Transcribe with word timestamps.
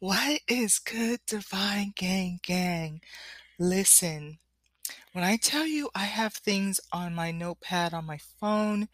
What 0.00 0.40
is 0.46 0.78
good, 0.78 1.20
Divine 1.26 1.92
Gang 1.96 2.38
Gang? 2.44 3.00
Listen, 3.58 4.38
when 5.12 5.24
I 5.24 5.36
tell 5.36 5.66
you 5.66 5.90
I 5.94 6.04
have 6.04 6.34
things 6.34 6.80
on 6.92 7.14
my 7.16 7.32
notepad 7.32 7.92
on 7.94 8.06
my 8.06 8.18
phone 8.40 8.88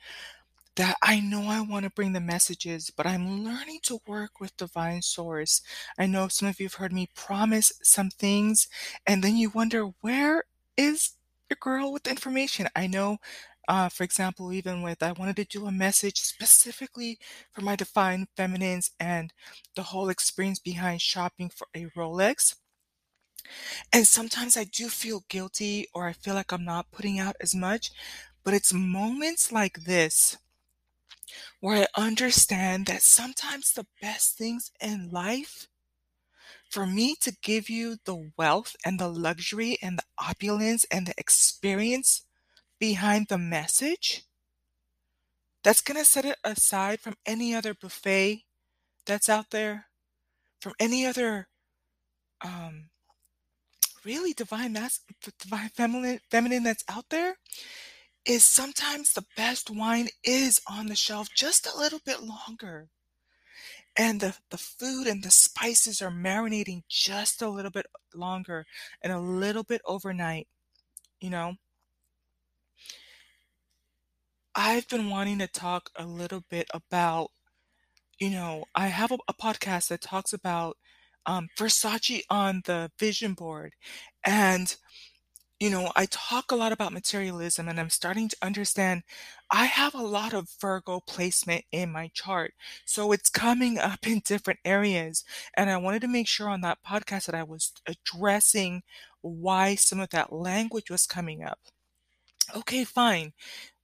that 0.76 0.96
I 1.02 1.20
know 1.20 1.48
I 1.48 1.60
want 1.60 1.84
to 1.84 1.90
bring 1.90 2.14
the 2.14 2.20
messages, 2.20 2.90
but 2.90 3.06
I'm 3.06 3.44
learning 3.44 3.80
to 3.84 4.00
work 4.06 4.40
with 4.40 4.56
Divine 4.56 5.02
Source. 5.02 5.60
I 5.98 6.06
know 6.06 6.28
some 6.28 6.48
of 6.48 6.58
you 6.58 6.66
have 6.66 6.74
heard 6.74 6.92
me 6.92 7.10
promise 7.14 7.72
some 7.82 8.10
things, 8.10 8.68
and 9.06 9.22
then 9.22 9.36
you 9.36 9.50
wonder, 9.50 9.90
where 10.00 10.44
is 10.76 11.12
your 11.50 11.58
girl 11.60 11.92
with 11.92 12.04
the 12.04 12.10
information? 12.10 12.68
I 12.74 12.86
know 12.86 13.18
uh, 13.68 13.88
for 13.88 14.04
example, 14.04 14.52
even 14.52 14.82
with 14.82 15.02
I 15.02 15.12
wanted 15.12 15.36
to 15.36 15.44
do 15.44 15.66
a 15.66 15.72
message 15.72 16.20
specifically 16.20 17.18
for 17.52 17.62
my 17.62 17.76
divine 17.76 18.28
feminines 18.36 18.90
and 19.00 19.32
the 19.74 19.84
whole 19.84 20.08
experience 20.08 20.58
behind 20.58 21.00
shopping 21.02 21.50
for 21.50 21.68
a 21.74 21.86
Rolex. 21.96 22.56
And 23.92 24.06
sometimes 24.06 24.56
I 24.56 24.64
do 24.64 24.88
feel 24.90 25.24
guilty 25.28 25.88
or 25.94 26.06
I 26.06 26.12
feel 26.12 26.34
like 26.34 26.52
I'm 26.52 26.64
not 26.64 26.90
putting 26.90 27.18
out 27.18 27.36
as 27.40 27.54
much, 27.54 27.90
but 28.42 28.52
it's 28.54 28.72
moments 28.72 29.50
like 29.52 29.84
this 29.84 30.36
where 31.60 31.86
I 31.96 32.02
understand 32.06 32.86
that 32.86 33.02
sometimes 33.02 33.72
the 33.72 33.86
best 34.00 34.36
things 34.36 34.70
in 34.80 35.10
life 35.10 35.68
for 36.68 36.86
me 36.86 37.14
to 37.20 37.36
give 37.42 37.70
you 37.70 37.96
the 38.04 38.30
wealth 38.36 38.76
and 38.84 38.98
the 38.98 39.08
luxury 39.08 39.78
and 39.82 39.98
the 39.98 40.04
opulence 40.18 40.84
and 40.90 41.06
the 41.06 41.14
experience 41.16 42.22
behind 42.78 43.28
the 43.28 43.38
message 43.38 44.24
that's 45.62 45.80
going 45.80 45.98
to 45.98 46.04
set 46.04 46.26
it 46.26 46.36
aside 46.44 47.00
from 47.00 47.16
any 47.24 47.54
other 47.54 47.74
buffet 47.74 48.44
that's 49.06 49.28
out 49.28 49.50
there, 49.50 49.86
from 50.60 50.74
any 50.78 51.06
other 51.06 51.48
um, 52.44 52.90
really 54.04 54.32
divine 54.32 54.74
mass, 54.74 55.00
divine 55.38 55.70
feminine, 55.70 56.20
feminine 56.30 56.62
that's 56.62 56.84
out 56.88 57.06
there, 57.08 57.38
is 58.26 58.44
sometimes 58.44 59.12
the 59.12 59.24
best 59.36 59.70
wine 59.70 60.08
is 60.22 60.60
on 60.68 60.86
the 60.86 60.94
shelf 60.94 61.28
just 61.34 61.66
a 61.66 61.76
little 61.76 62.00
bit 62.04 62.22
longer. 62.22 62.88
And 63.96 64.20
the, 64.20 64.36
the 64.50 64.58
food 64.58 65.06
and 65.06 65.22
the 65.22 65.30
spices 65.30 66.02
are 66.02 66.10
marinating 66.10 66.82
just 66.88 67.40
a 67.40 67.48
little 67.48 67.70
bit 67.70 67.86
longer 68.14 68.66
and 69.02 69.12
a 69.12 69.20
little 69.20 69.62
bit 69.62 69.80
overnight, 69.84 70.48
you 71.20 71.30
know? 71.30 71.54
I've 74.54 74.88
been 74.88 75.10
wanting 75.10 75.38
to 75.38 75.46
talk 75.48 75.90
a 75.96 76.06
little 76.06 76.42
bit 76.50 76.68
about, 76.72 77.30
you 78.20 78.30
know, 78.30 78.64
I 78.74 78.88
have 78.88 79.12
a, 79.12 79.18
a 79.28 79.34
podcast 79.34 79.88
that 79.88 80.00
talks 80.02 80.32
about 80.32 80.76
um, 81.26 81.48
Versace 81.58 82.22
on 82.30 82.62
the 82.66 82.90
vision 82.98 83.34
board. 83.34 83.74
And, 84.24 84.74
you 85.60 85.70
know, 85.70 85.92
I 85.96 86.06
talk 86.06 86.52
a 86.52 86.56
lot 86.56 86.72
about 86.72 86.92
materialism 86.92 87.68
and 87.68 87.80
I'm 87.80 87.90
starting 87.90 88.28
to 88.30 88.36
understand 88.42 89.04
I 89.50 89.66
have 89.66 89.94
a 89.94 90.02
lot 90.02 90.34
of 90.34 90.50
Virgo 90.60 91.00
placement 91.00 91.64
in 91.72 91.92
my 91.92 92.10
chart. 92.14 92.54
So 92.86 93.12
it's 93.12 93.30
coming 93.30 93.78
up 93.78 94.06
in 94.06 94.20
different 94.24 94.60
areas. 94.64 95.24
And 95.56 95.70
I 95.70 95.76
wanted 95.78 96.02
to 96.02 96.08
make 96.08 96.28
sure 96.28 96.48
on 96.48 96.62
that 96.62 96.78
podcast 96.86 97.26
that 97.26 97.36
I 97.36 97.44
was 97.44 97.72
addressing 97.86 98.82
why 99.22 99.76
some 99.76 100.00
of 100.00 100.10
that 100.10 100.32
language 100.32 100.90
was 100.90 101.06
coming 101.06 101.42
up. 101.44 101.60
Okay, 102.52 102.82
fine. 102.82 103.32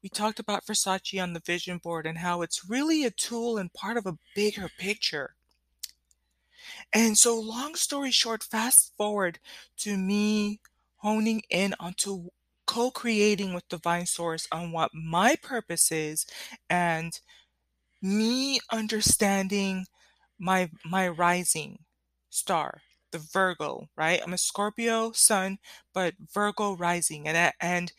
We 0.02 0.08
talked 0.08 0.40
about 0.40 0.64
Versace 0.66 1.22
on 1.22 1.34
the 1.34 1.40
vision 1.40 1.78
board 1.78 2.06
and 2.06 2.18
how 2.18 2.42
it's 2.42 2.64
really 2.68 3.04
a 3.04 3.10
tool 3.10 3.58
and 3.58 3.72
part 3.72 3.96
of 3.96 4.06
a 4.06 4.18
bigger 4.34 4.68
picture. 4.78 5.36
And 6.92 7.16
so, 7.18 7.38
long 7.38 7.74
story 7.74 8.10
short, 8.10 8.42
fast 8.42 8.92
forward 8.96 9.38
to 9.78 9.96
me 9.96 10.60
honing 10.96 11.42
in 11.50 11.74
onto 11.80 12.28
co 12.66 12.90
creating 12.90 13.54
with 13.54 13.68
Divine 13.68 14.06
Source 14.06 14.46
on 14.52 14.72
what 14.72 14.90
my 14.94 15.36
purpose 15.42 15.90
is 15.92 16.26
and 16.68 17.18
me 18.02 18.60
understanding 18.72 19.86
my 20.38 20.70
my 20.84 21.08
rising 21.08 21.78
star 22.30 22.82
the 23.12 23.18
virgo 23.18 23.88
right 23.96 24.20
i'm 24.24 24.32
a 24.34 24.38
scorpio 24.38 25.12
sun 25.12 25.58
but 25.94 26.14
virgo 26.34 26.76
rising 26.76 27.28
and 27.28 27.52
and 27.60 27.92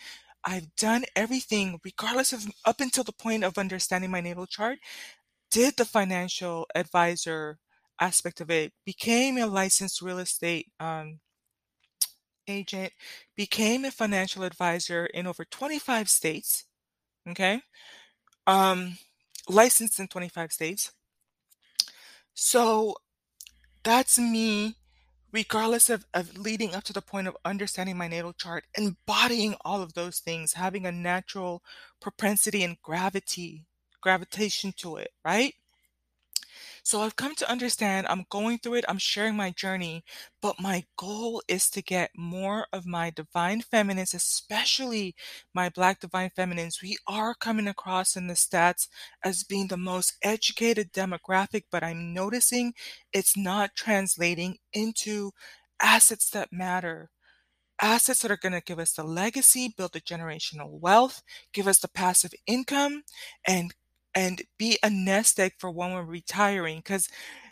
I've 0.43 0.75
done 0.75 1.05
everything, 1.15 1.79
regardless 1.83 2.33
of 2.33 2.47
up 2.65 2.81
until 2.81 3.03
the 3.03 3.11
point 3.11 3.43
of 3.43 3.57
understanding 3.57 4.11
my 4.11 4.21
natal 4.21 4.47
chart, 4.47 4.79
did 5.51 5.77
the 5.77 5.85
financial 5.85 6.67
advisor 6.75 7.59
aspect 7.99 8.41
of 8.41 8.49
it, 8.49 8.73
became 8.85 9.37
a 9.37 9.45
licensed 9.45 10.01
real 10.01 10.19
estate 10.19 10.67
um, 10.79 11.19
agent, 12.47 12.93
became 13.35 13.85
a 13.85 13.91
financial 13.91 14.43
advisor 14.43 15.05
in 15.05 15.27
over 15.27 15.45
25 15.45 16.09
states. 16.09 16.65
Okay. 17.29 17.61
Um, 18.47 18.97
licensed 19.47 19.99
in 19.99 20.07
25 20.07 20.51
states. 20.51 20.91
So 22.33 22.95
that's 23.83 24.17
me 24.17 24.77
regardless 25.31 25.89
of, 25.89 26.05
of 26.13 26.37
leading 26.37 26.75
up 26.75 26.83
to 26.85 26.93
the 26.93 27.01
point 27.01 27.27
of 27.27 27.37
understanding 27.45 27.97
my 27.97 28.07
natal 28.07 28.33
chart, 28.33 28.65
embodying 28.77 29.55
all 29.63 29.81
of 29.81 29.93
those 29.93 30.19
things, 30.19 30.53
having 30.53 30.85
a 30.85 30.91
natural 30.91 31.63
propensity 32.01 32.63
and 32.63 32.81
gravity, 32.81 33.65
gravitation 34.01 34.73
to 34.77 34.97
it, 34.97 35.11
right? 35.25 35.53
So 36.83 37.01
I've 37.01 37.15
come 37.15 37.35
to 37.35 37.49
understand 37.49 38.07
I'm 38.07 38.25
going 38.29 38.57
through 38.59 38.75
it, 38.75 38.85
I'm 38.87 38.97
sharing 38.97 39.35
my 39.35 39.51
journey, 39.51 40.03
but 40.41 40.59
my 40.59 40.83
goal 40.97 41.41
is 41.47 41.69
to 41.71 41.81
get 41.81 42.11
more 42.15 42.67
of 42.73 42.85
my 42.85 43.09
divine 43.11 43.61
feminines, 43.61 44.13
especially 44.13 45.15
my 45.53 45.69
black 45.69 45.99
divine 45.99 46.31
feminines. 46.35 46.81
We 46.81 46.97
are 47.07 47.35
coming 47.35 47.67
across 47.67 48.15
in 48.15 48.27
the 48.27 48.33
stats 48.35 48.87
as 49.23 49.43
being 49.43 49.67
the 49.67 49.77
most 49.77 50.15
educated 50.23 50.91
demographic, 50.91 51.63
but 51.71 51.83
I'm 51.83 52.13
noticing 52.13 52.73
it's 53.13 53.37
not 53.37 53.75
translating 53.75 54.57
into 54.73 55.31
assets 55.81 56.29
that 56.31 56.51
matter 56.51 57.09
assets 57.81 58.21
that 58.21 58.31
are 58.31 58.37
going 58.37 58.53
to 58.53 58.61
give 58.61 58.79
us 58.79 58.93
the 58.93 59.03
legacy, 59.03 59.73
build 59.75 59.93
the 59.93 60.01
generational 60.01 60.69
wealth, 60.69 61.21
give 61.53 61.67
us 61.67 61.79
the 61.79 61.87
passive 61.87 62.31
income, 62.45 63.03
and 63.45 63.73
and 64.15 64.41
be 64.57 64.77
a 64.83 64.89
nest 64.89 65.39
egg 65.39 65.53
for 65.59 65.71
when 65.71 65.93
we're 65.93 66.03
retiring. 66.03 66.77
Because, 66.79 67.07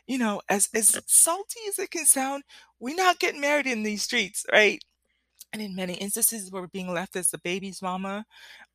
you 0.07 0.17
know, 0.17 0.41
as 0.49 0.69
as 0.73 0.99
salty 1.07 1.59
as 1.69 1.79
it 1.79 1.91
can 1.91 2.05
sound, 2.05 2.43
we're 2.79 2.95
not 2.95 3.19
getting 3.19 3.41
married 3.41 3.67
in 3.67 3.83
these 3.83 4.03
streets, 4.03 4.45
right? 4.51 4.83
And 5.51 5.61
in 5.63 5.75
many 5.75 5.95
instances, 5.95 6.51
we're 6.51 6.67
being 6.67 6.93
left 6.93 7.15
as 7.15 7.29
the 7.31 7.39
baby's 7.39 7.81
mama. 7.81 8.25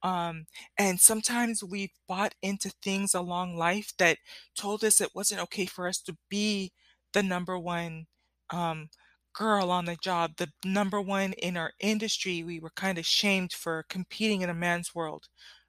Um, 0.02 0.46
and 0.78 1.00
sometimes 1.00 1.62
we've 1.64 1.92
bought 2.08 2.34
into 2.42 2.70
things 2.82 3.14
along 3.14 3.56
life 3.56 3.92
that 3.98 4.18
told 4.56 4.84
us 4.84 5.00
it 5.00 5.14
wasn't 5.14 5.42
okay 5.42 5.66
for 5.66 5.88
us 5.88 5.98
to 6.02 6.16
be 6.30 6.72
the 7.12 7.22
number 7.22 7.58
one 7.58 8.06
um, 8.50 8.90
girl 9.34 9.70
on 9.70 9.84
the 9.86 9.96
job, 9.96 10.32
the 10.36 10.52
number 10.64 11.00
one 11.00 11.32
in 11.34 11.56
our 11.56 11.72
industry. 11.80 12.42
We 12.44 12.60
were 12.60 12.70
kind 12.70 12.98
of 12.98 13.06
shamed 13.06 13.52
for 13.52 13.84
competing 13.88 14.42
in 14.42 14.50
a 14.50 14.54
man's 14.54 14.94
world, 14.94 15.28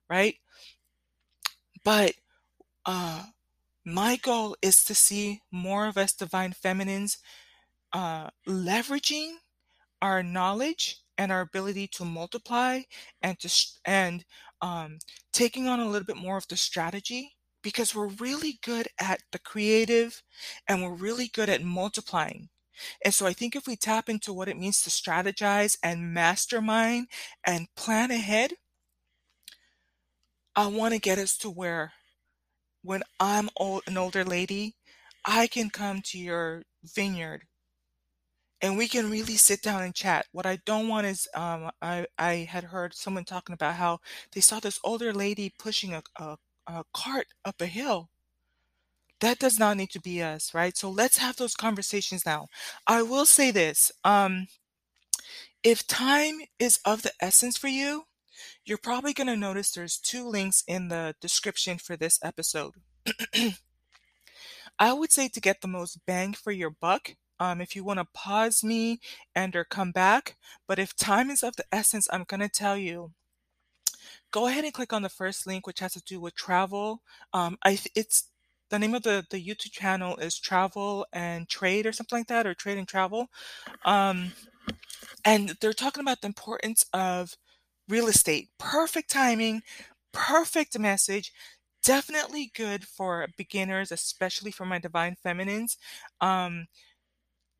right? 0.10 0.38
But 1.86 2.16
uh, 2.86 3.26
my 3.86 4.18
goal 4.18 4.58
is 4.62 4.84
to 4.86 4.96
see 4.96 5.42
more 5.52 5.88
of 5.88 5.98
us 5.98 6.14
divine 6.14 6.54
feminines 6.54 7.20
uh, 7.94 8.30
leveraging 8.48 9.36
our 10.02 10.24
knowledge 10.24 10.98
and 11.18 11.32
our 11.32 11.42
ability 11.42 11.88
to 11.88 12.06
multiply 12.06 12.82
and 13.22 13.40
to 13.40 13.50
and 13.86 14.26
um, 14.62 15.00
taking 15.34 15.68
on 15.68 15.80
a 15.80 15.88
little 15.90 16.06
bit 16.06 16.18
more 16.18 16.38
of 16.38 16.48
the 16.48 16.58
strategy 16.58 17.34
because 17.64 17.96
we're 17.96 18.08
really 18.08 18.60
good 18.64 18.88
at 19.00 19.22
the 19.32 19.40
creative 19.40 20.24
and 20.68 20.84
we're 20.84 20.96
really 20.96 21.30
good 21.34 21.50
at 21.50 21.64
multiplying. 21.64 22.50
And 23.04 23.14
so 23.14 23.26
I 23.26 23.34
think 23.34 23.56
if 23.56 23.68
we 23.68 23.76
tap 23.78 24.10
into 24.10 24.34
what 24.34 24.50
it 24.50 24.58
means 24.58 24.84
to 24.84 24.90
strategize 24.90 25.78
and 25.84 26.14
mastermind 26.14 27.08
and 27.46 27.68
plan 27.76 28.12
ahead, 28.12 28.54
I 30.56 30.68
want 30.68 30.94
to 30.94 31.00
get 31.00 31.18
us 31.20 31.38
to 31.40 31.50
where 31.50 31.94
when 32.84 33.04
I'm 33.20 33.50
old, 33.58 33.84
an 33.88 33.98
older 33.98 34.24
lady, 34.24 34.76
I 35.26 35.48
can 35.48 35.70
come 35.70 36.02
to 36.04 36.20
your 36.20 36.64
vineyard 36.84 37.44
and 38.62 38.78
we 38.78 38.88
can 38.88 39.10
really 39.12 39.36
sit 39.38 39.62
down 39.62 39.84
and 39.84 39.94
chat. 39.94 40.28
What 40.32 40.46
I 40.46 40.60
don't 40.66 40.88
want 40.88 41.08
is, 41.08 41.28
um, 41.36 41.72
I, 41.82 42.08
I 42.18 42.48
had 42.50 42.66
heard 42.66 42.94
someone 42.96 43.26
talking 43.26 43.54
about 43.54 43.76
how 43.76 44.00
they 44.34 44.42
saw 44.42 44.60
this 44.60 44.80
older 44.84 45.14
lady 45.14 45.54
pushing 45.60 45.94
a, 45.94 46.04
a, 46.18 46.38
a 46.68 46.84
cart 46.94 47.28
up 47.46 47.62
a 47.62 47.68
hill. 47.68 48.10
That 49.22 49.40
does 49.40 49.60
not 49.60 49.78
need 49.78 49.92
to 49.92 50.02
be 50.02 50.22
us, 50.22 50.54
right? 50.54 50.76
So 50.78 50.90
let's 50.90 51.18
have 51.18 51.38
those 51.38 51.56
conversations 51.56 52.26
now. 52.26 52.48
I 52.88 53.02
will 53.02 53.26
say 53.26 53.52
this. 53.52 53.92
Um, 54.04 54.48
if 55.64 55.88
time 55.88 56.40
is 56.60 56.80
of 56.86 57.02
the 57.02 57.12
essence 57.22 57.58
for 57.58 57.68
you, 57.68 58.04
you're 58.66 58.78
probably 58.78 59.14
going 59.14 59.28
to 59.28 59.36
notice 59.36 59.72
there's 59.72 59.98
two 59.98 60.28
links 60.28 60.64
in 60.68 60.88
the 60.88 61.16
description 61.22 61.78
for 61.78 61.96
this 61.96 62.20
episode. 62.24 62.74
I 64.80 64.92
would 64.92 65.12
say 65.12 65.28
to 65.30 65.40
get 65.40 65.62
the 65.62 65.68
most 65.68 66.00
bang 66.06 66.34
for 66.34 66.52
your 66.52 66.72
buck, 66.72 67.16
um, 67.40 67.62
if 67.62 67.76
you 67.76 67.84
want 67.84 68.00
to 68.00 68.08
pause 68.14 68.64
me 68.64 69.00
and 69.36 69.56
or 69.56 69.64
come 69.64 69.92
back, 69.92 70.36
but 70.68 70.80
if 70.80 70.96
time 70.96 71.30
is 71.30 71.44
of 71.44 71.56
the 71.56 71.66
essence, 71.72 72.08
I'm 72.12 72.24
going 72.24 72.42
to 72.42 72.50
tell 72.50 72.78
you 72.78 73.12
go 74.32 74.48
ahead 74.48 74.64
and 74.64 74.74
click 74.74 74.92
on 74.92 75.02
the 75.02 75.10
first 75.10 75.48
link, 75.48 75.66
which 75.66 75.80
has 75.80 75.94
to 75.94 76.02
do 76.02 76.20
with 76.20 76.36
travel. 76.36 77.02
Um, 77.34 77.58
I 77.64 77.80
it's 77.96 78.30
the 78.70 78.80
name 78.80 78.94
of 78.94 79.04
the 79.04 79.26
the 79.30 79.44
YouTube 79.44 79.72
channel 79.72 80.18
is 80.18 80.38
Travel 80.38 81.06
and 81.14 81.48
Trade 81.48 81.86
or 81.86 81.94
something 81.94 82.20
like 82.20 82.28
that, 82.28 82.48
or 82.48 82.54
Trade 82.54 82.78
and 82.78 82.88
Travel. 82.88 83.28
Um, 83.86 84.34
and 85.24 85.56
they're 85.62 85.74
talking 85.74 86.02
about 86.02 86.22
the 86.22 86.28
importance 86.28 86.86
of 86.94 87.36
real 87.88 88.08
estate. 88.08 88.50
Perfect 88.58 89.10
timing, 89.12 89.62
perfect 90.12 90.78
message. 90.80 91.32
Definitely 91.84 92.52
good 92.56 92.86
for 92.88 93.28
beginners, 93.38 93.92
especially 93.92 94.52
for 94.52 94.66
my 94.66 94.80
divine 94.80 95.16
feminines. 95.22 95.78
Um, 96.20 96.68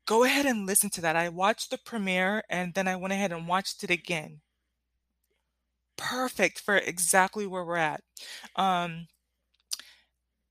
go 0.06 0.24
ahead 0.24 0.46
and 0.46 0.66
listen 0.66 0.90
to 0.90 1.00
that. 1.02 1.16
I 1.16 1.28
watched 1.28 1.70
the 1.70 1.78
premiere 1.78 2.42
and 2.48 2.74
then 2.74 2.88
I 2.88 2.96
went 2.96 3.12
ahead 3.12 3.32
and 3.32 3.46
watched 3.48 3.84
it 3.84 3.90
again. 3.90 4.40
Perfect 5.96 6.60
for 6.60 6.76
exactly 6.76 7.46
where 7.46 7.64
we're 7.64 7.76
at. 7.76 8.02
Um, 8.56 9.08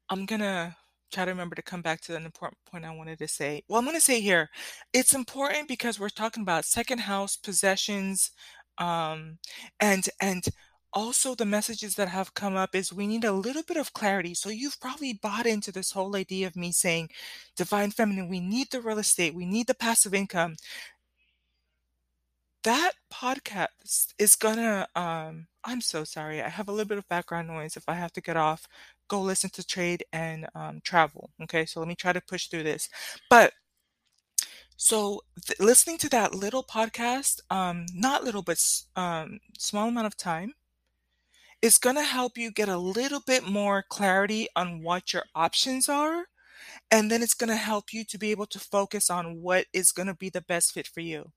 I'm 0.09 0.25
gonna 0.25 0.75
try 1.11 1.25
to 1.25 1.31
remember 1.31 1.55
to 1.55 1.61
come 1.61 1.81
back 1.81 2.01
to 2.01 2.15
an 2.15 2.25
important 2.25 2.57
point 2.65 2.85
I 2.85 2.95
wanted 2.95 3.19
to 3.19 3.27
say. 3.27 3.63
Well, 3.67 3.79
I'm 3.79 3.93
to 3.93 4.01
say 4.01 4.19
here, 4.21 4.49
it's 4.93 5.13
important 5.13 5.67
because 5.67 5.99
we're 5.99 6.09
talking 6.09 6.43
about 6.43 6.65
second 6.65 6.99
house 6.99 7.35
possessions, 7.37 8.31
um, 8.77 9.37
and 9.79 10.07
and 10.21 10.45
also 10.93 11.35
the 11.35 11.45
messages 11.45 11.95
that 11.95 12.07
have 12.07 12.33
come 12.33 12.55
up 12.55 12.73
is 12.73 12.93
we 12.93 13.05
need 13.07 13.25
a 13.25 13.31
little 13.31 13.63
bit 13.63 13.75
of 13.77 13.93
clarity. 13.93 14.33
So 14.33 14.49
you've 14.49 14.79
probably 14.79 15.13
bought 15.13 15.45
into 15.45 15.71
this 15.71 15.91
whole 15.91 16.15
idea 16.15 16.47
of 16.47 16.55
me 16.55 16.71
saying, 16.71 17.09
divine 17.57 17.91
feminine, 17.91 18.29
we 18.29 18.39
need 18.39 18.71
the 18.71 18.79
real 18.81 18.99
estate, 18.99 19.35
we 19.35 19.45
need 19.45 19.67
the 19.67 19.73
passive 19.75 20.13
income 20.13 20.55
that 22.65 22.93
podcast 23.13 24.13
is 24.17 24.35
gonna 24.35 24.87
um 24.95 25.47
I'm 25.63 25.81
so 25.81 26.03
sorry. 26.03 26.41
I 26.41 26.49
have 26.49 26.67
a 26.67 26.71
little 26.71 26.87
bit 26.87 26.97
of 26.99 27.07
background 27.07 27.47
noise. 27.47 27.75
If 27.77 27.85
I 27.87 27.93
have 27.95 28.11
to 28.13 28.21
get 28.21 28.37
off, 28.37 28.67
go 29.07 29.21
listen 29.21 29.49
to 29.51 29.65
trade 29.65 30.03
and 30.13 30.45
um, 30.55 30.79
travel. 30.83 31.31
Okay, 31.43 31.65
so 31.65 31.79
let 31.79 31.89
me 31.89 31.95
try 31.95 32.13
to 32.13 32.21
push 32.21 32.47
through 32.47 32.63
this. 32.63 32.87
But 33.29 33.53
so 34.77 35.21
th- 35.45 35.59
listening 35.59 35.97
to 35.99 36.09
that 36.09 36.33
little 36.35 36.63
podcast, 36.63 37.41
um, 37.49 37.85
not 37.93 38.23
little 38.23 38.41
but 38.43 38.59
um, 38.95 39.39
small 39.57 39.87
amount 39.89 40.07
of 40.07 40.17
time, 40.17 40.53
is 41.61 41.77
gonna 41.77 42.03
help 42.03 42.37
you 42.37 42.49
get 42.51 42.69
a 42.69 42.77
little 42.77 43.19
bit 43.19 43.43
more 43.43 43.83
clarity 43.83 44.47
on 44.55 44.81
what 44.81 45.11
your 45.13 45.25
options 45.35 45.89
are, 45.89 46.27
and 46.91 47.11
then 47.11 47.23
it's 47.23 47.33
gonna 47.35 47.55
help 47.57 47.93
you 47.93 48.03
to 48.05 48.17
be 48.17 48.31
able 48.31 48.47
to 48.47 48.59
focus 48.59 49.09
on 49.09 49.41
what 49.41 49.67
is 49.73 49.91
gonna 49.91 50.15
be 50.15 50.29
the 50.29 50.41
best 50.41 50.73
fit 50.73 50.87
for 50.87 51.01
you. 51.01 51.31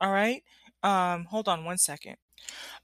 All 0.00 0.12
right. 0.12 0.42
Um, 0.82 1.24
hold 1.26 1.48
on 1.48 1.64
one 1.64 1.78
second. 1.78 2.16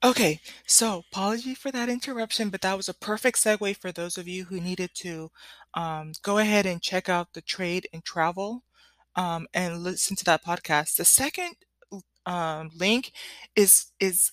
Okay, 0.05 0.41
so 0.67 1.05
apology 1.13 1.55
for 1.55 1.71
that 1.73 1.89
interruption, 1.89 2.51
but 2.51 2.63
that 2.63 2.77
was 2.77 2.89
a 2.89 2.95
perfect 2.95 3.39
segue 3.39 3.77
for 3.79 3.93
those 3.93 4.19
of 4.19 4.29
you 4.29 4.45
who 4.45 4.61
needed 4.61 4.91
to 4.97 5.31
um, 5.75 6.13
go 6.23 6.39
ahead 6.39 6.67
and 6.67 6.83
check 6.83 7.09
out 7.09 7.35
the 7.35 7.43
trade 7.43 7.89
and 7.93 8.05
travel 8.05 8.65
um, 9.21 9.47
and 9.55 9.83
listen 9.85 10.17
to 10.17 10.25
that 10.27 10.45
podcast. 10.45 10.97
The 10.97 11.05
second 11.05 11.55
um, 12.27 12.71
link 12.77 13.13
is 13.57 13.87
is 14.01 14.33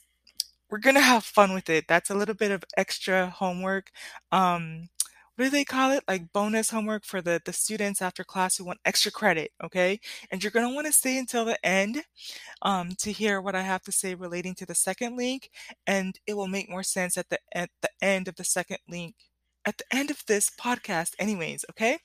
we're 0.70 0.80
gonna 0.80 1.02
have 1.02 1.24
fun 1.24 1.54
with 1.54 1.70
it. 1.70 1.86
That's 1.88 2.10
a 2.10 2.16
little 2.16 2.36
bit 2.36 2.52
of 2.52 2.64
extra 2.78 3.30
homework. 3.30 3.92
Um, 4.32 4.90
what 5.36 5.46
do 5.46 5.52
they 5.52 5.66
call 5.66 5.92
it? 5.92 6.04
Like 6.08 6.34
bonus 6.34 6.72
homework 6.72 7.06
for 7.06 7.22
the 7.22 7.42
the 7.46 7.54
students 7.54 8.02
after 8.02 8.24
class 8.24 8.58
who 8.58 8.66
want 8.66 8.80
extra 8.86 9.12
credit. 9.12 9.52
Okay, 9.64 10.00
and 10.32 10.44
you're 10.44 10.52
gonna 10.52 10.74
want 10.74 10.88
to 10.88 10.94
stay 10.94 11.18
until 11.20 11.46
the 11.46 11.64
end 11.66 12.04
um, 12.64 12.92
to 13.00 13.12
hear 13.12 13.42
what 13.42 13.56
I 13.56 13.62
have 13.62 13.84
to 13.84 13.92
say 13.92 14.16
relating 14.16 14.56
to 14.58 14.66
the 14.66 14.76
second 14.76 15.18
link, 15.18 15.50
and 15.88 16.20
it 16.28 16.36
will 16.36 16.48
make 16.48 16.70
more 16.70 16.84
sense 16.84 17.18
at 17.18 17.30
the 17.30 17.40
at 17.54 17.70
the 17.82 17.90
end 18.02 18.28
of 18.30 18.36
the 18.38 18.46
second 18.46 18.80
link, 18.90 19.16
at 19.66 19.78
the 19.78 19.86
end 19.96 20.12
of 20.12 20.24
this 20.28 20.50
podcast, 20.50 21.14
anyways. 21.20 21.66
Okay. 21.72 22.00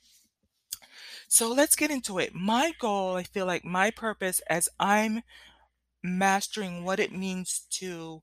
So 1.32 1.50
let's 1.50 1.76
get 1.76 1.90
into 1.90 2.19
it. 2.19 2.34
My 2.34 2.75
goal, 2.79 3.17
I 3.17 3.23
feel 3.23 3.46
like 3.46 3.64
my 3.64 3.90
purpose 3.90 4.43
as 4.50 4.69
I'm 4.79 5.23
mastering 6.02 6.84
what 6.84 7.00
it 7.00 7.12
means 7.12 7.62
to 7.73 8.23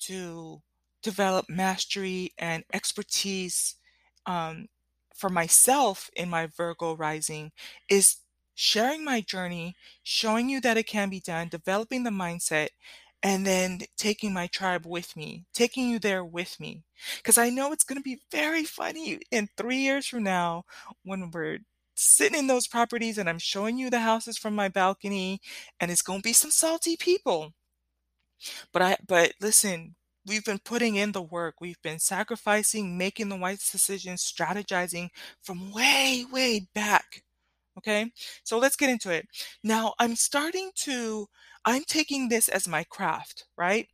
to 0.00 0.62
develop 1.02 1.48
mastery 1.48 2.34
and 2.38 2.64
expertise 2.72 3.76
um, 4.26 4.68
for 5.14 5.30
myself 5.30 6.10
in 6.16 6.28
my 6.30 6.46
Virgo 6.46 6.96
rising 6.96 7.52
is 7.88 8.18
sharing 8.54 9.04
my 9.04 9.22
journey, 9.22 9.74
showing 10.02 10.50
you 10.50 10.60
that 10.60 10.76
it 10.76 10.86
can 10.86 11.10
be 11.10 11.20
done, 11.20 11.48
developing 11.48 12.04
the 12.04 12.10
mindset, 12.10 12.68
and 13.22 13.46
then 13.46 13.80
taking 13.96 14.32
my 14.32 14.46
tribe 14.48 14.86
with 14.86 15.16
me, 15.16 15.46
taking 15.54 15.88
you 15.88 15.98
there 15.98 16.24
with 16.24 16.60
me. 16.60 16.84
Because 17.16 17.38
I 17.38 17.50
know 17.50 17.72
it's 17.72 17.84
going 17.84 17.98
to 17.98 18.02
be 18.02 18.20
very 18.30 18.64
funny 18.64 19.20
in 19.30 19.48
three 19.56 19.78
years 19.78 20.06
from 20.06 20.24
now 20.24 20.64
when 21.04 21.30
we're 21.30 21.60
sitting 21.96 22.38
in 22.38 22.46
those 22.46 22.68
properties 22.68 23.18
and 23.18 23.28
I'm 23.28 23.38
showing 23.38 23.78
you 23.78 23.90
the 23.90 24.00
houses 24.00 24.38
from 24.38 24.54
my 24.54 24.68
balcony, 24.68 25.40
and 25.80 25.90
it's 25.90 26.02
going 26.02 26.20
to 26.20 26.28
be 26.28 26.32
some 26.32 26.50
salty 26.50 26.96
people. 26.96 27.52
But 28.72 28.82
I, 28.82 28.96
but 29.06 29.32
listen, 29.40 29.96
we've 30.26 30.44
been 30.44 30.58
putting 30.58 30.96
in 30.96 31.12
the 31.12 31.22
work. 31.22 31.56
We've 31.60 31.80
been 31.82 31.98
sacrificing, 31.98 32.98
making 32.98 33.28
the 33.28 33.38
right 33.38 33.58
decisions, 33.58 34.22
strategizing 34.24 35.08
from 35.42 35.72
way, 35.72 36.24
way 36.30 36.68
back. 36.74 37.22
Okay. 37.78 38.12
So 38.44 38.58
let's 38.58 38.76
get 38.76 38.90
into 38.90 39.10
it. 39.10 39.26
Now 39.62 39.94
I'm 39.98 40.16
starting 40.16 40.70
to, 40.76 41.28
I'm 41.64 41.84
taking 41.84 42.28
this 42.28 42.48
as 42.48 42.68
my 42.68 42.84
craft, 42.84 43.44
right? 43.56 43.88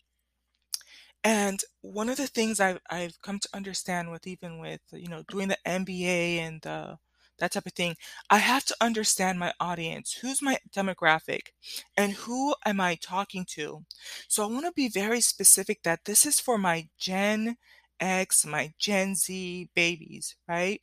And 1.24 1.60
one 1.82 2.08
of 2.08 2.16
the 2.16 2.26
things 2.26 2.58
I've, 2.58 2.80
I've 2.90 3.20
come 3.22 3.38
to 3.38 3.48
understand 3.54 4.10
with 4.10 4.26
even 4.26 4.58
with, 4.58 4.80
you 4.92 5.08
know, 5.08 5.22
doing 5.28 5.48
the 5.48 5.58
MBA 5.66 6.38
and 6.38 6.60
the, 6.62 6.98
that 7.38 7.52
type 7.52 7.66
of 7.66 7.72
thing, 7.72 7.96
I 8.30 8.38
have 8.38 8.64
to 8.66 8.76
understand 8.80 9.38
my 9.38 9.52
audience. 9.60 10.12
Who's 10.14 10.42
my 10.42 10.58
demographic 10.74 11.48
and 11.96 12.12
who 12.12 12.54
am 12.64 12.80
I 12.80 12.96
talking 12.96 13.44
to? 13.50 13.84
So 14.28 14.42
I 14.44 14.52
want 14.52 14.66
to 14.66 14.72
be 14.72 14.88
very 14.88 15.20
specific 15.20 15.82
that 15.84 16.04
this 16.04 16.26
is 16.26 16.40
for 16.40 16.58
my 16.58 16.88
Gen 16.98 17.56
X, 18.00 18.46
my 18.46 18.72
Gen 18.78 19.14
Z 19.14 19.68
babies, 19.74 20.36
right? 20.48 20.80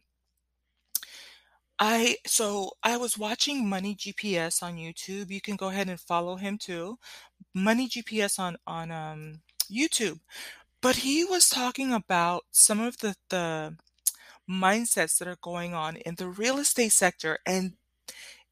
I 1.80 2.18
so 2.26 2.72
I 2.84 2.98
was 2.98 3.18
watching 3.18 3.68
Money 3.68 3.96
GPS 3.96 4.62
on 4.62 4.76
YouTube. 4.78 5.30
You 5.30 5.42
can 5.42 5.56
go 5.56 5.70
ahead 5.70 5.90
and 5.90 6.00
follow 6.00 6.36
him 6.36 6.58
too. 6.58 6.98
Money 7.54 7.88
GPS 7.90 8.40
on 8.40 8.58
on 8.68 8.92
um, 8.92 9.42
YouTube. 9.72 10.20
But 10.82 10.98
he 10.98 11.26
was 11.26 11.50
talking 11.50 11.94
about 11.94 12.46
some 12.52 12.80
of 12.82 12.98
the 13.00 13.16
the 13.30 13.78
mindsets 14.50 15.18
that 15.18 15.28
are 15.28 15.38
going 15.42 15.74
on 15.74 15.98
in 15.98 16.16
the 16.16 16.28
real 16.28 16.58
estate 16.58 16.92
sector. 16.92 17.40
And 17.46 17.74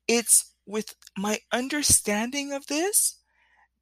it's 0.08 0.54
with 0.66 0.96
my 1.18 1.40
understanding 1.52 2.54
of 2.54 2.68
this 2.68 3.18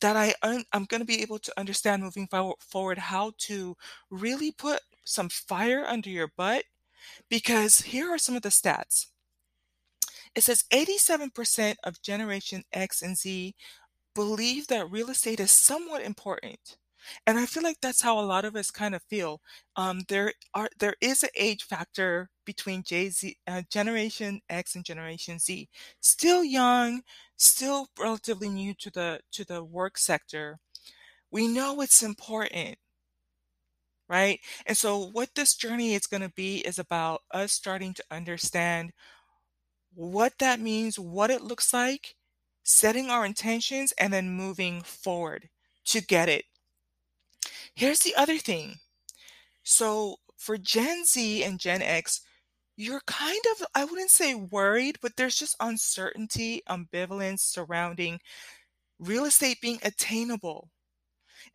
that 0.01 0.15
I 0.15 0.35
un- 0.41 0.65
I'm 0.71 0.85
going 0.85 1.01
to 1.01 1.05
be 1.05 1.21
able 1.21 1.39
to 1.39 1.59
understand 1.59 2.03
moving 2.03 2.27
forward 2.59 2.97
how 2.97 3.33
to 3.39 3.75
really 4.09 4.51
put 4.51 4.81
some 5.03 5.29
fire 5.29 5.85
under 5.85 6.09
your 6.09 6.31
butt 6.35 6.63
because 7.29 7.81
here 7.81 8.09
are 8.09 8.17
some 8.17 8.35
of 8.35 8.41
the 8.41 8.49
stats. 8.49 9.07
It 10.35 10.43
says 10.43 10.65
87% 10.71 11.75
of 11.83 12.01
Generation 12.01 12.63
X 12.73 13.01
and 13.01 13.17
Z 13.17 13.55
believe 14.13 14.67
that 14.67 14.91
real 14.91 15.09
estate 15.09 15.39
is 15.39 15.51
somewhat 15.51 16.01
important. 16.01 16.77
And 17.27 17.37
I 17.37 17.45
feel 17.45 17.63
like 17.63 17.77
that's 17.81 18.01
how 18.01 18.19
a 18.19 18.25
lot 18.25 18.45
of 18.45 18.55
us 18.55 18.71
kind 18.71 18.95
of 18.95 19.03
feel. 19.03 19.41
Um, 19.75 20.01
there 20.07 20.33
are 20.53 20.69
there 20.79 20.95
is 21.01 21.23
an 21.23 21.29
age 21.35 21.63
factor 21.63 22.29
between 22.45 22.83
J 22.83 23.09
Z 23.09 23.37
uh, 23.47 23.63
Generation 23.69 24.41
X 24.49 24.75
and 24.75 24.85
Generation 24.85 25.39
Z. 25.39 25.69
Still 26.01 26.43
young, 26.43 27.01
still 27.37 27.87
relatively 27.99 28.49
new 28.49 28.73
to 28.75 28.89
the 28.91 29.19
to 29.31 29.45
the 29.45 29.63
work 29.63 29.97
sector. 29.97 30.59
We 31.31 31.47
know 31.47 31.81
it's 31.81 32.03
important, 32.03 32.77
right? 34.07 34.39
And 34.65 34.77
so 34.77 35.09
what 35.11 35.29
this 35.35 35.55
journey 35.55 35.93
is 35.95 36.07
going 36.07 36.21
to 36.21 36.29
be 36.35 36.57
is 36.59 36.79
about 36.79 37.21
us 37.31 37.51
starting 37.51 37.93
to 37.95 38.03
understand 38.11 38.93
what 39.93 40.33
that 40.39 40.59
means, 40.59 40.99
what 40.99 41.31
it 41.31 41.41
looks 41.41 41.73
like, 41.73 42.15
setting 42.63 43.09
our 43.09 43.25
intentions, 43.25 43.93
and 43.97 44.13
then 44.13 44.29
moving 44.29 44.81
forward 44.81 45.49
to 45.85 46.01
get 46.01 46.29
it. 46.29 46.45
Here's 47.75 47.99
the 47.99 48.15
other 48.15 48.37
thing. 48.37 48.79
So 49.63 50.17
for 50.37 50.57
Gen 50.57 51.05
Z 51.05 51.43
and 51.43 51.59
Gen 51.59 51.81
X, 51.81 52.21
you're 52.77 53.01
kind 53.07 53.41
of, 53.53 53.67
I 53.75 53.85
wouldn't 53.85 54.11
say 54.11 54.35
worried, 54.35 54.99
but 55.01 55.15
there's 55.17 55.35
just 55.37 55.55
uncertainty, 55.61 56.63
ambivalence 56.69 57.41
surrounding 57.41 58.19
real 58.99 59.25
estate 59.25 59.61
being 59.61 59.79
attainable. 59.83 60.69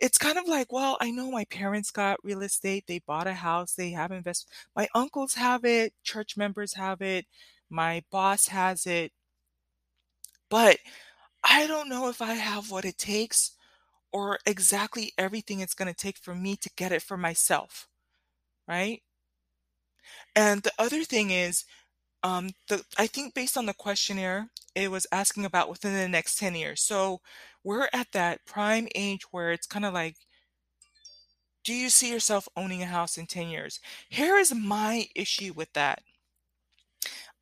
it's 0.00 0.18
kind 0.18 0.38
of 0.38 0.48
like, 0.48 0.72
well, 0.72 0.98
I 1.00 1.10
know 1.12 1.30
my 1.30 1.44
parents 1.46 1.90
got 1.92 2.24
real 2.24 2.42
estate, 2.42 2.84
they 2.88 3.00
bought 3.00 3.26
a 3.28 3.34
house, 3.34 3.74
they 3.74 3.90
have 3.92 4.12
invest 4.12 4.48
my 4.76 4.88
uncles 4.94 5.34
have 5.34 5.64
it, 5.64 5.94
church 6.04 6.36
members 6.36 6.74
have 6.74 7.02
it, 7.02 7.26
my 7.70 8.02
boss 8.10 8.48
has 8.48 8.86
it. 8.86 9.12
But 10.50 10.78
I 11.44 11.66
don't 11.66 11.88
know 11.88 12.08
if 12.08 12.22
I 12.22 12.34
have 12.34 12.70
what 12.70 12.84
it 12.84 12.98
takes 12.98 13.52
or 14.12 14.38
exactly 14.46 15.12
everything 15.18 15.60
it's 15.60 15.74
gonna 15.74 15.94
take 15.94 16.18
for 16.18 16.34
me 16.34 16.56
to 16.56 16.70
get 16.76 16.92
it 16.92 17.02
for 17.02 17.16
myself, 17.16 17.88
right? 18.68 19.02
And 20.34 20.62
the 20.62 20.72
other 20.78 21.04
thing 21.04 21.30
is, 21.30 21.64
um, 22.22 22.50
the 22.68 22.84
I 22.98 23.06
think 23.06 23.34
based 23.34 23.56
on 23.58 23.66
the 23.66 23.74
questionnaire, 23.74 24.50
it 24.74 24.90
was 24.90 25.06
asking 25.12 25.44
about 25.46 25.70
within 25.70 25.94
the 25.94 26.08
next 26.08 26.38
10 26.38 26.54
years. 26.56 26.82
So 26.82 27.20
we're 27.64 27.88
at 27.94 28.12
that 28.12 28.46
prime 28.46 28.88
age 28.94 29.24
where 29.32 29.52
it's 29.52 29.66
kind 29.66 29.86
of 29.86 29.94
like, 29.94 30.16
do 31.64 31.72
you 31.72 31.88
see 31.88 32.10
yourself 32.12 32.48
owning 32.54 32.82
a 32.82 32.86
house 32.86 33.16
in 33.16 33.26
10 33.26 33.48
years? 33.48 33.80
Here 34.10 34.36
is 34.36 34.54
my 34.54 35.08
issue 35.14 35.54
with 35.54 35.72
that. 35.72 36.02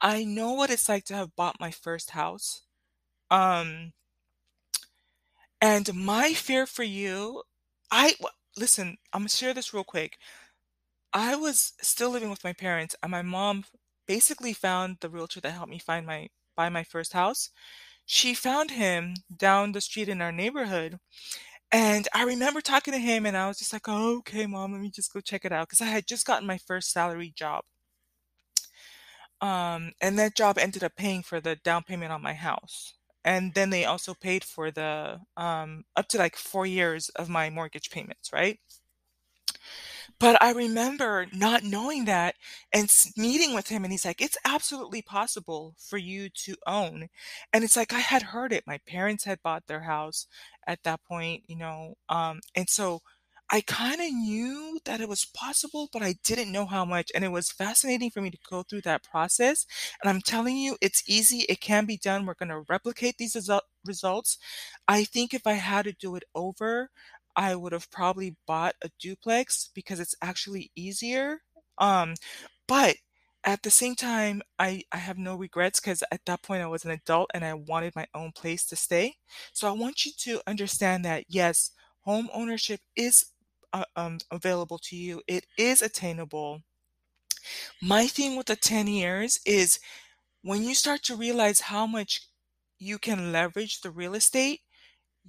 I 0.00 0.24
know 0.24 0.52
what 0.52 0.70
it's 0.70 0.88
like 0.88 1.04
to 1.06 1.14
have 1.14 1.36
bought 1.36 1.60
my 1.60 1.70
first 1.70 2.10
house. 2.10 2.62
Um, 3.30 3.92
and 5.60 5.94
my 5.94 6.34
fear 6.34 6.66
for 6.66 6.82
you, 6.84 7.42
I 7.90 8.14
listen, 8.56 8.98
I'm 9.12 9.22
gonna 9.22 9.28
share 9.30 9.54
this 9.54 9.74
real 9.74 9.84
quick. 9.84 10.18
I 11.12 11.36
was 11.36 11.74
still 11.82 12.10
living 12.10 12.30
with 12.30 12.44
my 12.44 12.52
parents, 12.54 12.96
and 13.02 13.10
my 13.10 13.22
mom 13.22 13.64
basically 14.06 14.52
found 14.54 14.98
the 15.00 15.10
realtor 15.10 15.40
that 15.40 15.52
helped 15.52 15.70
me 15.70 15.78
find 15.78 16.06
my 16.06 16.28
buy 16.56 16.68
my 16.70 16.84
first 16.84 17.12
house. 17.12 17.50
She 18.06 18.34
found 18.34 18.72
him 18.72 19.16
down 19.36 19.72
the 19.72 19.80
street 19.82 20.08
in 20.08 20.22
our 20.22 20.32
neighborhood. 20.32 20.98
And 21.72 22.08
I 22.14 22.24
remember 22.24 22.60
talking 22.62 22.92
to 22.94 23.00
him, 23.00 23.26
and 23.26 23.36
I 23.36 23.48
was 23.48 23.58
just 23.58 23.72
like, 23.72 23.88
oh, 23.88 24.18
okay, 24.18 24.46
mom, 24.46 24.72
let 24.72 24.80
me 24.82 24.90
just 24.90 25.12
go 25.12 25.20
check 25.20 25.44
it 25.44 25.52
out. 25.52 25.68
Because 25.68 25.82
I 25.82 25.86
had 25.86 26.06
just 26.08 26.26
gotten 26.26 26.46
my 26.48 26.58
first 26.58 26.92
salary 26.92 27.32
job. 27.36 27.64
Um, 29.40 29.92
and 30.00 30.18
that 30.18 30.34
job 30.36 30.58
ended 30.58 30.82
up 30.84 30.96
paying 30.96 31.22
for 31.22 31.40
the 31.40 31.56
down 31.56 31.84
payment 31.84 32.12
on 32.12 32.22
my 32.22 32.34
house. 32.34 32.94
And 33.24 33.54
then 33.54 33.70
they 33.70 33.84
also 33.84 34.14
paid 34.14 34.44
for 34.44 34.70
the 34.70 35.20
um, 35.36 35.84
up 35.96 36.08
to 36.08 36.18
like 36.18 36.36
four 36.36 36.66
years 36.66 37.08
of 37.10 37.28
my 37.28 37.50
mortgage 37.50 37.90
payments, 37.90 38.32
right? 38.32 38.58
But 40.18 40.40
I 40.42 40.52
remember 40.52 41.26
not 41.32 41.62
knowing 41.64 42.04
that 42.06 42.34
and 42.72 42.90
meeting 43.16 43.54
with 43.54 43.68
him, 43.68 43.84
and 43.84 43.92
he's 43.92 44.04
like, 44.04 44.20
It's 44.20 44.36
absolutely 44.44 45.02
possible 45.02 45.74
for 45.78 45.98
you 45.98 46.28
to 46.30 46.56
own. 46.66 47.08
And 47.52 47.64
it's 47.64 47.76
like 47.76 47.92
I 47.92 48.00
had 48.00 48.22
heard 48.22 48.52
it. 48.52 48.66
My 48.66 48.78
parents 48.86 49.24
had 49.24 49.42
bought 49.42 49.66
their 49.66 49.82
house 49.82 50.26
at 50.66 50.82
that 50.84 51.02
point, 51.04 51.44
you 51.48 51.56
know. 51.56 51.94
Um, 52.08 52.40
and 52.54 52.68
so 52.68 53.02
I 53.50 53.62
kind 53.62 54.00
of 54.00 54.10
knew 54.12 54.78
that 54.84 55.00
it 55.00 55.08
was 55.08 55.24
possible, 55.24 55.88
but 55.90 56.02
I 56.02 56.16
didn't 56.22 56.52
know 56.52 56.66
how 56.66 56.84
much. 56.84 57.10
And 57.14 57.24
it 57.24 57.28
was 57.28 57.50
fascinating 57.50 58.10
for 58.10 58.20
me 58.20 58.30
to 58.30 58.38
go 58.48 58.62
through 58.62 58.82
that 58.82 59.02
process. 59.02 59.66
And 60.02 60.10
I'm 60.10 60.20
telling 60.20 60.56
you, 60.58 60.76
it's 60.82 61.02
easy, 61.08 61.46
it 61.48 61.60
can 61.60 61.86
be 61.86 61.96
done. 61.96 62.26
We're 62.26 62.34
going 62.34 62.50
to 62.50 62.64
replicate 62.68 63.16
these 63.16 63.34
result- 63.34 63.64
results. 63.86 64.36
I 64.86 65.04
think 65.04 65.32
if 65.32 65.46
I 65.46 65.54
had 65.54 65.84
to 65.86 65.92
do 65.92 66.14
it 66.16 66.24
over, 66.34 66.90
I 67.36 67.54
would 67.54 67.72
have 67.72 67.90
probably 67.90 68.36
bought 68.46 68.74
a 68.82 68.90
duplex 68.98 69.70
because 69.74 69.98
it's 70.00 70.14
actually 70.20 70.70
easier. 70.76 71.40
Um, 71.78 72.14
but 72.66 72.96
at 73.44 73.62
the 73.62 73.70
same 73.70 73.94
time, 73.94 74.42
I, 74.58 74.82
I 74.92 74.98
have 74.98 75.16
no 75.18 75.36
regrets 75.36 75.80
because 75.80 76.02
at 76.12 76.24
that 76.26 76.42
point 76.42 76.62
I 76.62 76.66
was 76.66 76.84
an 76.84 76.90
adult 76.90 77.30
and 77.32 77.44
I 77.44 77.54
wanted 77.54 77.94
my 77.96 78.06
own 78.14 78.32
place 78.32 78.64
to 78.66 78.76
stay. 78.76 79.16
So 79.52 79.68
I 79.68 79.72
want 79.72 80.04
you 80.04 80.12
to 80.18 80.40
understand 80.46 81.04
that 81.04 81.24
yes, 81.28 81.70
home 82.00 82.28
ownership 82.32 82.80
is 82.96 83.26
uh, 83.72 83.84
um, 83.96 84.18
available 84.30 84.78
to 84.78 84.96
you. 84.96 85.22
It 85.26 85.46
is 85.58 85.82
attainable. 85.82 86.62
My 87.82 88.06
thing 88.06 88.36
with 88.36 88.46
the 88.46 88.56
10 88.56 88.86
years 88.86 89.38
is 89.44 89.78
when 90.42 90.64
you 90.64 90.74
start 90.74 91.02
to 91.04 91.16
realize 91.16 91.60
how 91.60 91.86
much 91.86 92.28
you 92.78 92.98
can 92.98 93.32
leverage 93.32 93.80
the 93.80 93.90
real 93.90 94.14
estate, 94.14 94.62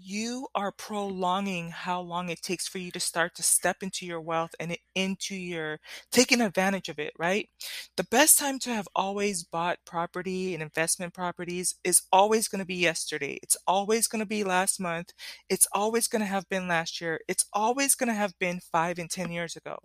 you 0.01 0.47
are 0.55 0.71
prolonging 0.71 1.69
how 1.71 1.99
long 1.99 2.29
it 2.29 2.41
takes 2.41 2.67
for 2.67 2.77
you 2.77 2.91
to 2.91 2.99
start 2.99 3.35
to 3.35 3.43
step 3.43 3.77
into 3.81 4.05
your 4.05 4.21
wealth 4.21 4.51
and 4.59 4.77
into 4.95 5.35
your 5.35 5.79
taking 6.11 6.41
advantage 6.41 6.89
of 6.89 6.99
it, 6.99 7.13
right? 7.19 7.49
The 7.97 8.05
best 8.05 8.39
time 8.39 8.59
to 8.59 8.73
have 8.73 8.87
always 8.95 9.43
bought 9.43 9.79
property 9.85 10.53
and 10.53 10.63
investment 10.63 11.13
properties 11.13 11.75
is 11.83 12.01
always 12.11 12.47
going 12.47 12.59
to 12.59 12.65
be 12.65 12.75
yesterday. 12.75 13.39
It's 13.43 13.57
always 13.67 14.07
going 14.07 14.21
to 14.21 14.25
be 14.25 14.43
last 14.43 14.79
month. 14.79 15.11
It's 15.49 15.67
always 15.73 16.07
going 16.07 16.21
to 16.21 16.25
have 16.25 16.47
been 16.49 16.67
last 16.67 17.01
year. 17.01 17.19
It's 17.27 17.45
always 17.53 17.95
going 17.95 18.09
to 18.09 18.15
have 18.15 18.33
been 18.39 18.59
five 18.71 18.99
and 18.99 19.09
10 19.09 19.31
years 19.31 19.55
ago. 19.55 19.77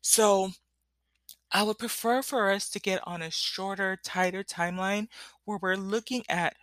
So 0.00 0.50
I 1.52 1.62
would 1.62 1.78
prefer 1.78 2.22
for 2.22 2.50
us 2.50 2.68
to 2.70 2.80
get 2.80 3.00
on 3.06 3.22
a 3.22 3.30
shorter, 3.30 3.98
tighter 4.04 4.44
timeline 4.44 5.08
where 5.44 5.58
we're 5.60 5.76
looking 5.76 6.24
at 6.28 6.54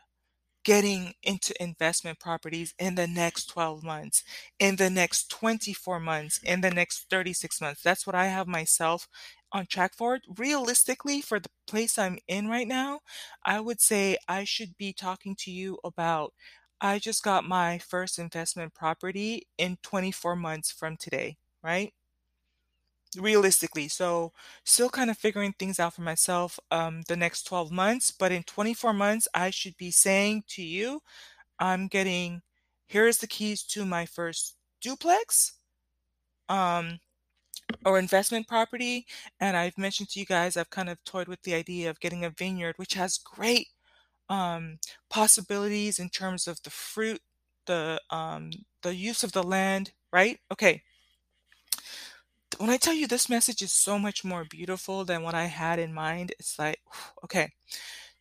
getting 0.65 1.13
into 1.24 1.53
investment 1.63 2.19
properties 2.19 2.75
in 2.79 2.95
the 2.95 3.07
next 3.07 3.48
12 3.48 3.84
months, 3.84 4.24
in 4.60 4.77
the 4.77 4.89
next 4.89 5.29
24 5.31 6.00
months, 6.01 6.39
in 6.43 6.62
the 6.62 6.72
next 6.72 7.10
36 7.10 7.62
months. 7.62 7.84
That's 7.84 8.07
what 8.07 8.15
I 8.15 8.27
have 8.27 8.48
myself 8.48 9.07
on 9.53 9.67
track 9.67 9.93
for. 9.95 10.19
Realistically, 10.38 11.22
for 11.22 11.39
the 11.39 11.50
place 11.67 11.98
I'm 11.98 12.19
in 12.27 12.50
right 12.50 12.67
now, 12.67 13.01
I 13.43 13.62
would 13.62 13.81
say 13.81 14.17
I 14.27 14.43
should 14.43 14.77
be 14.77 14.93
talking 14.93 15.36
to 15.39 15.51
you 15.51 15.79
about 15.84 16.34
I 16.81 17.00
just 17.00 17.24
got 17.24 17.45
my 17.45 17.77
first 17.79 18.19
investment 18.19 18.74
property 18.74 19.48
in 19.57 19.77
24 19.84 20.36
months 20.36 20.72
from 20.72 20.98
today, 20.98 21.38
right? 21.63 21.93
Realistically. 23.17 23.88
So, 23.88 24.34
still 24.63 24.89
kind 24.89 25.10
of 25.10 25.17
figuring 25.17 25.53
things 25.53 25.79
out 25.79 25.93
for 25.93 26.01
myself 26.01 26.60
um, 26.72 27.03
the 27.07 27.15
next 27.15 27.43
12 27.43 27.72
months, 27.72 28.12
but 28.12 28.31
in 28.31 28.43
24 28.43 28.93
months, 28.93 29.27
I 29.34 29.50
should 29.51 29.77
be 29.77 29.91
saying 29.91 30.43
to 30.50 30.63
you, 30.63 31.01
I'm 31.60 31.88
getting 31.88 32.41
here's 32.88 33.19
the 33.19 33.27
keys 33.27 33.63
to 33.63 33.86
my 33.86 34.05
first 34.05 34.55
duplex 34.81 35.53
um 36.50 37.00
or 37.86 38.00
investment 38.00 38.48
property 38.48 39.05
and 39.39 39.57
I've 39.57 39.77
mentioned 39.77 40.10
to 40.12 40.19
you 40.19 40.25
guys 40.25 40.57
I've 40.57 40.69
kind 40.69 40.89
of 40.89 41.03
toyed 41.03 41.27
with 41.27 41.41
the 41.43 41.53
idea 41.55 41.89
of 41.89 42.00
getting 42.00 42.25
a 42.25 42.29
vineyard 42.29 42.75
which 42.77 42.93
has 42.95 43.17
great 43.17 43.69
um 44.29 44.79
possibilities 45.10 46.00
in 46.00 46.10
terms 46.10 46.48
of 46.48 46.62
the 46.63 46.69
fruit 46.72 47.22
the 47.67 48.01
um 48.12 48.51
the 48.84 48.95
use 48.95 49.24
of 49.24 49.34
the 49.34 49.43
land 49.43 49.93
right 50.13 50.39
okay 50.51 50.84
when 52.57 52.69
I 52.69 52.77
tell 52.77 52.93
you 52.93 53.07
this 53.07 53.29
message 53.29 53.62
is 53.62 53.71
so 53.74 54.00
much 54.00 54.24
more 54.24 54.45
beautiful 54.45 55.05
than 55.05 55.21
what 55.24 55.35
I 55.35 55.45
had 55.45 55.79
in 55.79 55.93
mind 55.93 56.33
it's 56.39 56.57
like 56.59 56.79
okay 57.24 57.51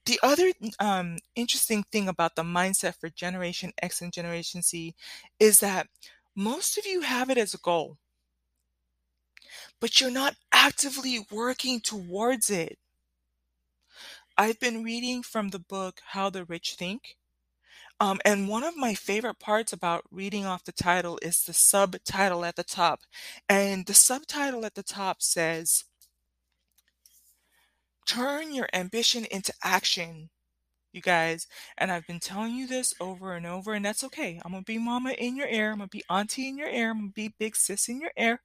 The 0.07 0.21
other 0.23 0.53
um, 0.81 1.19
interesting 1.37 1.85
thing 1.93 2.09
about 2.09 2.37
the 2.37 2.43
mindset 2.45 2.97
for 3.01 3.11
Generation 3.11 3.73
X 3.83 4.03
and 4.03 4.13
Generation 4.13 4.63
Z 4.63 4.95
is 5.41 5.61
that 5.61 5.89
most 6.37 6.79
of 6.79 6.87
you 6.87 7.03
have 7.03 7.31
it 7.31 7.39
as 7.39 7.55
a 7.55 7.59
goal, 7.59 7.99
but 9.81 10.01
you're 10.01 10.11
not 10.11 10.35
actively 10.53 11.25
working 11.31 11.81
towards 11.81 12.51
it. 12.51 12.79
I've 14.37 14.61
been 14.61 14.85
reading 14.85 15.23
from 15.25 15.49
the 15.49 15.59
book 15.59 16.01
How 16.07 16.31
the 16.31 16.45
Rich 16.45 16.75
Think. 16.75 17.17
Um, 18.01 18.21
and 18.25 18.49
one 18.49 18.65
of 18.65 18.77
my 18.77 18.95
favorite 18.95 19.39
parts 19.39 19.73
about 19.73 20.05
reading 20.11 20.45
off 20.45 20.65
the 20.65 20.73
title 20.73 21.19
is 21.23 21.45
the 21.45 21.53
subtitle 21.53 22.45
at 22.45 22.57
the 22.57 22.65
top. 22.65 23.01
And 23.49 23.87
the 23.87 23.95
subtitle 23.95 24.65
at 24.67 24.75
the 24.75 24.83
top 24.83 25.23
says, 25.23 25.85
Turn 28.07 28.53
your 28.53 28.69
ambition 28.75 29.25
into 29.31 29.55
action 29.63 30.29
you 30.95 31.03
guys. 31.03 31.47
And 31.77 31.91
I've 31.91 32.07
been 32.07 32.21
telling 32.21 32.55
you 32.55 32.67
this 32.67 32.95
over 33.01 33.35
and 33.35 33.47
over, 33.47 33.75
and 33.75 33.85
that's 33.85 34.05
okay. 34.05 34.41
I'm 34.45 34.53
gonna 34.53 34.63
be 34.63 34.79
mama 34.79 35.11
in 35.19 35.37
your 35.37 35.49
ear. 35.49 35.73
I'm 35.73 35.79
gonna 35.79 35.89
be 35.89 36.05
auntie 36.09 36.49
in 36.49 36.57
your 36.57 36.69
ear. 36.69 36.91
I'm 36.91 36.99
gonna 37.01 37.13
be 37.13 37.35
big 37.39 37.57
sis 37.57 37.89
in 37.89 38.01
your 38.01 38.13
ear. 38.19 38.41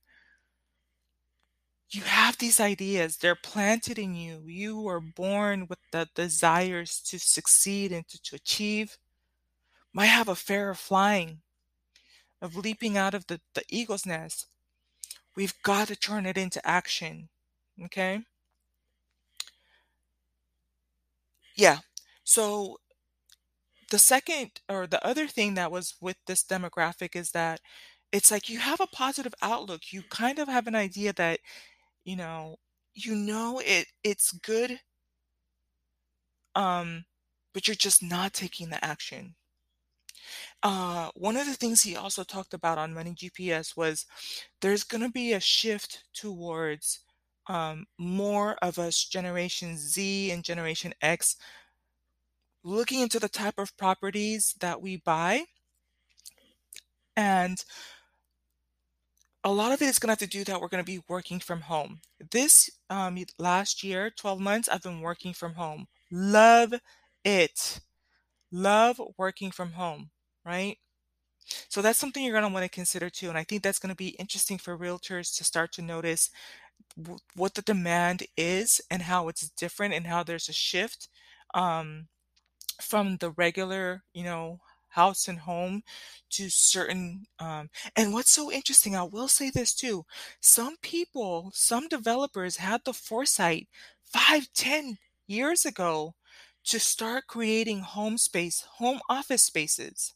You 1.92 2.02
have 2.04 2.38
these 2.38 2.60
ideas, 2.60 3.18
they're 3.18 3.36
planted 3.36 3.98
in 3.98 4.14
you. 4.16 4.44
You 4.46 4.80
were 4.80 5.00
born 5.02 5.66
with 5.68 5.80
the 5.92 6.08
desires 6.16 7.02
to 7.08 7.20
succeed 7.20 7.92
and 7.92 8.08
to, 8.10 8.22
to 8.24 8.36
achieve. 8.36 8.98
Might 9.94 10.08
have 10.08 10.28
a 10.28 10.36
fear 10.36 10.70
of 10.70 10.80
flying, 10.80 11.42
of 12.42 12.56
leaping 12.56 12.98
out 12.98 13.14
of 13.14 13.28
the, 13.28 13.42
the 13.54 13.64
eagle's 13.70 14.06
nest. 14.06 14.48
We've 15.36 15.56
got 15.64 15.88
to 15.90 15.96
turn 15.96 16.26
it 16.26 16.38
into 16.38 16.66
action. 16.68 17.30
Okay? 17.86 18.24
Yeah. 21.56 21.80
So 22.24 22.80
the 23.92 24.00
second 24.00 24.62
or 24.70 24.88
the 24.88 25.06
other 25.06 25.28
thing 25.28 25.56
that 25.56 25.72
was 25.72 25.96
with 26.02 26.18
this 26.28 26.44
demographic 26.44 27.16
is 27.16 27.32
that 27.32 27.60
it's 28.12 28.32
like 28.32 28.50
you 28.50 28.60
have 28.60 28.80
a 28.80 28.88
positive 28.88 29.34
outlook. 29.42 29.92
You 29.92 30.04
kind 30.04 30.40
of 30.40 30.48
have 30.48 30.68
an 30.68 30.76
idea 30.76 31.14
that, 31.14 31.40
you 32.06 32.16
know, 32.16 32.58
you 32.94 33.16
know 33.16 33.62
it 33.66 33.88
it's 34.04 34.32
good, 34.34 34.80
um, 36.56 37.06
but 37.54 37.68
you're 37.68 37.76
just 37.76 38.04
not 38.04 38.34
taking 38.34 38.70
the 38.70 38.84
action. 38.84 39.36
Uh, 40.62 41.10
one 41.16 41.38
of 41.38 41.46
the 41.46 41.54
things 41.54 41.82
he 41.82 41.96
also 41.96 42.24
talked 42.24 42.54
about 42.54 42.78
on 42.78 42.94
Money 42.94 43.14
GPS 43.14 43.78
was 43.78 44.06
there's 44.62 44.84
going 44.84 45.04
to 45.04 45.12
be 45.12 45.34
a 45.34 45.40
shift 45.40 46.04
towards 46.14 47.00
um, 47.48 47.86
more 47.98 48.58
of 48.62 48.78
us 48.78 49.06
Generation 49.06 49.78
Z 49.78 50.32
and 50.32 50.44
Generation 50.44 50.94
X 51.02 51.38
looking 52.64 53.00
into 53.02 53.20
the 53.20 53.30
type 53.30 53.58
of 53.58 53.76
properties 53.78 54.56
that 54.60 54.82
we 54.82 54.98
buy. 54.98 55.46
And 57.16 57.64
a 59.44 59.52
lot 59.52 59.72
of 59.72 59.82
it 59.82 59.86
is 59.86 60.00
going 60.00 60.08
to 60.08 60.12
have 60.12 60.30
to 60.30 60.38
do 60.38 60.44
that 60.44 60.60
we're 60.62 60.68
going 60.68 60.84
to 60.84 60.92
be 60.92 61.04
working 61.08 61.40
from 61.40 61.62
home. 61.62 62.02
This 62.32 62.70
um, 62.90 63.18
last 63.38 63.84
year, 63.84 64.10
12 64.10 64.40
months, 64.40 64.70
I've 64.70 64.84
been 64.84 65.02
working 65.02 65.34
from 65.34 65.54
home. 65.54 65.88
Love 66.12 66.74
it. 67.24 67.80
Love 68.52 69.02
working 69.18 69.52
from 69.52 69.74
home, 69.74 70.10
right? 70.50 70.80
So 71.70 71.82
that's 71.82 72.00
something 72.00 72.24
you're 72.24 72.34
going 72.40 72.48
to 72.50 72.54
want 72.54 72.66
to 72.66 72.70
consider 72.70 73.10
too. 73.10 73.30
And 73.30 73.38
I 73.38 73.44
think 73.46 73.64
that's 73.64 73.80
going 73.80 73.92
to 73.92 73.96
be 73.96 74.10
interesting 74.20 74.58
for 74.60 74.78
realtors 74.78 75.36
to 75.38 75.44
start 75.46 75.74
to 75.74 75.82
notice 75.82 76.32
what 77.36 77.54
the 77.54 77.62
demand 77.62 78.24
is 78.38 78.82
and 78.90 79.04
how 79.04 79.28
it's 79.28 79.50
different 79.50 79.94
and 79.94 80.08
how 80.08 80.24
there's 80.24 80.50
a 80.50 80.54
shift 80.54 81.08
um, 81.54 82.08
from 82.82 83.18
the 83.18 83.32
regular, 83.32 84.04
you 84.14 84.24
know, 84.24 84.62
house 84.90 85.28
and 85.28 85.40
home 85.40 85.84
to 86.32 86.50
certain 86.50 87.26
um, 87.40 87.70
and 87.96 88.14
what's 88.14 88.32
so 88.32 88.52
interesting 88.52 88.96
i 88.96 89.04
will 89.04 89.28
say 89.28 89.52
this 89.52 89.76
too 89.76 90.04
some 90.42 90.78
people 90.82 91.52
some 91.54 91.88
developers 91.88 92.58
had 92.58 92.82
the 92.86 92.94
foresight 92.94 93.68
five 94.04 94.48
ten 94.56 94.98
years 95.28 95.66
ago 95.66 96.16
to 96.66 96.80
start 96.80 97.28
creating 97.28 97.82
home 97.82 98.18
space 98.18 98.64
home 98.80 99.00
office 99.10 99.44
spaces 99.44 100.16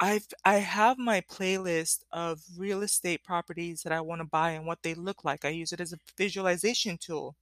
I've 0.00 0.26
I 0.44 0.56
have 0.56 0.98
my 0.98 1.20
playlist 1.20 2.04
of 2.12 2.42
real 2.56 2.82
estate 2.82 3.22
properties 3.24 3.82
that 3.82 3.92
I 3.92 4.00
want 4.00 4.20
to 4.20 4.24
buy 4.26 4.50
and 4.52 4.66
what 4.66 4.82
they 4.82 4.94
look 4.94 5.24
like. 5.24 5.44
I 5.44 5.48
use 5.50 5.72
it 5.72 5.80
as 5.80 5.92
a 5.92 5.98
visualization 6.16 6.98
tool. 6.98 7.36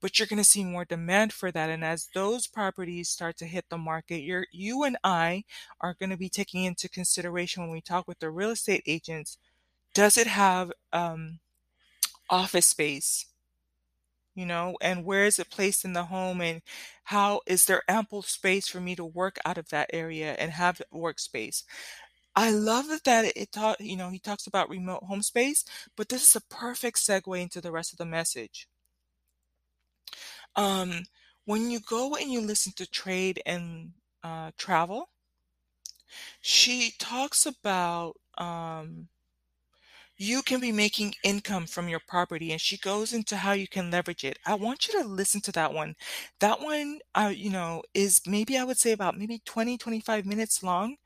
But 0.00 0.18
you're 0.18 0.26
going 0.28 0.38
to 0.38 0.44
see 0.44 0.64
more 0.64 0.84
demand 0.84 1.32
for 1.32 1.52
that 1.52 1.70
and 1.70 1.84
as 1.84 2.08
those 2.14 2.46
properties 2.48 3.08
start 3.10 3.36
to 3.38 3.46
hit 3.46 3.68
the 3.70 3.78
market, 3.78 4.20
you're 4.22 4.46
you 4.52 4.84
and 4.84 4.98
I 5.04 5.44
are 5.80 5.94
going 5.94 6.10
to 6.10 6.16
be 6.18 6.28
taking 6.30 6.64
into 6.64 6.88
consideration 6.88 7.62
when 7.64 7.72
we 7.72 7.80
talk 7.82 8.08
with 8.08 8.20
the 8.20 8.30
real 8.30 8.50
estate 8.50 8.82
agents, 8.86 9.38
does 9.94 10.18
it 10.18 10.28
have 10.28 10.72
um, 10.92 11.40
office 12.30 12.68
space? 12.68 13.26
You 14.34 14.46
know, 14.46 14.76
and 14.80 15.04
where 15.04 15.24
is 15.24 15.38
it 15.38 15.50
placed 15.50 15.84
in 15.84 15.92
the 15.92 16.04
home 16.04 16.40
and 16.40 16.62
how 17.04 17.40
is 17.46 17.66
there 17.66 17.82
ample 17.88 18.22
space 18.22 18.68
for 18.68 18.80
me 18.80 18.94
to 18.96 19.04
work 19.04 19.38
out 19.44 19.58
of 19.58 19.68
that 19.70 19.90
area 19.92 20.34
and 20.38 20.52
have 20.52 20.80
workspace? 20.94 21.64
I 22.36 22.50
love 22.50 22.86
that 23.04 23.32
it 23.36 23.52
taught, 23.52 23.80
you 23.80 23.96
know, 23.96 24.10
he 24.10 24.18
talks 24.18 24.46
about 24.46 24.68
remote 24.70 25.04
home 25.04 25.22
space, 25.22 25.64
but 25.96 26.08
this 26.08 26.22
is 26.28 26.36
a 26.36 26.40
perfect 26.54 26.98
segue 26.98 27.40
into 27.40 27.60
the 27.60 27.72
rest 27.72 27.92
of 27.92 27.98
the 27.98 28.06
message. 28.06 28.68
Um, 30.56 31.04
when 31.44 31.70
you 31.70 31.80
go 31.80 32.14
and 32.16 32.30
you 32.30 32.40
listen 32.40 32.72
to 32.74 32.86
trade 32.88 33.42
and 33.46 33.92
uh, 34.22 34.50
travel, 34.56 35.08
she 36.40 36.92
talks 36.98 37.46
about 37.46 38.16
um, 38.38 39.08
you 40.20 40.42
can 40.42 40.60
be 40.60 40.70
making 40.70 41.14
income 41.24 41.66
from 41.66 41.88
your 41.88 42.00
property 42.06 42.52
and 42.52 42.60
she 42.60 42.76
goes 42.76 43.14
into 43.14 43.36
how 43.38 43.52
you 43.52 43.66
can 43.66 43.90
leverage 43.90 44.22
it. 44.22 44.38
I 44.44 44.54
want 44.54 44.86
you 44.86 45.00
to 45.00 45.08
listen 45.08 45.40
to 45.42 45.52
that 45.52 45.72
one. 45.72 45.94
That 46.40 46.60
one, 46.60 46.98
uh, 47.14 47.32
you 47.34 47.48
know, 47.48 47.82
is 47.94 48.20
maybe 48.26 48.58
I 48.58 48.64
would 48.64 48.76
say 48.76 48.92
about 48.92 49.16
maybe 49.16 49.40
20, 49.46 49.78
25 49.78 50.26
minutes 50.26 50.62
long. 50.62 50.96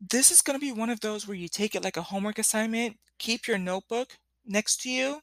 This 0.00 0.30
is 0.30 0.42
going 0.42 0.58
to 0.58 0.64
be 0.64 0.72
one 0.72 0.90
of 0.90 1.00
those 1.00 1.26
where 1.26 1.36
you 1.36 1.48
take 1.48 1.74
it 1.74 1.82
like 1.82 1.96
a 1.96 2.02
homework 2.02 2.38
assignment, 2.38 2.98
keep 3.18 3.48
your 3.48 3.58
notebook 3.58 4.18
next 4.44 4.82
to 4.82 4.90
you, 4.90 5.20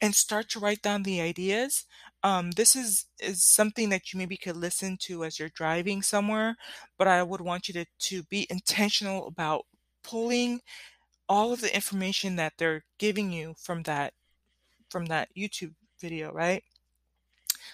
and 0.00 0.14
start 0.14 0.48
to 0.50 0.60
write 0.60 0.82
down 0.82 1.04
the 1.04 1.20
ideas. 1.20 1.84
Um, 2.24 2.50
this 2.52 2.74
is 2.74 3.06
is 3.20 3.44
something 3.44 3.90
that 3.90 4.12
you 4.12 4.18
maybe 4.18 4.36
could 4.36 4.56
listen 4.56 4.96
to 5.02 5.24
as 5.24 5.38
you're 5.38 5.50
driving 5.50 6.02
somewhere, 6.02 6.56
but 6.98 7.06
I 7.08 7.22
would 7.22 7.40
want 7.40 7.68
you 7.68 7.74
to 7.74 7.86
to 8.10 8.22
be 8.24 8.46
intentional 8.50 9.28
about 9.28 9.66
pulling 10.02 10.60
all 11.28 11.52
of 11.52 11.60
the 11.60 11.74
information 11.74 12.36
that 12.36 12.54
they're 12.58 12.84
giving 12.98 13.32
you 13.32 13.54
from 13.58 13.82
that 13.84 14.14
from 14.90 15.06
that 15.06 15.28
YouTube 15.36 15.74
video, 16.00 16.32
right? 16.32 16.64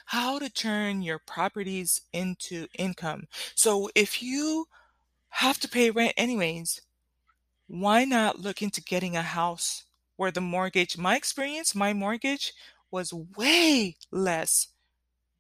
How 0.07 0.39
to 0.39 0.51
turn 0.51 1.03
your 1.03 1.19
properties 1.19 2.01
into 2.13 2.67
income. 2.77 3.29
So 3.55 3.89
if 3.95 4.23
you 4.23 4.67
have 5.29 5.59
to 5.61 5.69
pay 5.69 5.91
rent 5.91 6.15
anyways, 6.17 6.81
why 7.67 8.05
not 8.05 8.41
look 8.41 8.63
into 8.63 8.83
getting 8.83 9.17
a 9.17 9.23
house 9.23 9.85
where 10.17 10.31
the 10.31 10.41
mortgage, 10.41 10.99
my 10.99 11.17
experience, 11.17 11.75
my 11.75 11.93
mortgage 11.93 12.53
was 12.91 13.13
way 13.13 13.97
less 14.11 14.69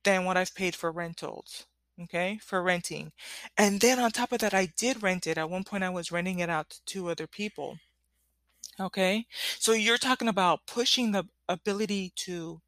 than 0.04 0.24
what 0.24 0.36
I've 0.36 0.54
paid 0.54 0.74
for 0.74 0.90
rentals. 0.90 1.66
Okay, 2.02 2.40
for 2.42 2.60
renting. 2.60 3.12
And 3.56 3.80
then 3.80 4.00
on 4.00 4.10
top 4.10 4.32
of 4.32 4.40
that, 4.40 4.52
I 4.52 4.66
did 4.76 5.02
rent 5.02 5.28
it. 5.28 5.38
At 5.38 5.48
one 5.48 5.62
point, 5.62 5.84
I 5.84 5.90
was 5.90 6.10
renting 6.10 6.40
it 6.40 6.50
out 6.50 6.70
to 6.70 6.84
two 6.84 7.08
other 7.08 7.28
people. 7.28 7.78
Okay, 8.78 9.26
so 9.58 9.72
you're 9.72 9.98
talking 9.98 10.28
about 10.28 10.66
pushing 10.66 11.10
the 11.12 11.24
ability 11.48 12.12
to 12.16 12.60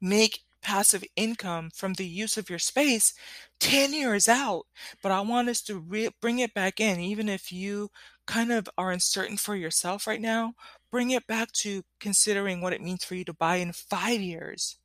make 0.00 0.40
passive 0.60 1.02
income 1.16 1.70
from 1.74 1.94
the 1.94 2.06
use 2.06 2.36
of 2.36 2.48
your 2.48 2.58
space 2.58 3.14
10 3.58 3.92
years 3.92 4.28
out. 4.28 4.66
But 5.02 5.12
I 5.12 5.20
want 5.20 5.48
us 5.48 5.60
to 5.62 5.78
re- 5.78 6.10
bring 6.20 6.38
it 6.38 6.54
back 6.54 6.80
in, 6.80 7.00
even 7.00 7.28
if 7.28 7.50
you 7.52 7.90
kind 8.26 8.52
of 8.52 8.68
are 8.78 8.92
uncertain 8.92 9.36
for 9.36 9.56
yourself 9.56 10.06
right 10.06 10.20
now, 10.20 10.54
bring 10.90 11.10
it 11.10 11.26
back 11.26 11.50
to 11.52 11.82
considering 12.00 12.60
what 12.60 12.72
it 12.72 12.80
means 12.82 13.04
for 13.04 13.14
you 13.14 13.24
to 13.24 13.32
buy 13.34 13.56
in 13.56 13.72
five 13.72 14.20
years. 14.20 14.78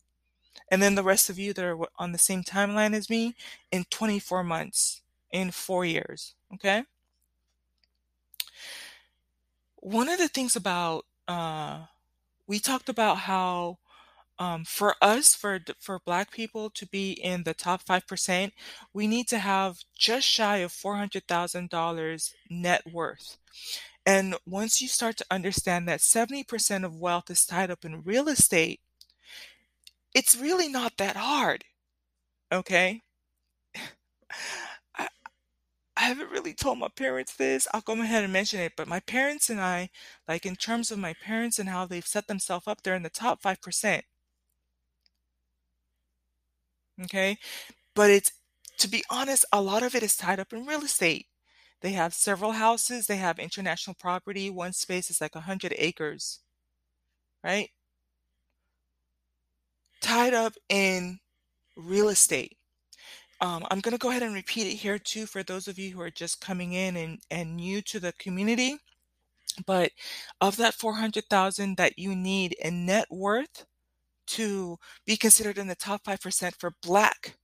And 0.72 0.82
then 0.82 0.96
the 0.96 1.04
rest 1.04 1.30
of 1.30 1.40
you 1.40 1.54
that 1.54 1.66
are 1.66 1.78
on 2.00 2.12
the 2.14 2.18
same 2.20 2.44
timeline 2.44 2.94
as 2.96 3.10
me 3.10 3.36
in 3.72 3.86
24 3.90 4.44
months, 4.44 5.02
in 5.32 5.52
four 5.52 5.86
years. 5.86 6.36
Okay. 6.56 6.84
One 9.78 10.10
of 10.10 10.18
the 10.20 10.28
things 10.28 10.56
about, 10.56 11.06
uh, 11.28 11.86
we 12.48 12.60
talked 12.60 12.90
about 12.90 13.20
how 13.20 13.80
um, 14.40 14.66
for 14.66 14.96
us, 15.02 15.36
for 15.36 15.60
for 15.80 16.00
Black 16.06 16.32
people 16.32 16.70
to 16.72 16.88
be 16.88 17.12
in 17.14 17.44
the 17.44 17.54
top 17.56 17.84
five 17.84 18.08
percent, 18.08 18.54
we 18.94 19.08
need 19.08 19.28
to 19.30 19.40
have 19.40 19.80
just 19.98 20.28
shy 20.28 20.58
of 20.58 20.72
four 20.74 20.98
hundred 20.98 21.28
thousand 21.28 21.70
dollars 21.70 22.34
net 22.50 22.84
worth. 22.92 23.38
And 24.06 24.36
once 24.46 24.82
you 24.82 24.88
start 24.90 25.18
to 25.18 25.26
understand 25.32 25.88
that 25.90 26.02
seventy 26.02 26.44
percent 26.44 26.86
of 26.86 26.96
wealth 27.00 27.30
is 27.32 27.46
tied 27.46 27.72
up 27.72 27.86
in 27.86 28.04
real 28.04 28.30
estate, 28.30 28.82
it's 30.14 30.36
really 30.36 30.68
not 30.68 30.98
that 30.98 31.16
hard. 31.16 31.64
Okay. 32.52 33.02
I, 35.98 36.02
haven't 36.06 36.32
really 36.32 36.54
told 36.54 36.80
my 36.80 36.88
parents 36.90 37.36
this. 37.36 37.68
I'll 37.74 37.82
go 37.82 37.94
ahead 38.02 38.24
and 38.24 38.32
mention 38.32 38.60
it, 38.62 38.74
but 38.78 38.88
my 38.88 39.00
parents 39.02 39.50
and 39.50 39.60
I, 39.60 39.90
like 40.28 40.46
in 40.46 40.56
terms 40.56 40.92
of 40.92 41.00
my 41.00 41.14
parents 41.14 41.60
and 41.60 41.70
how 41.70 41.86
they've 41.86 42.06
set 42.08 42.28
themselves 42.28 42.68
up, 42.68 42.84
they're 42.84 42.96
in 42.96 43.04
the 43.04 43.10
top 43.10 43.42
5%. 43.42 44.04
Okay. 47.04 47.38
But 47.96 48.12
it's, 48.12 48.34
to 48.80 48.90
be 48.90 49.04
honest, 49.10 49.46
a 49.54 49.62
lot 49.62 49.84
of 49.84 49.96
it 49.96 50.04
is 50.04 50.18
tied 50.18 50.40
up 50.40 50.54
in 50.54 50.66
real 50.66 50.84
estate. 50.84 51.28
They 51.82 51.94
have 51.94 52.14
several 52.14 52.54
houses, 52.54 53.08
they 53.08 53.18
have 53.18 53.40
international 53.40 53.96
property. 53.96 54.50
One 54.50 54.74
space 54.74 55.10
is 55.12 55.22
like 55.22 55.36
100 55.36 55.74
acres, 55.78 56.40
right? 57.44 57.70
Tied 60.02 60.34
up 60.34 60.56
in 60.70 61.20
real 61.76 62.10
estate. 62.10 62.57
Um, 63.40 63.66
I'm 63.70 63.80
going 63.82 63.94
to 63.94 64.00
go 64.00 64.10
ahead 64.10 64.24
and 64.24 64.34
repeat 64.34 64.68
it 64.68 64.78
here 64.78 64.98
too 65.00 65.26
for 65.26 65.44
those 65.44 65.68
of 65.68 65.78
you 65.78 65.92
who 65.92 66.02
are 66.02 66.10
just 66.12 66.42
coming 66.42 66.74
in 66.74 66.96
and, 66.96 67.20
and 67.30 67.56
new 67.56 67.82
to 67.84 68.00
the 68.00 68.14
community. 68.14 68.78
But 69.66 69.92
of 70.42 70.58
that 70.58 70.74
400,000 70.76 71.78
that 71.78 72.00
you 72.00 72.16
need 72.16 72.54
in 72.62 72.86
net 72.86 73.08
worth 73.12 73.66
to 74.28 74.78
be 75.06 75.18
considered 75.18 75.58
in 75.58 75.68
the 75.68 75.76
top 75.76 76.04
5% 76.04 76.56
for 76.60 76.74
black 76.82 77.38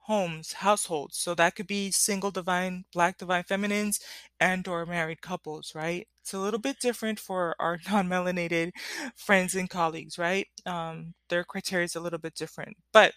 homes, 0.00 0.52
households. 0.54 1.18
So 1.18 1.34
that 1.34 1.56
could 1.56 1.66
be 1.66 1.90
single 1.90 2.30
divine, 2.30 2.84
black 2.92 3.18
divine 3.18 3.42
feminines 3.44 4.00
and 4.40 4.66
or 4.68 4.86
married 4.86 5.20
couples, 5.20 5.72
right? 5.74 6.06
It's 6.22 6.32
a 6.34 6.38
little 6.38 6.60
bit 6.60 6.78
different 6.80 7.18
for 7.18 7.56
our 7.58 7.78
non-melanated 7.90 8.70
friends 9.16 9.54
and 9.56 9.68
colleagues, 9.68 10.18
right? 10.18 10.46
Um, 10.64 11.14
their 11.28 11.44
criteria 11.44 11.84
is 11.84 11.96
a 11.96 12.00
little 12.00 12.20
bit 12.20 12.34
different. 12.34 12.76
But 12.92 13.14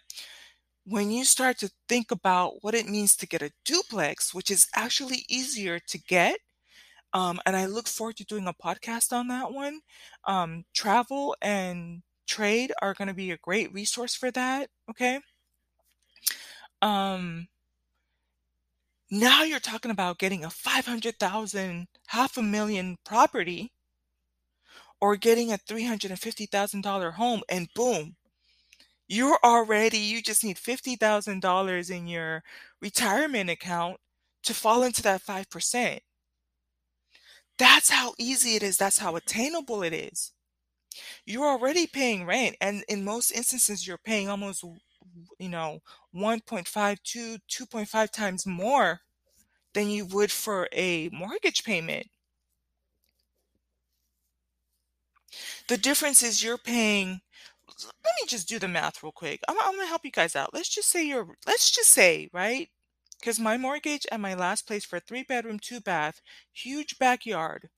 when 0.90 1.12
you 1.12 1.26
start 1.26 1.60
to 1.60 1.72
think 1.88 2.12
about 2.12 2.64
what 2.64 2.76
it 2.76 2.88
means 2.90 3.16
to 3.18 3.28
get 3.28 3.42
a 3.44 3.52
duplex, 3.66 4.34
which 4.34 4.52
is 4.52 4.68
actually 4.76 5.26
easier 5.30 5.80
to 5.80 6.00
get, 6.00 6.40
um, 7.14 7.40
and 7.46 7.56
I 7.56 7.66
look 7.68 7.88
forward 7.88 8.18
to 8.18 8.26
doing 8.26 8.48
a 8.48 8.54
podcast 8.54 9.14
on 9.14 9.28
that 9.30 9.52
one. 9.54 9.82
Um, 10.26 10.66
travel 10.74 11.36
and 11.42 12.04
trade 12.28 12.74
are 12.82 12.94
going 12.96 13.10
to 13.10 13.14
be 13.16 13.32
a 13.32 13.38
great 13.38 13.74
resource 13.74 14.16
for 14.16 14.32
that. 14.32 14.70
Okay. 14.90 15.20
Um, 16.82 17.48
Now 19.12 19.44
you're 19.44 19.60
talking 19.60 19.92
about 19.92 20.18
getting 20.18 20.44
a 20.44 20.50
500,000, 20.50 21.90
half 22.08 22.38
a 22.38 22.42
million 22.42 22.98
property 23.06 23.72
or 25.02 25.16
getting 25.18 25.52
a 25.52 25.58
$350,000 25.58 27.12
home 27.12 27.42
and 27.50 27.70
boom, 27.76 28.16
you're 29.10 29.40
already 29.44 30.00
you 30.00 30.22
just 30.24 30.46
need 30.46 30.58
$50,000 30.60 31.92
in 31.92 32.08
your 32.08 32.44
retirement 32.82 33.50
account 33.52 34.00
to 34.44 34.54
fall 34.56 34.84
into 34.84 35.04
that 35.04 35.22
5%. 35.24 36.02
That's 37.58 37.90
how 37.90 38.14
easy 38.18 38.56
it 38.56 38.64
is. 38.64 38.78
That's 38.78 39.00
how 39.00 39.16
attainable 39.16 39.84
it 39.84 39.94
is. 39.94 40.32
You're 41.26 41.48
already 41.48 41.88
paying 41.88 42.26
rent, 42.26 42.58
and 42.62 42.84
in 42.90 43.04
most 43.04 43.32
instances, 43.32 43.88
you're 43.88 43.98
paying 44.00 44.30
almost, 44.30 44.64
you 45.40 45.50
know, 45.50 45.82
1.52, 46.12 47.40
2.5 47.50 48.12
times 48.12 48.46
more 48.48 49.02
than 49.74 49.90
you 49.90 50.06
would 50.08 50.32
for 50.32 50.70
a 50.74 51.10
mortgage 51.10 51.64
payment. 51.64 52.08
The 55.68 55.78
difference 55.78 56.22
is 56.22 56.44
you're 56.44 56.58
paying 56.58 57.22
let 57.78 58.14
me 58.22 58.28
just 58.28 58.48
do 58.48 58.60
the 58.60 58.68
math 58.68 59.04
real 59.04 59.12
quick. 59.12 59.42
I'm, 59.48 59.58
I'm 59.60 59.76
gonna 59.76 59.88
help 59.88 60.06
you 60.06 60.12
guys 60.12 60.36
out. 60.36 60.54
Let's 60.54 60.70
just 60.70 60.90
say 60.90 61.06
you're, 61.06 61.28
let's 61.48 61.72
just 61.72 61.92
say, 61.92 62.30
right? 62.34 62.70
Because 63.20 63.40
my 63.40 63.58
mortgage 63.58 64.06
at 64.12 64.20
my 64.20 64.34
last 64.34 64.66
place 64.68 64.86
for 64.86 64.98
a 64.98 65.02
three 65.02 65.24
bedroom, 65.24 65.60
two 65.60 65.82
bath, 65.82 66.22
huge 66.54 66.98
backyard. 67.00 67.70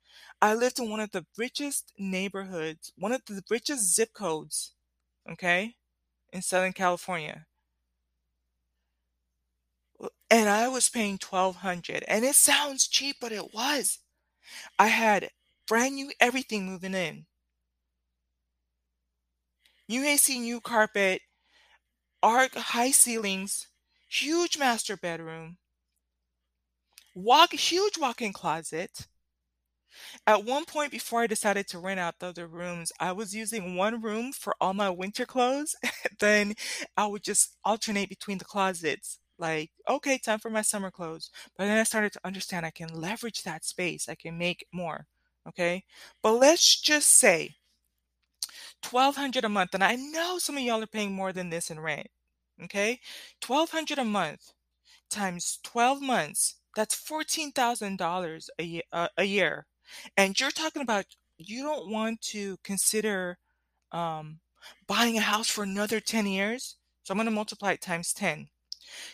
I 0.41 0.53
lived 0.53 0.79
in 0.79 0.89
one 0.89 0.99
of 0.99 1.11
the 1.11 1.25
richest 1.37 1.93
neighborhoods, 1.97 2.91
one 2.97 3.11
of 3.11 3.21
the 3.25 3.43
richest 3.49 3.93
zip 3.95 4.13
codes, 4.13 4.73
okay, 5.29 5.75
in 6.33 6.41
Southern 6.41 6.73
California. 6.73 7.45
And 10.29 10.49
I 10.49 10.67
was 10.67 10.89
paying 10.89 11.19
1200 11.19 12.03
and 12.07 12.25
it 12.25 12.35
sounds 12.35 12.87
cheap, 12.87 13.17
but 13.21 13.31
it 13.31 13.53
was. 13.53 13.99
I 14.79 14.87
had 14.87 15.31
brand 15.67 15.95
new 15.95 16.11
everything 16.19 16.65
moving 16.65 16.93
in. 16.95 17.25
See 19.91 20.39
new 20.39 20.61
carpet, 20.61 21.21
arc 22.23 22.55
high 22.55 22.91
ceilings, 22.91 23.67
huge 24.07 24.57
master 24.57 24.95
bedroom, 24.95 25.57
walk 27.13 27.51
huge 27.53 27.97
walk-in 27.97 28.31
closet. 28.33 29.07
At 30.25 30.45
one 30.45 30.63
point 30.65 30.91
before 30.91 31.21
I 31.21 31.27
decided 31.27 31.67
to 31.67 31.79
rent 31.79 31.99
out 31.99 32.19
the 32.19 32.27
other 32.27 32.47
rooms, 32.47 32.91
I 32.99 33.11
was 33.11 33.35
using 33.35 33.75
one 33.75 34.01
room 34.01 34.31
for 34.31 34.55
all 34.61 34.73
my 34.73 34.89
winter 34.89 35.25
clothes. 35.25 35.75
then 36.19 36.53
I 36.95 37.07
would 37.07 37.23
just 37.23 37.57
alternate 37.65 38.07
between 38.09 38.37
the 38.37 38.45
closets. 38.45 39.19
Like, 39.37 39.71
okay, 39.89 40.17
time 40.17 40.39
for 40.39 40.49
my 40.49 40.61
summer 40.61 40.89
clothes. 40.91 41.31
But 41.57 41.65
then 41.65 41.77
I 41.77 41.83
started 41.83 42.13
to 42.13 42.21
understand 42.23 42.65
I 42.65 42.71
can 42.71 42.89
leverage 42.93 43.43
that 43.43 43.65
space. 43.65 44.07
I 44.07 44.15
can 44.15 44.37
make 44.37 44.65
more. 44.71 45.07
Okay. 45.49 45.83
But 46.21 46.33
let's 46.33 46.79
just 46.79 47.09
say 47.09 47.55
1200 48.83 49.45
a 49.45 49.49
month 49.49 49.73
and 49.73 49.83
i 49.83 49.95
know 49.95 50.37
some 50.37 50.57
of 50.57 50.63
y'all 50.63 50.83
are 50.83 50.87
paying 50.87 51.13
more 51.13 51.33
than 51.33 51.49
this 51.49 51.69
in 51.69 51.79
rent 51.79 52.07
okay? 52.63 52.99
1200 53.45 53.97
a 53.99 54.05
month 54.05 54.53
times 55.09 55.59
12 55.63 56.01
months 56.01 56.55
that's 56.75 56.95
$14000 56.95 58.49
a 58.59 58.63
year, 58.63 58.81
uh, 58.93 59.07
a 59.17 59.25
year. 59.25 59.65
And 60.15 60.39
you're 60.39 60.51
talking 60.51 60.81
about 60.81 61.05
you 61.37 61.63
don't 61.63 61.91
want 61.91 62.21
to 62.21 62.57
consider 62.63 63.37
um, 63.91 64.39
buying 64.87 65.17
a 65.17 65.21
house 65.21 65.49
for 65.49 65.63
another 65.63 65.99
10 65.99 66.27
years? 66.27 66.77
So 67.03 67.11
i'm 67.11 67.17
going 67.17 67.25
to 67.25 67.31
multiply 67.31 67.71
it 67.73 67.81
times 67.81 68.13
10 68.13 68.47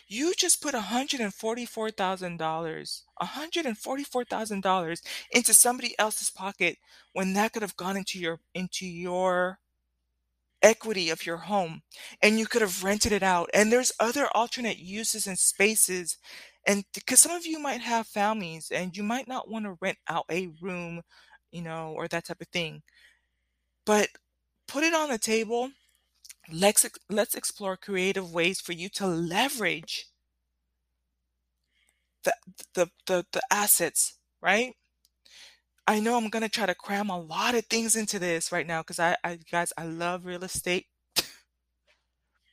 you 0.07 0.33
just 0.35 0.61
put 0.61 0.75
$144,000, 0.75 3.01
$144,000 3.21 5.01
into 5.31 5.53
somebody 5.53 5.95
else's 5.99 6.29
pocket 6.29 6.77
when 7.13 7.33
that 7.33 7.53
could 7.53 7.61
have 7.61 7.75
gone 7.77 7.97
into 7.97 8.19
your 8.19 8.39
into 8.53 8.85
your 8.85 9.59
equity 10.61 11.09
of 11.09 11.25
your 11.25 11.37
home 11.37 11.81
and 12.21 12.39
you 12.39 12.45
could 12.45 12.61
have 12.61 12.83
rented 12.83 13.11
it 13.11 13.23
out. 13.23 13.49
And 13.53 13.71
there's 13.71 13.91
other 13.99 14.27
alternate 14.33 14.77
uses 14.79 15.27
and 15.27 15.37
spaces 15.37 16.17
and 16.65 16.83
because 16.93 17.21
some 17.21 17.31
of 17.31 17.45
you 17.45 17.59
might 17.59 17.81
have 17.81 18.07
families 18.07 18.71
and 18.71 18.95
you 18.97 19.03
might 19.03 19.27
not 19.27 19.49
want 19.49 19.65
to 19.65 19.77
rent 19.81 19.97
out 20.09 20.25
a 20.29 20.49
room, 20.61 21.01
you 21.51 21.61
know, 21.61 21.93
or 21.95 22.07
that 22.09 22.25
type 22.25 22.41
of 22.41 22.47
thing. 22.49 22.81
But 23.85 24.09
put 24.67 24.83
it 24.83 24.93
on 24.93 25.09
the 25.09 25.17
table 25.17 25.71
let's 26.51 26.87
let's 27.09 27.35
explore 27.35 27.77
creative 27.77 28.31
ways 28.33 28.59
for 28.61 28.73
you 28.73 28.89
to 28.89 29.07
leverage 29.07 30.07
the 32.23 32.33
the 32.73 32.89
the, 33.05 33.25
the 33.31 33.41
assets 33.51 34.17
right 34.41 34.73
i 35.87 35.99
know 35.99 36.15
i'm 36.17 36.29
to 36.43 36.49
try 36.49 36.65
to 36.65 36.75
cram 36.75 37.09
a 37.09 37.19
lot 37.19 37.55
of 37.55 37.65
things 37.65 37.95
into 37.95 38.19
this 38.19 38.51
right 38.51 38.67
now 38.67 38.81
because 38.81 38.99
I, 38.99 39.15
I 39.23 39.39
guys 39.51 39.73
i 39.77 39.85
love 39.85 40.25
real 40.25 40.43
estate 40.43 40.85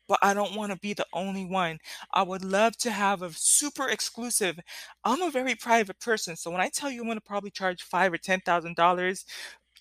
but 0.09 0.19
I 0.23 0.35
don't 0.35 0.55
want 0.55 0.73
to 0.73 0.79
be 0.79 0.93
the 0.93 1.07
only 1.13 1.45
one. 1.45 1.79
I 2.13 2.23
would 2.23 2.45
love 2.45 2.77
to 2.79 2.91
have 2.91 3.23
a 3.23 3.31
super 3.33 3.89
exclusive. 3.89 4.59
I'm 5.05 5.23
a 5.23 5.31
very 5.31 5.55
private 5.55 6.01
person, 6.01 6.37
so 6.37 6.51
when 6.51 6.61
I 6.61 6.69
tell 6.69 6.91
you 6.91 7.01
I'm 7.01 7.07
to 7.17 7.21
probably 7.21 7.51
charge 7.51 7.83
five 7.83 8.13
or 8.13 8.19
ten 8.19 8.41
thousand 8.41 8.77
dollars 8.77 9.25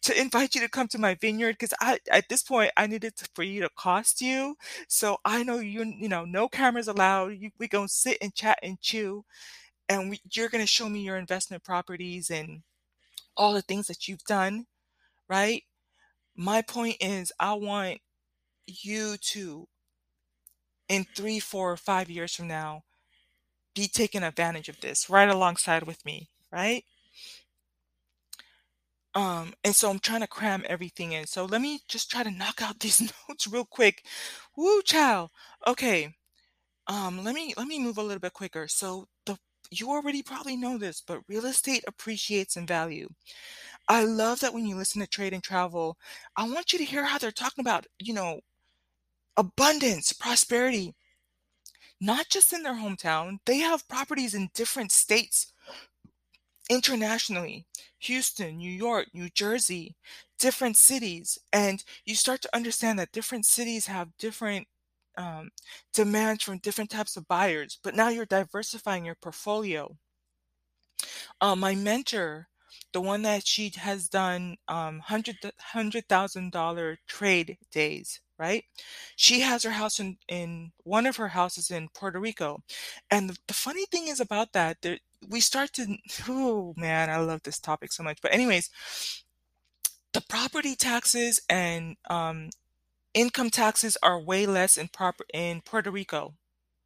to 0.04 0.20
invite 0.22 0.56
you 0.56 0.62
to 0.62 0.70
come 0.70 0.88
to 0.89 1.00
my 1.00 1.16
vineyard 1.16 1.54
because 1.54 1.74
I 1.82 2.00
at 2.12 2.30
this 2.30 2.44
point 2.44 2.72
I 2.78 2.88
needed 2.88 3.16
to, 3.18 3.30
for 3.36 3.44
you 3.44 3.62
to 3.62 3.70
cost 3.78 4.22
you. 4.22 4.56
So 4.88 5.18
I 5.26 5.44
know 5.44 5.60
you 5.60 5.84
you 5.86 6.10
know 6.10 6.26
no 6.26 6.48
cameras 6.50 6.88
allowed. 6.89 7.34
You, 7.39 7.52
we 7.60 7.68
gonna 7.68 7.88
sit 7.89 8.18
and 8.22 8.34
chat 8.36 8.60
and 8.63 8.80
chew, 8.82 9.26
and 9.89 10.10
we, 10.12 10.22
you're 10.34 10.50
gonna 10.50 10.68
show 10.68 10.89
me 10.89 11.02
your 11.02 11.18
investment 11.18 11.63
properties 11.63 12.30
and 12.32 12.63
all 13.38 13.54
the 13.54 13.62
things 13.63 13.88
that 13.88 14.08
you've 14.08 14.24
done, 14.26 14.66
right? 15.30 15.63
My 16.36 16.62
point 16.63 16.98
is 17.02 17.32
I 17.39 17.54
want 17.54 18.00
you 18.68 19.18
to 19.18 19.68
in 20.89 21.06
three, 21.16 21.39
four, 21.39 21.72
or 21.72 21.78
five 21.78 22.10
years 22.10 22.36
from 22.36 22.48
now 22.48 22.84
be 23.76 23.88
taking 23.88 24.24
advantage 24.24 24.70
of 24.70 24.82
this 24.82 25.10
right 25.10 25.30
alongside 25.30 25.84
with 25.84 26.06
me, 26.06 26.30
right? 26.52 26.84
Um, 29.15 29.54
and 29.63 29.76
so 29.76 29.89
I'm 29.89 29.99
trying 29.99 30.21
to 30.21 30.28
cram 30.28 30.65
everything 30.67 31.12
in. 31.13 31.28
So 31.28 31.45
let 31.45 31.62
me 31.62 31.80
just 31.88 32.10
try 32.10 32.23
to 32.23 32.32
knock 32.32 32.62
out 32.62 32.80
these 32.82 33.02
notes 33.02 33.47
real 33.47 33.65
quick. 33.65 34.06
Woo, 34.58 34.82
chow. 34.84 35.30
Okay. 35.67 36.15
Um, 36.88 37.23
let 37.23 37.36
me 37.36 37.54
let 37.58 37.67
me 37.67 37.80
move 37.80 37.97
a 37.97 38.04
little 38.04 38.19
bit 38.19 38.34
quicker. 38.34 38.67
So 38.67 39.08
the 39.26 39.38
you 39.71 39.89
already 39.89 40.23
probably 40.23 40.58
know 40.58 40.78
this, 40.78 41.02
but 41.06 41.21
real 41.28 41.45
estate 41.45 41.84
appreciates 41.88 42.58
in 42.58 42.67
value. 42.67 43.10
I 43.89 44.04
love 44.06 44.39
that 44.41 44.54
when 44.54 44.65
you 44.67 44.76
listen 44.76 45.02
to 45.02 45.08
Trade 45.08 45.34
and 45.34 45.43
Travel, 45.43 45.97
I 46.38 46.49
want 46.49 46.73
you 46.73 46.80
to 46.80 46.86
hear 46.86 47.06
how 47.06 47.17
they're 47.19 47.32
talking 47.32 47.63
about, 47.63 47.88
you 47.99 48.13
know, 48.13 48.41
abundance, 49.38 50.13
prosperity, 50.13 50.95
not 51.99 52.30
just 52.30 52.54
in 52.54 52.63
their 52.63 52.76
hometown. 52.76 53.39
They 53.45 53.58
have 53.60 53.88
properties 53.88 54.34
in 54.36 54.49
different 54.54 54.91
states 54.91 55.53
internationally 56.69 57.65
Houston, 57.99 58.58
New 58.58 58.71
York, 58.71 59.08
New 59.13 59.30
Jersey, 59.30 59.95
different 60.39 60.78
cities. 60.78 61.38
And 61.52 61.84
you 62.06 62.15
start 62.15 62.41
to 62.41 62.56
understand 62.56 62.99
that 62.99 63.12
different 63.12 63.45
cities 63.45 63.88
have 63.88 64.17
different 64.17 64.67
um, 65.17 65.52
demands 65.93 66.43
from 66.43 66.58
different 66.58 66.89
types 66.89 67.15
of 67.17 67.28
buyers, 67.28 67.80
but 67.84 67.95
now 67.95 68.10
you're 68.10 68.26
diversifying 68.26 69.06
your 69.06 69.15
portfolio. 69.15 69.95
Uh, 71.41 71.56
my 71.56 71.76
mentor, 71.76 72.47
the 72.93 73.02
one 73.02 73.21
that 73.23 73.45
she 73.45 73.71
has 73.76 74.10
done 74.10 74.58
um, 74.67 74.99
hundred 74.99 75.38
hundred 75.60 76.08
thousand 76.08 76.52
dollar 76.52 76.97
trade 77.08 77.58
days, 77.71 78.21
right? 78.43 78.65
She 79.15 79.39
has 79.41 79.63
her 79.63 79.71
house 79.71 79.99
in 79.99 80.17
in 80.27 80.71
one 80.84 81.06
of 81.08 81.15
her 81.17 81.29
houses 81.29 81.71
in 81.71 81.89
Puerto 81.95 82.19
Rico, 82.19 82.62
and 83.10 83.29
the, 83.29 83.38
the 83.47 83.53
funny 83.53 83.86
thing 83.91 84.08
is 84.08 84.19
about 84.19 84.51
that, 84.53 84.77
there, 84.82 84.99
we 85.29 85.39
start 85.41 85.71
to 85.73 85.97
oh 86.29 86.73
man, 86.77 87.10
I 87.10 87.17
love 87.17 87.43
this 87.43 87.60
topic 87.60 87.91
so 87.93 88.03
much. 88.03 88.19
But 88.21 88.34
anyways, 88.34 88.69
the 90.13 90.21
property 90.21 90.75
taxes 90.75 91.41
and 91.49 91.95
um, 92.10 92.49
income 93.13 93.49
taxes 93.49 93.97
are 94.03 94.19
way 94.19 94.45
less 94.45 94.77
in 94.77 94.89
proper 94.89 95.25
in 95.34 95.62
Puerto 95.62 95.91
Rico. 95.91 96.36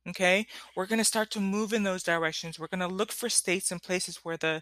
Okay, 0.09 0.47
we're 0.75 0.85
going 0.87 0.99
to 0.99 1.13
start 1.13 1.31
to 1.31 1.41
move 1.41 1.73
in 1.73 1.83
those 1.83 2.03
directions. 2.03 2.57
We're 2.59 2.69
going 2.75 2.87
to 2.87 2.95
look 2.99 3.11
for 3.11 3.29
states 3.29 3.71
and 3.71 3.81
places 3.83 4.19
where 4.23 4.37
the 4.37 4.61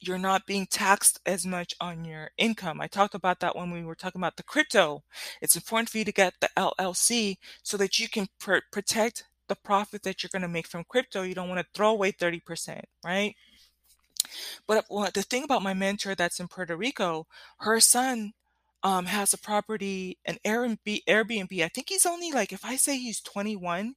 you're 0.00 0.18
not 0.18 0.46
being 0.46 0.66
taxed 0.66 1.20
as 1.26 1.44
much 1.44 1.74
on 1.80 2.04
your 2.04 2.30
income. 2.38 2.80
I 2.80 2.86
talked 2.86 3.14
about 3.14 3.40
that 3.40 3.56
when 3.56 3.70
we 3.70 3.84
were 3.84 3.94
talking 3.94 4.20
about 4.20 4.36
the 4.36 4.42
crypto. 4.42 5.02
It's 5.40 5.56
important 5.56 5.88
for 5.88 5.98
you 5.98 6.04
to 6.04 6.12
get 6.12 6.34
the 6.40 6.48
LLC 6.56 7.36
so 7.62 7.76
that 7.76 7.98
you 7.98 8.08
can 8.08 8.28
pr- 8.38 8.58
protect 8.70 9.24
the 9.48 9.56
profit 9.56 10.02
that 10.02 10.22
you're 10.22 10.30
going 10.32 10.42
to 10.42 10.48
make 10.48 10.66
from 10.66 10.84
crypto. 10.84 11.22
You 11.22 11.34
don't 11.34 11.48
want 11.48 11.60
to 11.60 11.66
throw 11.74 11.90
away 11.90 12.12
30%, 12.12 12.82
right? 13.04 13.34
But 14.66 14.84
well, 14.90 15.08
the 15.12 15.22
thing 15.22 15.44
about 15.44 15.62
my 15.62 15.74
mentor 15.74 16.14
that's 16.14 16.38
in 16.38 16.48
Puerto 16.48 16.76
Rico, 16.76 17.26
her 17.60 17.80
son 17.80 18.32
um, 18.82 19.06
has 19.06 19.32
a 19.32 19.38
property, 19.38 20.18
an 20.24 20.38
Airbnb, 20.44 21.02
Airbnb. 21.08 21.64
I 21.64 21.68
think 21.68 21.88
he's 21.88 22.06
only 22.06 22.30
like, 22.30 22.52
if 22.52 22.64
I 22.64 22.76
say 22.76 22.98
he's 22.98 23.20
21, 23.20 23.94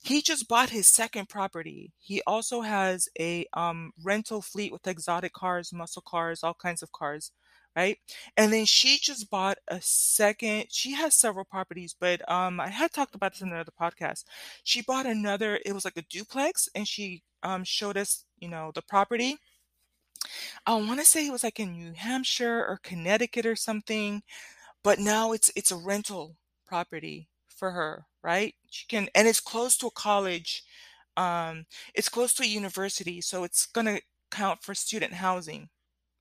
He 0.00 0.22
just 0.22 0.48
bought 0.48 0.70
his 0.70 0.86
second 0.88 1.28
property. 1.28 1.92
He 1.98 2.22
also 2.26 2.60
has 2.62 3.08
a 3.18 3.46
um, 3.54 3.92
rental 4.02 4.40
fleet 4.42 4.72
with 4.72 4.86
exotic 4.86 5.32
cars, 5.32 5.72
muscle 5.72 6.02
cars, 6.06 6.42
all 6.42 6.54
kinds 6.54 6.82
of 6.82 6.92
cars, 6.92 7.32
right? 7.76 7.98
And 8.36 8.52
then 8.52 8.64
she 8.64 8.98
just 8.98 9.28
bought 9.30 9.58
a 9.68 9.80
second. 9.82 10.66
She 10.70 10.92
has 10.92 11.14
several 11.14 11.44
properties, 11.44 11.94
but 11.98 12.28
um, 12.30 12.60
I 12.60 12.68
had 12.68 12.92
talked 12.92 13.14
about 13.14 13.32
this 13.32 13.42
in 13.42 13.48
another 13.48 13.72
podcast. 13.80 14.24
She 14.64 14.82
bought 14.82 15.06
another. 15.06 15.60
It 15.66 15.72
was 15.72 15.84
like 15.84 15.96
a 15.96 16.02
duplex, 16.02 16.68
and 16.74 16.86
she 16.86 17.22
um, 17.42 17.64
showed 17.64 17.96
us, 17.96 18.24
you 18.38 18.48
know, 18.48 18.70
the 18.74 18.82
property. 18.82 19.38
I 20.66 20.74
want 20.74 21.00
to 21.00 21.06
say 21.06 21.26
it 21.26 21.32
was 21.32 21.44
like 21.44 21.60
in 21.60 21.72
New 21.72 21.92
Hampshire 21.92 22.64
or 22.66 22.80
Connecticut 22.82 23.46
or 23.46 23.56
something, 23.56 24.22
but 24.84 24.98
now 24.98 25.32
it's 25.32 25.50
it's 25.56 25.72
a 25.72 25.76
rental 25.76 26.36
property 26.66 27.28
for 27.58 27.72
her, 27.72 28.06
right? 28.22 28.54
She 28.70 28.86
can, 28.86 29.08
and 29.14 29.28
it's 29.28 29.40
close 29.40 29.76
to 29.78 29.88
a 29.88 29.90
college. 29.92 30.64
Um, 31.16 31.66
it's 31.94 32.08
close 32.08 32.34
to 32.34 32.44
a 32.44 32.46
university, 32.46 33.20
so 33.22 33.44
it's 33.44 33.66
gonna 33.66 34.00
count 34.30 34.62
for 34.62 34.74
student 34.74 35.14
housing, 35.14 35.70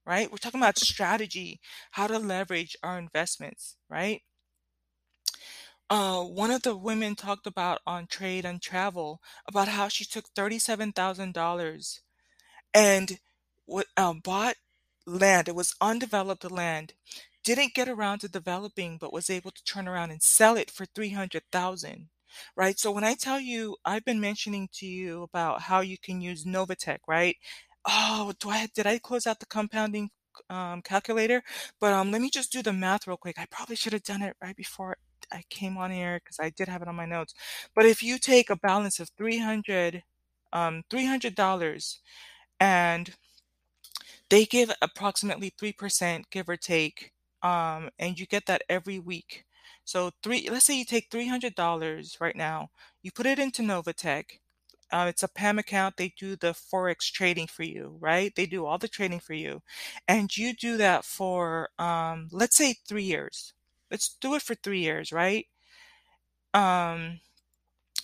right? 0.06 0.32
We're 0.32 0.38
talking 0.40 0.62
about 0.62 0.80
strategy, 0.80 1.62
how 1.92 2.08
to 2.08 2.20
leverage 2.20 2.78
our 2.84 3.00
investments, 3.00 3.78
right? 3.90 4.22
Uh, 5.90 6.24
one 6.24 6.52
of 6.52 6.64
the 6.64 6.76
women 6.76 7.16
talked 7.16 7.48
about 7.48 7.80
on 7.88 8.08
trade 8.08 8.46
and 8.46 8.62
travel 8.62 9.22
about 9.48 9.70
how 9.70 9.88
she 9.88 10.04
took 10.06 10.28
thirty-seven 10.36 10.92
thousand 10.94 11.34
dollars 11.34 12.02
and 12.74 13.20
what 13.66 13.88
um, 13.98 14.20
bought 14.22 14.56
land. 15.08 15.48
It 15.50 15.56
was 15.56 15.76
undeveloped 15.82 16.50
land. 16.52 16.94
Didn't 17.48 17.74
get 17.74 17.88
around 17.88 18.20
to 18.20 18.28
developing, 18.30 18.98
but 19.00 19.14
was 19.14 19.30
able 19.30 19.52
to 19.52 19.64
turn 19.64 19.88
around 19.88 20.12
and 20.12 20.22
sell 20.22 20.58
it 20.58 20.70
for 20.70 20.86
three 20.86 21.12
hundred 21.12 21.44
thousand. 21.52 22.10
Right. 22.58 22.78
So 22.78 22.92
when 22.92 23.06
I 23.06 23.16
tell 23.16 23.40
you, 23.40 23.78
I've 23.86 24.04
been 24.06 24.20
mentioning 24.20 24.68
to 24.74 24.86
you 24.86 25.24
about 25.24 25.62
how 25.62 25.80
you 25.82 25.98
can 25.98 26.20
use 26.22 26.44
Novatech, 26.46 27.00
right? 27.08 27.38
Oh, 27.86 28.34
do 28.40 28.50
I 28.50 28.68
did 28.76 28.86
I 28.86 29.00
close 29.00 29.26
out 29.26 29.40
the 29.40 29.46
compounding 29.46 30.10
um, 30.50 30.82
calculator? 30.82 31.42
But 31.80 31.94
um, 31.94 32.12
let 32.12 32.22
me 32.22 32.30
just 32.30 32.52
do 32.52 32.62
the 32.62 32.74
math 32.74 33.08
real 33.08 33.18
quick. 33.18 33.40
I 33.40 33.46
probably 33.50 33.78
should 33.78 33.94
have 33.94 34.04
done 34.04 34.22
it 34.24 34.36
right 34.44 34.56
before 34.56 34.98
I 35.32 35.44
came 35.50 35.78
on 35.78 35.92
here 35.92 36.20
because 36.24 36.40
I 36.42 36.50
did 36.52 36.68
have 36.68 36.82
it 36.82 36.88
on 36.90 36.96
my 36.96 37.06
notes. 37.06 37.34
But 37.76 37.86
if 37.86 38.04
you 38.04 38.20
take 38.20 38.50
a 38.50 38.58
balance 38.58 39.00
of 39.00 39.10
300 39.18 40.04
um, 40.54 40.84
$300 40.90 42.00
and 42.60 43.16
they 44.30 44.46
give 44.46 44.72
approximately 44.82 45.50
3% 45.58 46.30
give 46.30 46.50
or 46.50 46.58
take 46.58 47.12
um, 47.44 47.90
and 48.00 48.20
you 48.20 48.26
get 48.26 48.46
that 48.48 48.64
every 48.70 49.00
week. 49.00 49.46
So 49.86 50.12
three 50.24 50.50
let's 50.50 50.66
say 50.66 50.78
you 50.78 50.86
take 50.86 51.10
$300 51.10 52.20
right 52.20 52.36
now 52.36 52.70
you 53.02 53.12
put 53.12 53.26
it 53.26 53.40
into 53.40 53.62
novatech 53.62 54.40
uh, 54.92 55.06
it's 55.10 55.24
a 55.24 55.28
PAMM 55.28 55.60
account 55.60 55.98
they 55.98 56.14
do 56.18 56.36
the 56.36 56.54
forex 56.54 57.12
trading 57.12 57.48
for 57.48 57.64
you 57.64 57.98
right? 58.00 58.34
They 58.36 58.46
do 58.46 58.66
all 58.66 58.78
the 58.78 58.88
trading 58.88 59.20
for 59.20 59.34
you 59.34 59.62
and 60.08 60.36
you 60.38 60.54
do 60.54 60.78
that 60.78 61.06
for 61.06 61.70
um, 61.80 62.28
let's 62.32 62.58
say 62.58 62.76
three 62.88 63.04
years. 63.04 63.54
Let's 63.92 64.10
do 64.22 64.36
it 64.36 64.42
for 64.42 64.56
three 64.56 64.80
years 64.82 65.12
right? 65.12 65.48
Um, 66.54 67.20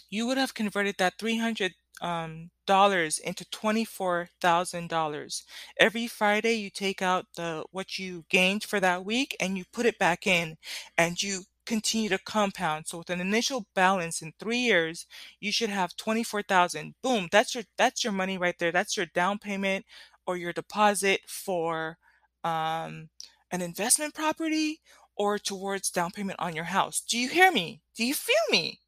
you 0.09 0.27
would 0.27 0.37
have 0.37 0.53
converted 0.53 0.95
that 0.99 1.17
300 1.19 1.73
um, 2.01 2.49
dollars 2.65 3.19
into 3.19 3.45
twenty-four 3.49 4.29
thousand 4.41 4.89
dollars. 4.89 5.43
Every 5.79 6.07
Friday, 6.07 6.53
you 6.55 6.69
take 6.69 7.01
out 7.01 7.25
the 7.35 7.63
what 7.71 7.99
you 7.99 8.25
gained 8.29 8.63
for 8.63 8.79
that 8.79 9.05
week 9.05 9.35
and 9.39 9.57
you 9.57 9.65
put 9.71 9.85
it 9.85 9.99
back 9.99 10.27
in, 10.27 10.57
and 10.97 11.21
you 11.21 11.43
continue 11.65 12.09
to 12.09 12.17
compound. 12.17 12.87
So 12.87 12.97
with 12.97 13.09
an 13.09 13.21
initial 13.21 13.67
balance 13.73 14.21
in 14.21 14.33
three 14.37 14.57
years, 14.57 15.05
you 15.39 15.51
should 15.51 15.69
have 15.69 15.95
twenty-four 15.95 16.43
thousand. 16.43 16.95
Boom! 17.01 17.29
That's 17.31 17.55
your 17.55 17.63
that's 17.77 18.03
your 18.03 18.13
money 18.13 18.37
right 18.37 18.57
there. 18.59 18.71
That's 18.71 18.97
your 18.97 19.05
down 19.07 19.39
payment 19.39 19.85
or 20.25 20.37
your 20.37 20.53
deposit 20.53 21.21
for 21.27 21.97
um, 22.43 23.09
an 23.51 23.61
investment 23.61 24.13
property 24.13 24.79
or 25.15 25.37
towards 25.37 25.91
down 25.91 26.11
payment 26.11 26.39
on 26.39 26.55
your 26.55 26.65
house. 26.65 27.01
Do 27.01 27.17
you 27.17 27.29
hear 27.29 27.51
me? 27.51 27.81
Do 27.95 28.05
you 28.05 28.13
feel 28.13 28.35
me? 28.51 28.79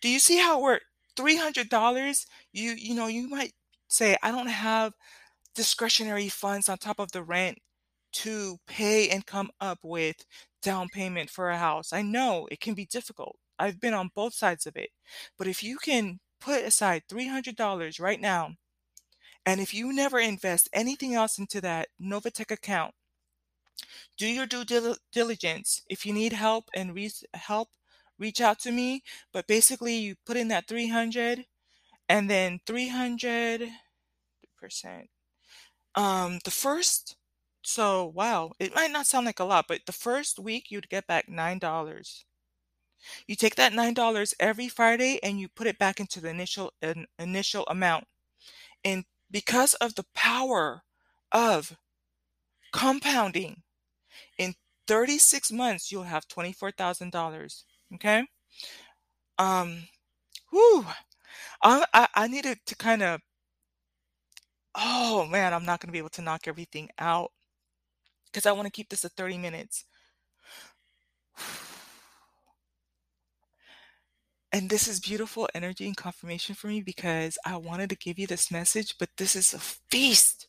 Do 0.00 0.08
you 0.08 0.18
see 0.18 0.38
how 0.38 0.60
we're 0.60 0.80
$300? 1.20 2.26
You 2.52 2.72
you 2.72 2.94
know, 2.94 3.06
you 3.06 3.28
might 3.28 3.52
say, 3.88 4.16
I 4.22 4.30
don't 4.32 4.48
have 4.48 4.94
discretionary 5.54 6.28
funds 6.28 6.68
on 6.68 6.78
top 6.78 6.98
of 7.00 7.12
the 7.12 7.22
rent 7.22 7.58
to 8.12 8.58
pay 8.66 9.08
and 9.10 9.26
come 9.26 9.50
up 9.60 9.80
with 9.84 10.26
down 10.62 10.88
payment 10.90 11.30
for 11.30 11.50
a 11.50 11.58
house. 11.58 11.92
I 11.92 12.02
know 12.02 12.48
it 12.50 12.60
can 12.60 12.74
be 12.74 12.86
difficult. 12.86 13.38
I've 13.58 13.80
been 13.80 13.94
on 13.94 14.10
both 14.14 14.34
sides 14.34 14.66
of 14.66 14.76
it. 14.76 14.90
But 15.38 15.46
if 15.48 15.62
you 15.62 15.78
can 15.78 16.20
put 16.40 16.64
aside 16.64 17.04
$300 17.08 18.00
right 18.00 18.20
now, 18.20 18.56
and 19.46 19.60
if 19.60 19.74
you 19.74 19.92
never 19.92 20.18
invest 20.18 20.68
anything 20.72 21.14
else 21.14 21.38
into 21.38 21.60
that 21.62 21.88
Novatech 22.00 22.50
account, 22.50 22.94
do 24.16 24.26
your 24.26 24.46
due 24.46 24.64
dil- 24.64 24.96
diligence. 25.12 25.82
If 25.88 26.06
you 26.06 26.12
need 26.12 26.32
help 26.32 26.70
and 26.74 26.94
re- 26.94 27.10
help, 27.34 27.70
reach 28.20 28.40
out 28.42 28.60
to 28.60 28.72
me. 28.72 29.02
But 29.32 29.48
basically, 29.48 29.96
you 29.98 30.16
put 30.26 30.38
in 30.38 30.48
that 30.50 30.68
300 30.68 31.46
and 32.08 32.30
then 32.30 32.60
300 32.66 33.68
percent. 34.58 35.10
Um, 35.94 36.40
the 36.44 36.50
first, 36.50 37.16
so 37.62 38.06
wow, 38.06 38.52
it 38.60 38.74
might 38.74 38.92
not 38.92 39.06
sound 39.06 39.26
like 39.26 39.40
a 39.40 39.44
lot, 39.44 39.66
but 39.68 39.82
the 39.86 39.92
first 39.92 40.38
week 40.38 40.70
you'd 40.70 40.88
get 40.90 41.06
back 41.06 41.28
nine 41.28 41.58
dollars. 41.58 42.24
You 43.26 43.34
take 43.34 43.54
that 43.56 43.72
nine 43.72 43.94
dollars 43.94 44.34
every 44.38 44.68
Friday 44.68 45.18
and 45.22 45.40
you 45.40 45.48
put 45.48 45.66
it 45.66 45.78
back 45.78 46.00
into 46.00 46.20
the 46.20 46.28
initial 46.28 46.72
in, 46.82 47.06
initial 47.18 47.64
amount. 47.66 48.06
And 48.84 49.04
because 49.30 49.74
of 49.74 49.94
the 49.96 50.06
power 50.14 50.84
of 51.32 51.76
compounding, 52.72 53.62
in 54.38 54.54
36 54.86 55.52
months 55.52 55.92
you'll 55.92 56.04
have 56.04 56.28
$24,000. 56.28 57.64
Okay? 57.94 58.24
Um 59.38 59.88
whew. 60.50 60.86
I 61.62 61.84
I, 61.94 62.08
I 62.14 62.28
needed 62.28 62.58
to 62.66 62.76
kind 62.76 63.02
of 63.02 63.20
oh 64.74 65.26
man, 65.26 65.54
I'm 65.54 65.64
not 65.64 65.80
gonna 65.80 65.92
be 65.92 65.98
able 65.98 66.08
to 66.10 66.22
knock 66.22 66.48
everything 66.48 66.88
out 66.98 67.32
because 68.26 68.46
I 68.46 68.52
want 68.52 68.66
to 68.66 68.70
keep 68.72 68.88
this 68.88 69.04
at 69.04 69.12
30 69.12 69.38
minutes. 69.38 69.84
And 74.52 74.68
this 74.68 74.88
is 74.88 75.00
beautiful 75.00 75.48
energy 75.54 75.86
and 75.86 75.96
confirmation 75.96 76.54
for 76.54 76.66
me 76.68 76.82
because 76.82 77.38
I 77.44 77.56
wanted 77.56 77.88
to 77.90 77.96
give 77.96 78.18
you 78.18 78.26
this 78.26 78.50
message, 78.50 78.96
but 78.98 79.10
this 79.16 79.36
is 79.36 79.54
a 79.54 79.58
feast. 79.60 80.48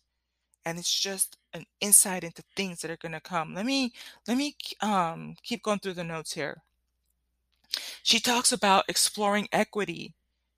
And 0.65 0.79
it's 0.79 0.99
just 0.99 1.37
an 1.53 1.65
insight 1.81 2.23
into 2.23 2.43
things 2.55 2.81
that 2.81 2.91
are 2.91 2.97
going 2.97 3.13
to 3.13 3.21
come. 3.21 3.55
Let 3.55 3.65
me 3.65 3.93
let 4.27 4.37
me 4.37 4.55
um 4.81 5.35
keep 5.43 5.63
going 5.63 5.79
through 5.79 5.95
the 5.95 6.03
notes 6.03 6.33
here. 6.33 6.63
She 8.03 8.19
talks 8.19 8.51
about 8.51 8.85
exploring 8.87 9.47
equity, 9.51 10.13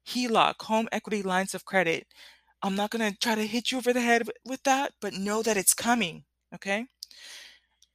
HELOC, 0.08 0.62
home 0.63 0.89
equity 0.91 1.21
lines 1.23 1.53
of 1.56 1.65
credit. 1.65 2.08
I'm 2.62 2.75
not 2.75 2.91
going 2.91 3.12
to 3.12 3.17
try 3.19 3.36
to 3.36 3.47
hit 3.47 3.71
you 3.71 3.77
over 3.79 3.93
the 3.93 4.01
head 4.01 4.29
with 4.45 4.63
that, 4.63 4.93
but 5.01 5.13
know 5.13 5.43
that 5.43 5.58
it's 5.58 5.73
coming. 5.73 6.25
Okay. 6.56 6.88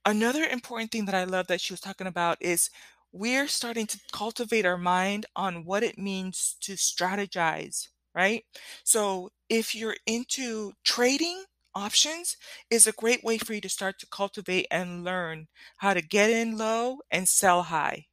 Another 0.05 0.43
important 0.43 0.91
thing 0.91 1.05
that 1.05 1.15
I 1.15 1.23
love 1.23 1.47
that 1.47 1.61
she 1.61 1.73
was 1.73 1.79
talking 1.81 2.07
about 2.07 2.37
is 2.41 2.69
we're 3.11 3.47
starting 3.47 3.87
to 3.87 3.99
cultivate 4.11 4.65
our 4.65 4.77
mind 4.77 5.25
on 5.35 5.65
what 5.65 5.83
it 5.83 5.97
means 5.97 6.55
to 6.61 6.73
strategize, 6.73 7.87
right? 8.13 8.45
So 8.83 9.29
if 9.49 9.75
you're 9.75 9.97
into 10.05 10.73
trading, 10.83 11.43
options 11.75 12.35
is 12.69 12.87
a 12.87 12.91
great 12.91 13.23
way 13.23 13.37
for 13.37 13.53
you 13.53 13.61
to 13.61 13.69
start 13.69 13.99
to 13.99 14.07
cultivate 14.07 14.67
and 14.71 15.03
learn 15.03 15.47
how 15.77 15.93
to 15.93 16.01
get 16.01 16.29
in 16.29 16.57
low 16.57 16.99
and 17.11 17.27
sell 17.27 17.63
high. 17.63 18.07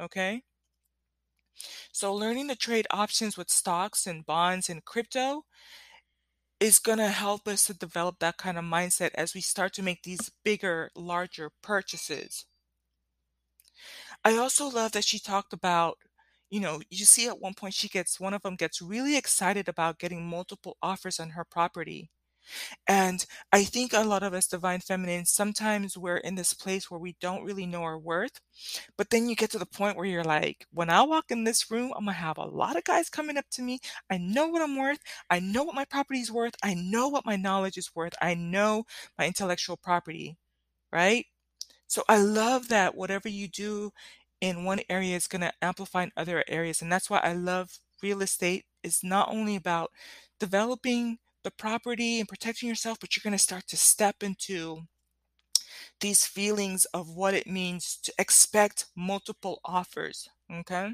Okay. 0.00 0.42
So 1.92 2.14
learning 2.14 2.48
to 2.48 2.56
trade 2.56 2.86
options 2.90 3.36
with 3.36 3.50
stocks 3.50 4.06
and 4.06 4.24
bonds 4.26 4.68
and 4.68 4.84
crypto 4.84 5.44
is 6.60 6.78
going 6.78 6.98
to 6.98 7.08
help 7.08 7.48
us 7.48 7.64
to 7.66 7.74
develop 7.74 8.18
that 8.18 8.36
kind 8.36 8.58
of 8.58 8.64
mindset 8.64 9.10
as 9.14 9.34
we 9.34 9.40
start 9.40 9.72
to 9.74 9.82
make 9.82 10.02
these 10.02 10.30
bigger, 10.44 10.90
larger 10.94 11.50
purchases. 11.62 12.46
I 14.24 14.36
also 14.36 14.68
love 14.68 14.92
that 14.92 15.04
she 15.04 15.18
talked 15.18 15.52
about, 15.52 15.98
you 16.50 16.60
know, 16.60 16.80
you 16.90 17.04
see 17.04 17.28
at 17.28 17.40
one 17.40 17.54
point 17.54 17.74
she 17.74 17.88
gets, 17.88 18.20
one 18.20 18.34
of 18.34 18.42
them 18.42 18.56
gets 18.56 18.82
really 18.82 19.16
excited 19.16 19.68
about 19.68 19.98
getting 19.98 20.26
multiple 20.26 20.76
offers 20.82 21.18
on 21.20 21.30
her 21.30 21.44
property. 21.44 22.10
And 22.86 23.24
I 23.52 23.64
think 23.64 23.92
a 23.92 24.00
lot 24.04 24.22
of 24.22 24.34
us 24.34 24.46
divine 24.46 24.80
feminines, 24.80 25.30
sometimes 25.30 25.96
we're 25.96 26.18
in 26.18 26.34
this 26.34 26.54
place 26.54 26.90
where 26.90 27.00
we 27.00 27.16
don't 27.20 27.44
really 27.44 27.66
know 27.66 27.82
our 27.82 27.98
worth. 27.98 28.40
But 28.96 29.10
then 29.10 29.28
you 29.28 29.36
get 29.36 29.50
to 29.52 29.58
the 29.58 29.66
point 29.66 29.96
where 29.96 30.06
you're 30.06 30.24
like, 30.24 30.66
when 30.72 30.90
I 30.90 31.02
walk 31.02 31.26
in 31.30 31.44
this 31.44 31.70
room, 31.70 31.92
I'm 31.96 32.04
going 32.04 32.14
to 32.14 32.20
have 32.20 32.38
a 32.38 32.44
lot 32.44 32.76
of 32.76 32.84
guys 32.84 33.08
coming 33.10 33.36
up 33.38 33.46
to 33.52 33.62
me. 33.62 33.80
I 34.10 34.18
know 34.18 34.48
what 34.48 34.62
I'm 34.62 34.76
worth. 34.76 35.00
I 35.30 35.40
know 35.40 35.64
what 35.64 35.74
my 35.74 35.84
property 35.84 36.20
is 36.20 36.32
worth. 36.32 36.54
I 36.62 36.74
know 36.74 37.08
what 37.08 37.26
my 37.26 37.36
knowledge 37.36 37.76
is 37.78 37.94
worth. 37.94 38.14
I 38.20 38.34
know 38.34 38.84
my 39.18 39.26
intellectual 39.26 39.76
property, 39.76 40.36
right? 40.92 41.26
So 41.86 42.02
I 42.08 42.18
love 42.18 42.68
that 42.68 42.94
whatever 42.96 43.28
you 43.28 43.48
do 43.48 43.92
in 44.40 44.64
one 44.64 44.80
area 44.88 45.16
is 45.16 45.26
going 45.28 45.42
to 45.42 45.52
amplify 45.62 46.04
in 46.04 46.12
other 46.16 46.44
areas. 46.48 46.82
And 46.82 46.92
that's 46.92 47.10
why 47.10 47.18
I 47.18 47.32
love 47.32 47.78
real 48.02 48.22
estate 48.22 48.64
It's 48.82 49.02
not 49.04 49.28
only 49.30 49.56
about 49.56 49.90
developing 50.38 51.18
the 51.46 51.50
property 51.52 52.18
and 52.18 52.28
protecting 52.28 52.68
yourself, 52.68 52.98
but 53.00 53.16
you're 53.16 53.22
going 53.22 53.30
to 53.30 53.38
start 53.38 53.68
to 53.68 53.76
step 53.76 54.16
into 54.20 54.82
these 56.00 56.26
feelings 56.26 56.86
of 56.86 57.08
what 57.08 57.34
it 57.34 57.46
means 57.46 58.00
to 58.02 58.12
expect 58.18 58.86
multiple 58.96 59.60
offers. 59.64 60.28
Okay. 60.52 60.90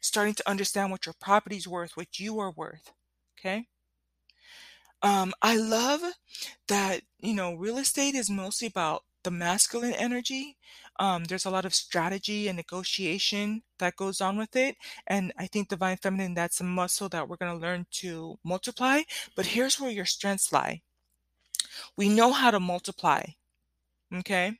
Starting 0.00 0.34
to 0.34 0.48
understand 0.48 0.92
what 0.92 1.04
your 1.04 1.16
property's 1.20 1.66
worth, 1.66 1.96
what 1.96 2.20
you 2.20 2.38
are 2.38 2.52
worth. 2.52 2.92
Okay. 3.36 3.66
Um, 5.02 5.32
I 5.42 5.56
love 5.56 6.00
that, 6.68 7.00
you 7.20 7.34
know, 7.34 7.54
real 7.54 7.78
estate 7.78 8.14
is 8.14 8.30
mostly 8.30 8.68
about 8.68 9.02
the 9.22 9.30
masculine 9.30 9.94
energy. 9.94 10.56
Um, 10.98 11.24
there's 11.24 11.46
a 11.46 11.50
lot 11.50 11.64
of 11.64 11.74
strategy 11.74 12.48
and 12.48 12.56
negotiation 12.56 13.62
that 13.78 13.96
goes 13.96 14.20
on 14.20 14.36
with 14.36 14.56
it. 14.56 14.76
And 15.06 15.32
I 15.38 15.46
think 15.46 15.68
divine 15.68 15.96
feminine, 15.96 16.34
that's 16.34 16.60
a 16.60 16.64
muscle 16.64 17.08
that 17.10 17.28
we're 17.28 17.36
going 17.36 17.52
to 17.52 17.66
learn 17.66 17.86
to 17.92 18.38
multiply. 18.44 19.02
But 19.36 19.46
here's 19.46 19.80
where 19.80 19.90
your 19.90 20.04
strengths 20.04 20.52
lie. 20.52 20.82
We 21.96 22.08
know 22.08 22.32
how 22.32 22.50
to 22.50 22.60
multiply. 22.60 23.24
Okay. 24.14 24.58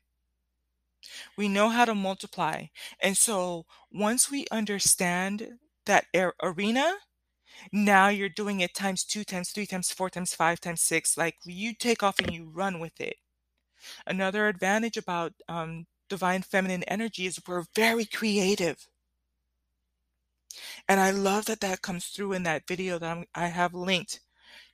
We 1.36 1.48
know 1.48 1.68
how 1.68 1.84
to 1.84 1.94
multiply. 1.94 2.66
And 3.00 3.16
so 3.16 3.66
once 3.92 4.30
we 4.30 4.46
understand 4.50 5.58
that 5.86 6.06
arena, 6.42 6.94
now 7.72 8.08
you're 8.08 8.28
doing 8.28 8.60
it 8.60 8.74
times 8.74 9.04
two, 9.04 9.24
times 9.24 9.50
three, 9.50 9.66
times 9.66 9.90
four, 9.90 10.10
times 10.10 10.34
five, 10.34 10.60
times 10.60 10.80
six. 10.80 11.16
Like 11.16 11.36
you 11.44 11.74
take 11.74 12.02
off 12.02 12.18
and 12.18 12.32
you 12.32 12.50
run 12.52 12.80
with 12.80 13.00
it. 13.00 13.16
Another 14.06 14.48
advantage 14.48 14.96
about 14.96 15.32
um, 15.48 15.86
divine 16.08 16.42
feminine 16.42 16.82
energy 16.84 17.26
is 17.26 17.40
we're 17.46 17.64
very 17.74 18.04
creative. 18.04 18.86
And 20.88 21.00
I 21.00 21.10
love 21.10 21.46
that 21.46 21.60
that 21.60 21.82
comes 21.82 22.06
through 22.06 22.32
in 22.32 22.42
that 22.42 22.66
video 22.66 22.98
that 22.98 23.10
I'm, 23.10 23.24
I 23.34 23.46
have 23.46 23.74
linked. 23.74 24.20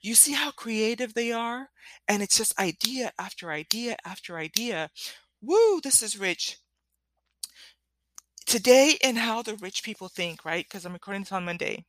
You 0.00 0.14
see 0.14 0.32
how 0.32 0.50
creative 0.50 1.14
they 1.14 1.32
are? 1.32 1.68
And 2.08 2.22
it's 2.22 2.36
just 2.36 2.58
idea 2.58 3.12
after 3.18 3.50
idea 3.50 3.96
after 4.04 4.36
idea. 4.36 4.90
Woo, 5.40 5.80
this 5.80 6.02
is 6.02 6.18
rich. 6.18 6.58
Today, 8.46 8.96
in 9.02 9.16
how 9.16 9.42
the 9.42 9.56
rich 9.56 9.82
people 9.82 10.08
think, 10.08 10.44
right? 10.44 10.64
Because 10.64 10.86
I'm 10.86 10.94
recording 10.94 11.22
this 11.22 11.32
on 11.32 11.44
Monday. 11.44 11.84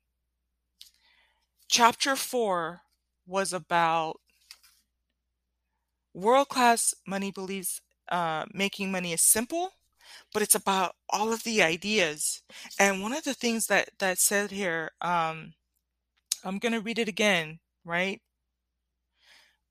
Chapter 1.69 2.15
four 2.15 2.82
was 3.25 3.53
about 3.53 4.17
world 6.19 6.49
class 6.49 6.93
money 7.08 7.32
believes 7.32 7.82
uh, 8.10 8.45
making 8.53 8.91
money 8.91 9.13
is 9.13 9.21
simple, 9.21 9.71
but 10.34 10.41
it's 10.43 10.55
about 10.55 10.95
all 11.10 11.34
of 11.34 11.43
the 11.43 11.62
ideas. 11.63 12.43
And 12.79 13.01
one 13.01 13.13
of 13.13 13.23
the 13.23 13.34
things 13.36 13.67
that 13.67 13.89
that 13.99 14.19
said 14.19 14.51
here, 14.51 14.91
um, 15.01 15.53
I'm 16.43 16.60
going 16.60 16.73
to 16.73 16.82
read 16.82 16.99
it 16.99 17.08
again, 17.10 17.60
right? 17.86 18.21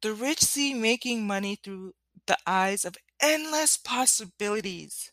The 0.02 0.12
rich 0.12 0.40
see 0.40 0.74
making 0.74 1.26
money 1.26 1.54
through 1.54 1.94
the 2.26 2.36
eyes 2.46 2.84
of 2.84 2.96
endless 3.20 3.76
possibilities 3.76 5.12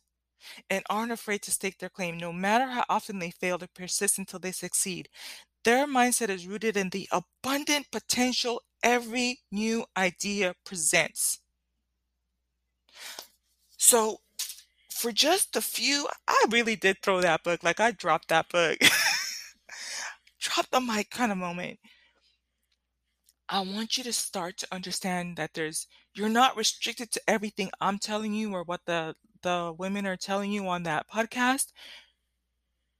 and 0.69 0.85
aren't 0.89 1.11
afraid 1.11 1.41
to 1.43 1.51
stake 1.51 1.79
their 1.79 1.89
claim, 1.89 2.17
no 2.17 2.33
matter 2.33 2.67
how 2.67 2.85
often 2.89 3.19
they 3.19 3.31
fail 3.31 3.59
to 3.59 3.67
persist 3.69 4.17
until 4.19 4.39
they 4.39 4.51
succeed. 4.51 5.09
Their 5.65 5.85
mindset 5.85 6.29
is 6.29 6.47
rooted 6.47 6.77
in 6.77 6.91
the 6.91 7.09
abundant 7.11 7.91
potential 7.91 8.63
every 8.81 9.41
new 9.51 9.85
idea 9.97 10.55
presents. 10.63 11.41
So, 13.77 14.21
for 14.89 15.11
just 15.11 15.55
a 15.55 15.61
few, 15.61 16.07
I 16.27 16.45
really 16.49 16.75
did 16.75 17.01
throw 17.01 17.21
that 17.21 17.43
book. 17.43 17.63
Like, 17.63 17.79
I 17.79 17.91
dropped 17.91 18.29
that 18.29 18.49
book. 18.49 18.77
dropped 20.39 20.71
the 20.71 20.81
mic 20.81 21.09
kind 21.09 21.31
of 21.31 21.37
moment. 21.37 21.79
I 23.49 23.59
want 23.61 23.97
you 23.97 24.03
to 24.03 24.13
start 24.13 24.57
to 24.57 24.67
understand 24.71 25.37
that 25.37 25.53
there's 25.53 25.87
you're 26.13 26.29
not 26.29 26.55
restricted 26.57 27.11
to 27.11 27.21
everything 27.27 27.69
I'm 27.81 27.99
telling 27.99 28.33
you 28.33 28.51
or 28.53 28.63
what 28.63 28.81
the 28.85 29.15
the 29.41 29.73
women 29.77 30.05
are 30.07 30.17
telling 30.17 30.51
you 30.51 30.67
on 30.67 30.83
that 30.83 31.07
podcast. 31.09 31.71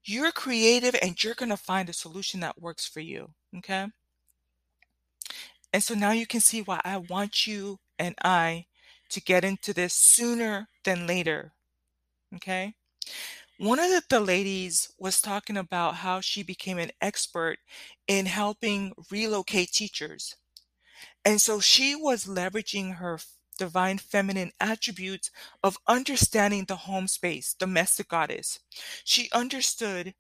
You're 0.06 0.32
creative 0.32 0.96
and 1.02 1.22
you're 1.24 1.34
going 1.34 1.50
to 1.50 1.58
find 1.58 1.89
a 1.89 1.94
solution 1.94 2.39
that 2.41 2.62
works 2.62 2.88
for 2.88 3.00
you. 3.00 3.32
Okay. 3.58 3.88
And 5.74 5.84
so 5.84 5.96
now 5.96 6.12
you 6.12 6.28
can 6.28 6.39
see 6.39 6.62
why 6.62 6.80
I 6.86 6.98
want 6.98 7.48
you 7.48 7.80
and 7.98 8.15
I 8.24 8.68
to 9.10 9.22
get 9.22 9.44
into 9.44 9.74
this 9.74 9.94
sooner 9.94 10.68
than 10.84 11.08
later. 11.08 11.54
Okay. 12.36 12.76
One 13.58 13.80
of 13.80 13.89
the, 13.89 14.04
the 14.10 14.20
ladies 14.20 14.94
was 15.00 15.22
talking 15.22 15.58
about 15.58 15.96
how 15.96 16.22
she 16.22 16.44
became 16.44 16.78
an 16.78 16.91
expert 17.02 17.58
in 18.08 18.26
helping 18.26 18.94
relocate 19.10 19.72
teachers. 19.72 20.36
And 21.24 21.41
so 21.41 21.60
she 21.60 21.96
was 21.96 22.26
leveraging 22.26 22.96
her 22.98 23.18
divine 23.58 23.98
feminine 23.98 24.52
attributes 24.60 25.32
of 25.63 25.78
understanding 25.88 26.65
the 26.65 26.76
home 26.76 27.08
space, 27.08 27.54
domestic 27.54 28.10
goddess. 28.10 28.60
She 29.04 29.30
understood 29.34 30.13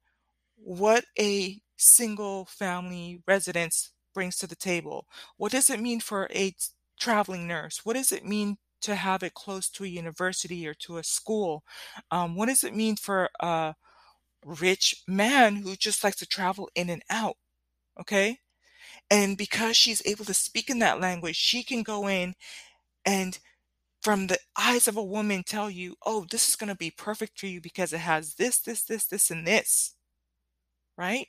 what 0.55 1.05
a 1.19 1.61
single 1.77 2.45
family 2.45 3.21
residence 3.27 3.91
brings 4.13 4.37
to 4.37 4.47
the 4.47 4.55
table. 4.55 5.07
What 5.37 5.51
does 5.51 5.69
it 5.69 5.79
mean 5.81 5.99
for 5.99 6.29
a 6.33 6.55
traveling 6.99 7.47
nurse? 7.47 7.85
What 7.85 7.93
does 7.95 8.11
it 8.11 8.25
mean 8.25 8.57
to 8.81 8.95
have 8.95 9.23
it 9.23 9.33
close 9.33 9.69
to 9.69 9.83
a 9.83 9.87
university 9.87 10.67
or 10.67 10.73
to 10.75 10.97
a 10.97 11.03
school? 11.03 11.63
Um, 12.11 12.35
what 12.35 12.47
does 12.47 12.63
it 12.63 12.75
mean 12.75 12.95
for 12.95 13.29
a 13.39 13.75
rich 14.45 15.03
man 15.07 15.57
who 15.57 15.75
just 15.75 16.03
likes 16.03 16.17
to 16.17 16.27
travel 16.27 16.69
in 16.75 16.89
and 16.89 17.03
out? 17.09 17.37
Okay. 17.99 18.39
And 19.09 19.37
because 19.37 19.77
she's 19.77 20.01
able 20.05 20.25
to 20.25 20.33
speak 20.33 20.69
in 20.69 20.79
that 20.79 21.01
language, 21.01 21.35
she 21.35 21.63
can 21.63 21.83
go 21.83 22.07
in 22.07 22.35
and 23.05 23.39
from 24.01 24.27
the 24.27 24.39
eyes 24.57 24.87
of 24.87 24.97
a 24.97 25.03
woman 25.03 25.43
tell 25.43 25.69
you, 25.69 25.95
oh, 26.05 26.25
this 26.29 26.49
is 26.49 26.55
going 26.55 26.69
to 26.69 26.75
be 26.75 26.91
perfect 26.91 27.39
for 27.39 27.47
you 27.47 27.61
because 27.61 27.93
it 27.93 27.99
has 27.99 28.35
this, 28.35 28.59
this, 28.59 28.83
this, 28.83 29.05
this, 29.07 29.31
and 29.31 29.47
this. 29.47 29.95
Right? 30.97 31.27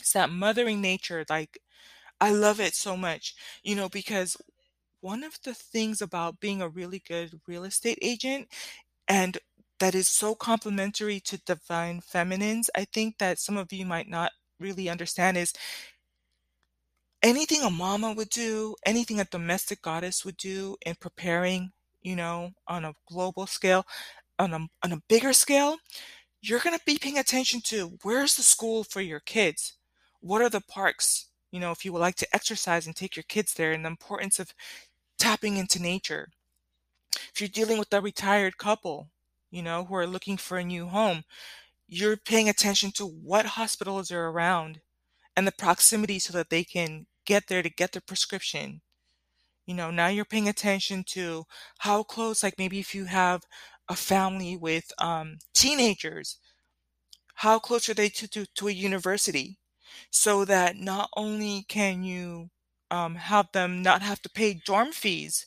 It's 0.00 0.12
that 0.12 0.30
mothering 0.30 0.80
nature. 0.80 1.24
Like, 1.28 1.58
I 2.20 2.32
love 2.32 2.60
it 2.60 2.74
so 2.74 2.96
much, 2.96 3.34
you 3.62 3.76
know, 3.76 3.88
because 3.88 4.36
one 5.00 5.24
of 5.24 5.38
the 5.44 5.54
things 5.54 6.02
about 6.02 6.40
being 6.40 6.62
a 6.62 6.68
really 6.68 7.02
good 7.06 7.40
real 7.46 7.64
estate 7.64 7.98
agent 8.02 8.48
and 9.08 9.38
that 9.80 9.94
is 9.94 10.08
so 10.08 10.34
complementary 10.34 11.20
to 11.20 11.38
divine 11.38 12.00
feminines, 12.00 12.70
I 12.76 12.84
think 12.86 13.18
that 13.18 13.38
some 13.38 13.56
of 13.56 13.72
you 13.72 13.86
might 13.86 14.08
not 14.08 14.32
really 14.60 14.88
understand 14.88 15.36
is 15.36 15.52
anything 17.22 17.62
a 17.62 17.70
mama 17.70 18.12
would 18.12 18.30
do, 18.30 18.74
anything 18.84 19.20
a 19.20 19.24
domestic 19.24 19.82
goddess 19.82 20.24
would 20.24 20.36
do 20.36 20.76
in 20.84 20.94
preparing, 20.96 21.72
you 22.02 22.16
know, 22.16 22.52
on 22.66 22.84
a 22.84 22.94
global 23.10 23.46
scale, 23.46 23.86
on 24.38 24.52
a, 24.54 24.68
on 24.84 24.92
a 24.92 25.02
bigger 25.08 25.32
scale, 25.32 25.76
you're 26.40 26.60
going 26.60 26.76
to 26.76 26.84
be 26.84 26.98
paying 26.98 27.18
attention 27.18 27.60
to 27.62 27.98
where's 28.02 28.36
the 28.36 28.42
school 28.42 28.84
for 28.84 29.00
your 29.00 29.20
kids? 29.20 29.74
What 30.20 30.42
are 30.42 30.50
the 30.50 30.60
parks? 30.60 31.26
You 31.50 31.60
know, 31.60 31.72
if 31.72 31.84
you 31.84 31.92
would 31.92 32.00
like 32.00 32.16
to 32.16 32.34
exercise 32.34 32.86
and 32.86 32.94
take 32.94 33.16
your 33.16 33.24
kids 33.24 33.54
there 33.54 33.72
and 33.72 33.84
the 33.84 33.88
importance 33.88 34.38
of 34.38 34.54
tapping 35.18 35.56
into 35.56 35.82
nature. 35.82 36.28
If 37.32 37.40
you're 37.40 37.48
dealing 37.48 37.78
with 37.78 37.92
a 37.92 38.00
retired 38.00 38.58
couple, 38.58 39.08
you 39.50 39.62
know, 39.62 39.84
who 39.84 39.94
are 39.96 40.06
looking 40.06 40.36
for 40.36 40.58
a 40.58 40.64
new 40.64 40.86
home, 40.86 41.24
you're 41.88 42.16
paying 42.16 42.48
attention 42.48 42.92
to 42.92 43.06
what 43.06 43.46
hospitals 43.46 44.12
are 44.12 44.28
around 44.28 44.80
and 45.38 45.46
the 45.46 45.52
proximity 45.52 46.18
so 46.18 46.32
that 46.32 46.50
they 46.50 46.64
can 46.64 47.06
get 47.24 47.46
there 47.46 47.62
to 47.62 47.70
get 47.70 47.92
their 47.92 48.02
prescription. 48.04 48.80
You 49.66 49.74
know, 49.74 49.92
now 49.92 50.08
you're 50.08 50.24
paying 50.24 50.48
attention 50.48 51.04
to 51.10 51.44
how 51.78 52.02
close, 52.02 52.42
like 52.42 52.58
maybe 52.58 52.80
if 52.80 52.92
you 52.92 53.04
have 53.04 53.42
a 53.88 53.94
family 53.94 54.56
with 54.56 54.90
um, 54.98 55.38
teenagers, 55.54 56.38
how 57.34 57.60
close 57.60 57.88
are 57.88 57.94
they 57.94 58.08
to, 58.08 58.26
to, 58.30 58.46
to 58.56 58.66
a 58.66 58.72
university? 58.72 59.58
So 60.10 60.44
that 60.44 60.74
not 60.74 61.08
only 61.16 61.64
can 61.68 62.02
you 62.02 62.50
um, 62.90 63.14
have 63.14 63.52
them 63.52 63.80
not 63.80 64.02
have 64.02 64.20
to 64.22 64.28
pay 64.30 64.54
dorm 64.54 64.90
fees, 64.90 65.46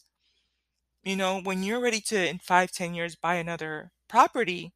you 1.04 1.18
know, 1.18 1.42
when 1.42 1.64
you're 1.64 1.82
ready 1.82 2.00
to, 2.00 2.30
in 2.30 2.40
five, 2.40 2.72
ten 2.72 2.94
years, 2.94 3.18
buy 3.18 3.36
another 3.36 3.92
property, 4.08 4.72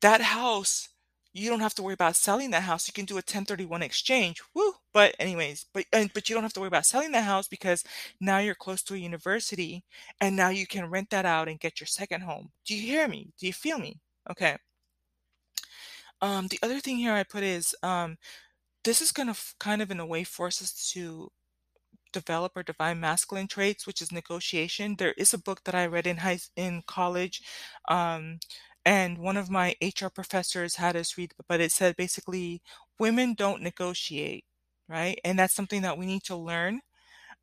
that 0.00 0.22
house 0.22 0.88
you 1.32 1.48
don't 1.48 1.60
have 1.60 1.74
to 1.74 1.82
worry 1.82 1.94
about 1.94 2.16
selling 2.16 2.50
that 2.50 2.62
house. 2.64 2.86
You 2.86 2.92
can 2.92 3.06
do 3.06 3.14
a 3.14 3.16
1031 3.16 3.82
exchange. 3.82 4.42
Woo! 4.54 4.74
But 4.92 5.14
anyways, 5.18 5.66
but 5.72 5.84
and, 5.92 6.12
but 6.12 6.28
you 6.28 6.34
don't 6.34 6.42
have 6.42 6.52
to 6.54 6.60
worry 6.60 6.68
about 6.68 6.86
selling 6.86 7.12
that 7.12 7.24
house 7.24 7.48
because 7.48 7.84
now 8.20 8.38
you're 8.38 8.54
close 8.54 8.82
to 8.84 8.94
a 8.94 8.98
university 8.98 9.84
and 10.20 10.36
now 10.36 10.50
you 10.50 10.66
can 10.66 10.90
rent 10.90 11.10
that 11.10 11.24
out 11.24 11.48
and 11.48 11.60
get 11.60 11.80
your 11.80 11.86
second 11.86 12.22
home. 12.22 12.50
Do 12.66 12.74
you 12.74 12.82
hear 12.82 13.08
me? 13.08 13.32
Do 13.38 13.46
you 13.46 13.52
feel 13.52 13.78
me? 13.78 13.98
Okay. 14.30 14.56
Um, 16.20 16.48
the 16.48 16.58
other 16.62 16.80
thing 16.80 16.98
here 16.98 17.12
I 17.12 17.24
put 17.24 17.42
is 17.42 17.74
um, 17.82 18.16
this 18.84 19.00
is 19.02 19.12
going 19.12 19.26
to 19.26 19.32
f- 19.32 19.54
kind 19.58 19.82
of 19.82 19.90
in 19.90 20.00
a 20.00 20.06
way 20.06 20.24
force 20.24 20.62
us 20.62 20.90
to 20.92 21.30
develop 22.12 22.52
our 22.56 22.62
divine 22.62 23.00
masculine 23.00 23.48
traits, 23.48 23.86
which 23.86 24.02
is 24.02 24.12
negotiation. 24.12 24.96
There 24.96 25.12
is 25.16 25.34
a 25.34 25.38
book 25.38 25.64
that 25.64 25.74
I 25.74 25.86
read 25.86 26.06
in 26.06 26.18
high 26.18 26.38
in 26.56 26.82
college. 26.86 27.42
Um, 27.88 28.38
and 28.84 29.18
one 29.18 29.36
of 29.36 29.50
my 29.50 29.74
HR 29.80 30.10
professors 30.10 30.76
had 30.76 30.96
us 30.96 31.16
read, 31.16 31.32
but 31.48 31.60
it 31.60 31.72
said 31.72 31.96
basically 31.96 32.62
women 32.98 33.34
don't 33.34 33.62
negotiate, 33.62 34.44
right? 34.88 35.18
And 35.24 35.38
that's 35.38 35.54
something 35.54 35.82
that 35.82 35.98
we 35.98 36.06
need 36.06 36.24
to 36.24 36.36
learn. 36.36 36.80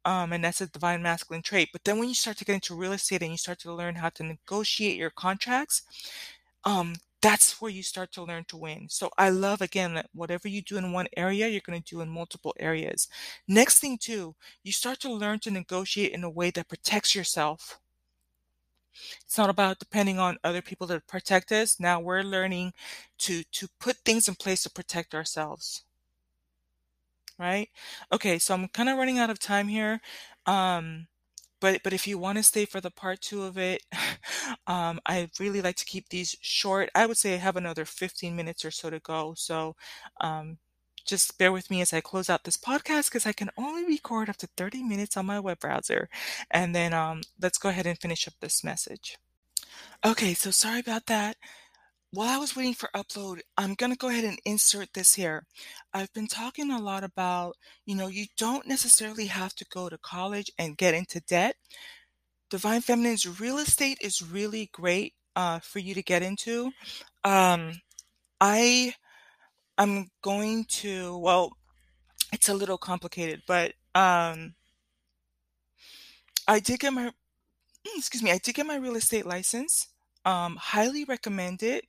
Um, 0.05 0.33
and 0.33 0.43
that's 0.43 0.61
a 0.61 0.67
divine 0.67 1.03
masculine 1.03 1.43
trait. 1.43 1.69
But 1.73 1.83
then 1.83 1.99
when 1.99 2.09
you 2.09 2.15
start 2.15 2.37
to 2.37 2.45
get 2.45 2.55
into 2.55 2.75
real 2.75 2.93
estate 2.93 3.21
and 3.21 3.31
you 3.31 3.37
start 3.37 3.59
to 3.59 3.73
learn 3.73 3.95
how 3.95 4.09
to 4.09 4.23
negotiate 4.23 4.97
your 4.97 5.09
contracts, 5.11 5.83
um, 6.65 6.95
that's 7.21 7.61
where 7.61 7.71
you 7.71 7.83
start 7.83 8.11
to 8.13 8.23
learn 8.23 8.45
to 8.47 8.57
win. 8.57 8.87
So 8.89 9.09
I 9.17 9.29
love 9.29 9.61
again 9.61 9.93
that 9.95 10.09
whatever 10.13 10.47
you 10.47 10.61
do 10.61 10.77
in 10.77 10.93
one 10.93 11.07
area, 11.17 11.47
you're 11.47 11.61
going 11.65 11.81
to 11.81 11.95
do 11.95 12.01
in 12.01 12.09
multiple 12.09 12.55
areas. 12.59 13.07
Next 13.47 13.79
thing 13.79 13.97
too, 13.97 14.35
you 14.63 14.71
start 14.71 14.99
to 15.01 15.11
learn 15.11 15.39
to 15.39 15.51
negotiate 15.51 16.13
in 16.13 16.23
a 16.23 16.29
way 16.29 16.51
that 16.51 16.69
protects 16.69 17.15
yourself. 17.15 17.79
It's 19.23 19.37
not 19.37 19.49
about 19.49 19.79
depending 19.79 20.19
on 20.19 20.37
other 20.43 20.61
people 20.61 20.87
to 20.87 21.01
protect 21.01 21.51
us. 21.51 21.79
Now 21.79 21.99
we're 21.99 22.23
learning 22.23 22.73
to 23.19 23.43
to 23.43 23.67
put 23.79 23.97
things 23.97 24.27
in 24.27 24.35
place 24.35 24.63
to 24.63 24.69
protect 24.71 25.15
ourselves. 25.15 25.83
Right? 27.37 27.69
Okay, 28.11 28.37
so 28.37 28.53
I'm 28.53 28.67
kind 28.67 28.89
of 28.89 28.97
running 28.97 29.17
out 29.17 29.29
of 29.29 29.39
time 29.39 29.67
here. 29.69 30.01
Um 30.45 31.07
but 31.61 31.83
but 31.83 31.93
if 31.93 32.07
you 32.07 32.17
want 32.19 32.37
to 32.39 32.43
stay 32.43 32.65
for 32.65 32.81
the 32.81 32.91
part 32.91 33.21
two 33.21 33.43
of 33.43 33.57
it, 33.59 33.83
um, 34.67 34.99
I 35.07 35.29
really 35.39 35.61
like 35.61 35.77
to 35.77 35.85
keep 35.85 36.09
these 36.09 36.35
short. 36.41 36.89
I 36.95 37.05
would 37.07 37.17
say 37.17 37.35
I 37.35 37.37
have 37.37 37.57
another 37.57 37.85
15 37.85 38.35
minutes 38.35 38.65
or 38.65 38.71
so 38.71 38.89
to 38.91 38.99
go. 38.99 39.35
So 39.37 39.75
um, 40.21 40.59
just 41.05 41.37
bear 41.37 41.51
with 41.51 41.69
me 41.69 41.81
as 41.81 41.93
I 41.93 42.01
close 42.01 42.29
out 42.29 42.43
this 42.43 42.57
podcast 42.57 43.09
because 43.09 43.25
I 43.25 43.33
can 43.33 43.49
only 43.57 43.85
record 43.85 44.29
up 44.29 44.37
to 44.37 44.47
30 44.57 44.83
minutes 44.83 45.17
on 45.17 45.25
my 45.25 45.39
web 45.39 45.59
browser. 45.59 46.09
And 46.51 46.75
then 46.75 46.93
um, 46.93 47.21
let's 47.41 47.57
go 47.57 47.69
ahead 47.69 47.85
and 47.85 47.99
finish 47.99 48.27
up 48.27 48.33
this 48.39 48.63
message. 48.63 49.17
Okay, 50.05 50.33
so 50.33 50.51
sorry 50.51 50.79
about 50.79 51.05
that. 51.07 51.37
While 52.11 52.29
I 52.29 52.37
was 52.37 52.55
waiting 52.55 52.73
for 52.73 52.89
upload, 52.95 53.41
I'm 53.55 53.75
going 53.75 53.91
to 53.91 53.97
go 53.97 54.09
ahead 54.09 54.23
and 54.23 54.39
insert 54.43 54.93
this 54.93 55.13
here. 55.13 55.45
I've 55.93 56.11
been 56.13 56.27
talking 56.27 56.71
a 56.71 56.81
lot 56.81 57.03
about, 57.03 57.55
you 57.85 57.95
know, 57.95 58.07
you 58.07 58.25
don't 58.35 58.67
necessarily 58.67 59.27
have 59.27 59.53
to 59.55 59.65
go 59.71 59.89
to 59.89 59.97
college 59.99 60.51
and 60.57 60.77
get 60.77 60.95
into 60.95 61.19
debt. 61.21 61.55
Divine 62.49 62.81
Feminine's 62.81 63.39
real 63.39 63.59
estate 63.59 63.99
is 64.01 64.23
really 64.23 64.69
great 64.73 65.13
uh, 65.35 65.59
for 65.59 65.77
you 65.77 65.93
to 65.93 66.01
get 66.01 66.23
into. 66.23 66.71
Um, 67.23 67.73
I 68.41 68.93
I'm 69.79 70.11
going 70.21 70.65
to, 70.65 71.17
well, 71.19 71.53
it's 72.33 72.49
a 72.49 72.53
little 72.53 72.77
complicated, 72.77 73.41
but 73.47 73.71
um, 73.95 74.53
I 76.47 76.59
did 76.59 76.81
get 76.81 76.91
my, 76.91 77.11
excuse 77.95 78.21
me, 78.21 78.31
I 78.31 78.39
did 78.39 78.55
get 78.55 78.65
my 78.65 78.75
real 78.75 78.97
estate 78.97 79.25
license. 79.25 79.87
Um, 80.25 80.57
highly 80.57 81.05
recommend 81.05 81.63
it. 81.63 81.85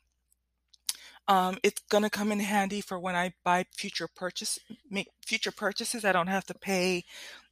Um, 1.27 1.59
it's 1.63 1.83
gonna 1.91 2.11
come 2.11 2.33
in 2.33 2.41
handy 2.41 2.81
for 2.81 2.99
when 2.99 3.15
I 3.17 3.35
buy 3.45 3.67
future 3.77 4.09
purchase, 4.09 4.59
make 4.89 5.09
future 5.25 5.53
purchases. 5.53 6.05
I 6.05 6.13
don't 6.13 6.27
have 6.29 6.47
to 6.47 6.55
pay 6.55 7.05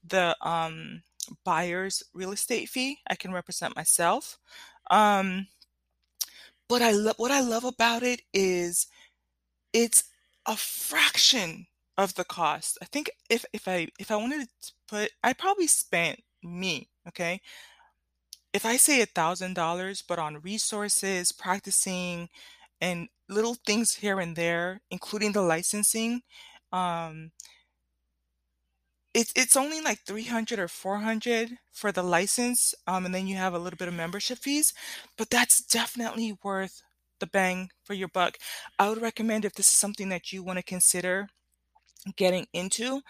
the 0.07 0.37
um, 0.41 1.03
buyer's 1.45 2.03
real 2.15 2.33
estate 2.33 2.69
fee. 2.69 2.99
I 3.09 3.17
can 3.17 3.33
represent 3.33 3.77
myself. 3.77 4.39
Um, 4.91 5.49
but 6.69 6.83
I 6.83 6.93
love 6.93 7.15
what 7.19 7.31
I 7.31 7.41
love 7.41 7.65
about 7.65 8.03
it 8.03 8.23
is 8.33 8.87
it's 9.73 10.05
a 10.49 10.57
fraction 10.57 11.69
of 11.99 12.17
the 12.17 12.25
cost. 12.25 12.79
I 12.83 12.87
think 12.87 13.11
if 13.31 13.47
if 13.55 13.69
I 13.69 13.89
if 14.01 14.11
I 14.13 14.17
wanted 14.17 14.49
to 14.63 14.73
put, 14.89 15.13
I 15.25 15.35
probably 15.35 15.69
spent 15.69 16.23
me 16.45 16.91
okay. 17.09 17.43
If 18.53 18.65
I 18.67 18.77
say 18.77 19.01
a 19.01 19.07
thousand 19.07 19.55
dollars, 19.55 20.03
but 20.03 20.19
on 20.19 20.41
resources, 20.43 21.33
practicing, 21.33 22.29
and 22.81 23.09
little 23.29 23.55
things 23.55 23.95
here 23.97 24.21
and 24.21 24.37
there, 24.37 24.83
including 24.91 25.33
the 25.33 25.43
licensing, 25.43 26.23
um, 26.73 27.33
it's 29.15 29.33
it's 29.37 29.57
only 29.57 29.81
like 29.81 30.01
300 30.07 30.59
or 30.59 30.69
400 30.69 31.59
for 31.73 31.93
the 31.93 32.03
license, 32.03 32.75
um, 32.87 33.07
and 33.07 33.15
then 33.15 33.27
you 33.27 33.37
have 33.37 33.55
a 33.55 33.59
little 33.59 33.77
bit 33.77 33.89
of 33.89 33.95
membership 33.95 34.39
fees, 34.39 34.73
but 35.17 35.31
that's 35.31 35.63
definitely 35.63 36.37
worth 36.43 36.83
the 37.21 37.27
bang 37.27 37.71
for 37.85 37.95
your 37.95 38.09
buck. 38.09 38.39
I 38.79 38.89
would 38.89 39.03
recommend 39.03 39.45
if 39.45 39.55
this 39.55 39.73
is 39.73 39.79
something 39.79 40.09
that 40.11 40.33
you 40.33 40.43
want 40.43 40.59
to 40.59 40.63
consider 40.63 41.29
getting 42.17 42.47
into, 42.53 43.01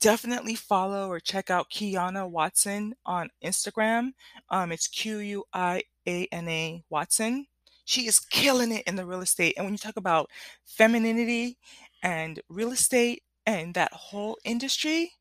definitely 0.00 0.54
follow 0.54 1.08
or 1.08 1.20
check 1.20 1.50
out 1.50 1.70
Quiana 1.70 2.28
Watson 2.28 2.94
on 3.06 3.30
Instagram. 3.44 4.12
Um, 4.50 4.72
it's 4.72 4.88
Q 4.88 5.18
U 5.18 5.44
I 5.52 5.82
A 6.06 6.26
N 6.32 6.48
A 6.48 6.84
Watson. 6.90 7.46
She 7.84 8.06
is 8.06 8.20
killing 8.20 8.72
it 8.72 8.84
in 8.86 8.96
the 8.96 9.06
real 9.06 9.20
estate. 9.20 9.54
And 9.56 9.64
when 9.66 9.74
you 9.74 9.78
talk 9.78 9.96
about 9.96 10.30
femininity 10.64 11.58
and 12.02 12.40
real 12.48 12.72
estate 12.72 13.22
and 13.46 13.74
that 13.74 13.92
whole 13.92 14.38
industry, 14.44 15.12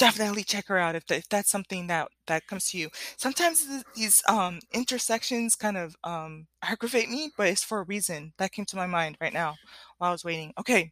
definitely 0.00 0.42
check 0.42 0.66
her 0.68 0.78
out 0.78 0.96
if, 0.96 1.04
if 1.10 1.28
that's 1.28 1.50
something 1.50 1.86
that 1.88 2.08
that 2.26 2.46
comes 2.46 2.70
to 2.70 2.78
you. 2.78 2.88
Sometimes 3.18 3.66
these 3.94 4.22
um, 4.28 4.58
intersections 4.72 5.54
kind 5.54 5.76
of 5.76 5.94
um, 6.04 6.46
aggravate 6.62 7.10
me, 7.10 7.30
but 7.36 7.48
it's 7.48 7.62
for 7.62 7.80
a 7.80 7.84
reason. 7.84 8.32
That 8.38 8.52
came 8.52 8.64
to 8.66 8.76
my 8.76 8.86
mind 8.86 9.18
right 9.20 9.32
now 9.32 9.56
while 9.98 10.10
I 10.10 10.12
was 10.12 10.24
waiting. 10.24 10.52
Okay, 10.58 10.90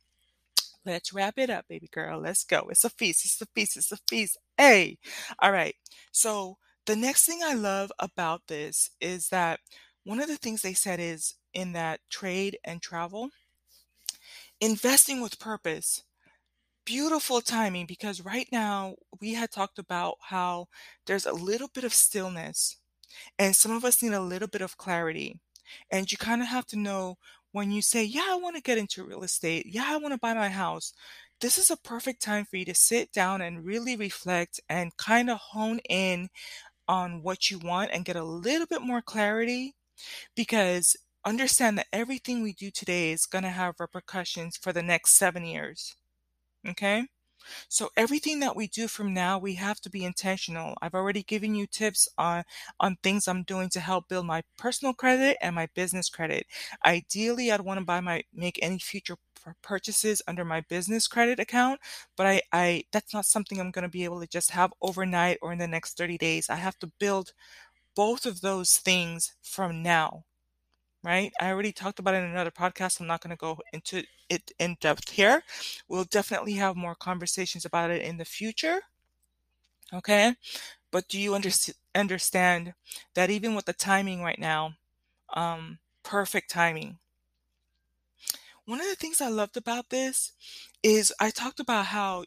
let's 0.86 1.12
wrap 1.12 1.38
it 1.38 1.50
up, 1.50 1.66
baby 1.68 1.88
girl. 1.92 2.20
Let's 2.20 2.44
go. 2.44 2.68
It's 2.70 2.84
a 2.84 2.90
feast. 2.90 3.24
It's 3.24 3.40
a 3.42 3.46
feast. 3.54 3.76
It's 3.76 3.92
a 3.92 3.98
feast. 4.08 4.38
Hey, 4.58 4.98
all 5.40 5.52
right. 5.52 5.74
So 6.12 6.58
the 6.86 6.96
next 6.96 7.26
thing 7.26 7.40
I 7.44 7.54
love 7.54 7.92
about 7.98 8.42
this 8.48 8.90
is 9.00 9.28
that 9.30 9.60
one 10.04 10.20
of 10.20 10.28
the 10.28 10.36
things 10.36 10.62
they 10.62 10.74
said 10.74 11.00
is 11.00 11.34
in 11.54 11.72
that 11.72 12.00
trade 12.10 12.58
and 12.64 12.82
travel, 12.82 13.30
investing 14.60 15.20
with 15.20 15.38
purpose 15.38 16.02
beautiful 16.88 17.42
timing 17.42 17.84
because 17.84 18.24
right 18.24 18.48
now 18.50 18.94
we 19.20 19.34
had 19.34 19.50
talked 19.50 19.78
about 19.78 20.16
how 20.22 20.66
there's 21.06 21.26
a 21.26 21.32
little 21.34 21.68
bit 21.68 21.84
of 21.84 21.92
stillness 21.92 22.78
and 23.38 23.54
some 23.54 23.72
of 23.72 23.84
us 23.84 24.02
need 24.02 24.14
a 24.14 24.20
little 24.20 24.48
bit 24.48 24.62
of 24.62 24.78
clarity. 24.78 25.38
And 25.90 26.10
you 26.10 26.16
kind 26.16 26.40
of 26.40 26.48
have 26.48 26.66
to 26.68 26.78
know 26.78 27.18
when 27.52 27.70
you 27.72 27.82
say, 27.82 28.04
Yeah, 28.04 28.24
I 28.28 28.36
want 28.36 28.56
to 28.56 28.62
get 28.62 28.78
into 28.78 29.04
real 29.04 29.22
estate. 29.22 29.66
Yeah, 29.68 29.84
I 29.86 29.98
want 29.98 30.14
to 30.14 30.18
buy 30.18 30.32
my 30.32 30.48
house. 30.48 30.94
This 31.40 31.58
is 31.58 31.70
a 31.70 31.76
perfect 31.76 32.22
time 32.22 32.46
for 32.46 32.56
you 32.56 32.64
to 32.64 32.74
sit 32.74 33.12
down 33.12 33.42
and 33.42 33.66
really 33.66 33.94
reflect 33.94 34.58
and 34.70 34.96
kind 34.96 35.28
of 35.28 35.38
hone 35.38 35.80
in 35.90 36.30
on 36.88 37.22
what 37.22 37.50
you 37.50 37.58
want 37.58 37.90
and 37.92 38.06
get 38.06 38.16
a 38.16 38.24
little 38.24 38.66
bit 38.66 38.82
more 38.82 39.02
clarity 39.02 39.74
because 40.36 40.96
understand 41.24 41.78
that 41.78 41.88
everything 41.92 42.42
we 42.42 42.54
do 42.54 42.70
today 42.70 43.12
is 43.12 43.26
going 43.26 43.44
to 43.44 43.50
have 43.50 43.74
repercussions 43.80 44.56
for 44.56 44.72
the 44.72 44.82
next 44.82 45.18
seven 45.18 45.44
years. 45.44 45.94
Okay? 46.66 47.06
So 47.68 47.90
everything 47.96 48.40
that 48.40 48.56
we 48.56 48.68
do 48.68 48.88
from 48.88 49.14
now, 49.14 49.38
we 49.38 49.54
have 49.54 49.80
to 49.82 49.90
be 49.90 50.04
intentional. 50.04 50.76
I've 50.82 50.94
already 50.94 51.22
given 51.22 51.54
you 51.54 51.66
tips 51.66 52.08
on 52.18 52.44
on 52.80 52.96
things 53.02 53.28
I'm 53.28 53.44
doing 53.44 53.68
to 53.70 53.80
help 53.80 54.08
build 54.08 54.26
my 54.26 54.42
personal 54.58 54.94
credit 54.94 55.38
and 55.42 55.54
my 55.54 55.68
business 55.74 56.08
credit. 56.10 56.46
Ideally, 56.84 57.52
I'd 57.52 57.62
want 57.62 57.78
to 57.80 57.84
buy 57.84 58.00
my 58.00 58.24
make 58.32 58.58
any 58.62 58.78
future 58.78 59.16
purchases 59.62 60.22
under 60.28 60.44
my 60.44 60.60
business 60.62 61.08
credit 61.08 61.38
account, 61.40 61.80
but 62.16 62.26
I 62.26 62.42
I 62.52 62.84
that's 62.92 63.14
not 63.14 63.26
something 63.26 63.60
I'm 63.60 63.70
going 63.70 63.84
to 63.84 63.88
be 63.88 64.04
able 64.04 64.20
to 64.20 64.26
just 64.26 64.50
have 64.52 64.72
overnight 64.82 65.38
or 65.42 65.52
in 65.52 65.58
the 65.58 65.68
next 65.68 65.96
30 65.96 66.18
days. 66.18 66.50
I 66.50 66.56
have 66.56 66.78
to 66.80 66.92
build 66.98 67.32
both 67.96 68.26
of 68.26 68.40
those 68.40 68.78
things 68.78 69.34
from 69.42 69.82
now 69.82 70.24
right? 71.08 71.32
I 71.40 71.48
already 71.48 71.72
talked 71.72 71.98
about 71.98 72.14
it 72.14 72.18
in 72.18 72.30
another 72.30 72.50
podcast. 72.50 73.00
I'm 73.00 73.06
not 73.06 73.22
going 73.22 73.30
to 73.30 73.40
go 73.40 73.58
into 73.72 74.02
it 74.28 74.52
in 74.58 74.76
depth 74.78 75.08
here. 75.08 75.42
We'll 75.88 76.04
definitely 76.04 76.52
have 76.54 76.76
more 76.76 76.94
conversations 76.94 77.64
about 77.64 77.90
it 77.90 78.02
in 78.02 78.18
the 78.18 78.26
future. 78.26 78.82
Okay. 79.94 80.34
But 80.90 81.08
do 81.08 81.18
you 81.18 81.34
under- 81.34 81.48
understand 81.94 82.74
that 83.14 83.30
even 83.30 83.54
with 83.54 83.64
the 83.64 83.72
timing 83.72 84.22
right 84.22 84.38
now, 84.38 84.74
um, 85.32 85.78
perfect 86.02 86.50
timing? 86.50 86.98
One 88.66 88.82
of 88.82 88.86
the 88.86 88.94
things 88.94 89.22
I 89.22 89.28
loved 89.28 89.56
about 89.56 89.88
this 89.88 90.32
is 90.82 91.10
I 91.18 91.30
talked 91.30 91.58
about 91.58 91.86
how 91.86 92.26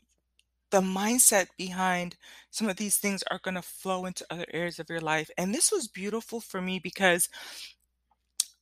the 0.72 0.82
mindset 0.82 1.50
behind 1.56 2.16
some 2.50 2.68
of 2.68 2.78
these 2.78 2.98
things 2.98 3.24
are 3.30 3.40
going 3.44 3.54
to 3.54 3.62
flow 3.62 4.06
into 4.06 4.26
other 4.32 4.46
areas 4.52 4.80
of 4.80 4.90
your 4.90 5.02
life. 5.02 5.30
And 5.38 5.54
this 5.54 5.72
was 5.72 5.88
beautiful 5.88 6.40
for 6.40 6.62
me 6.62 6.80
because 6.80 7.30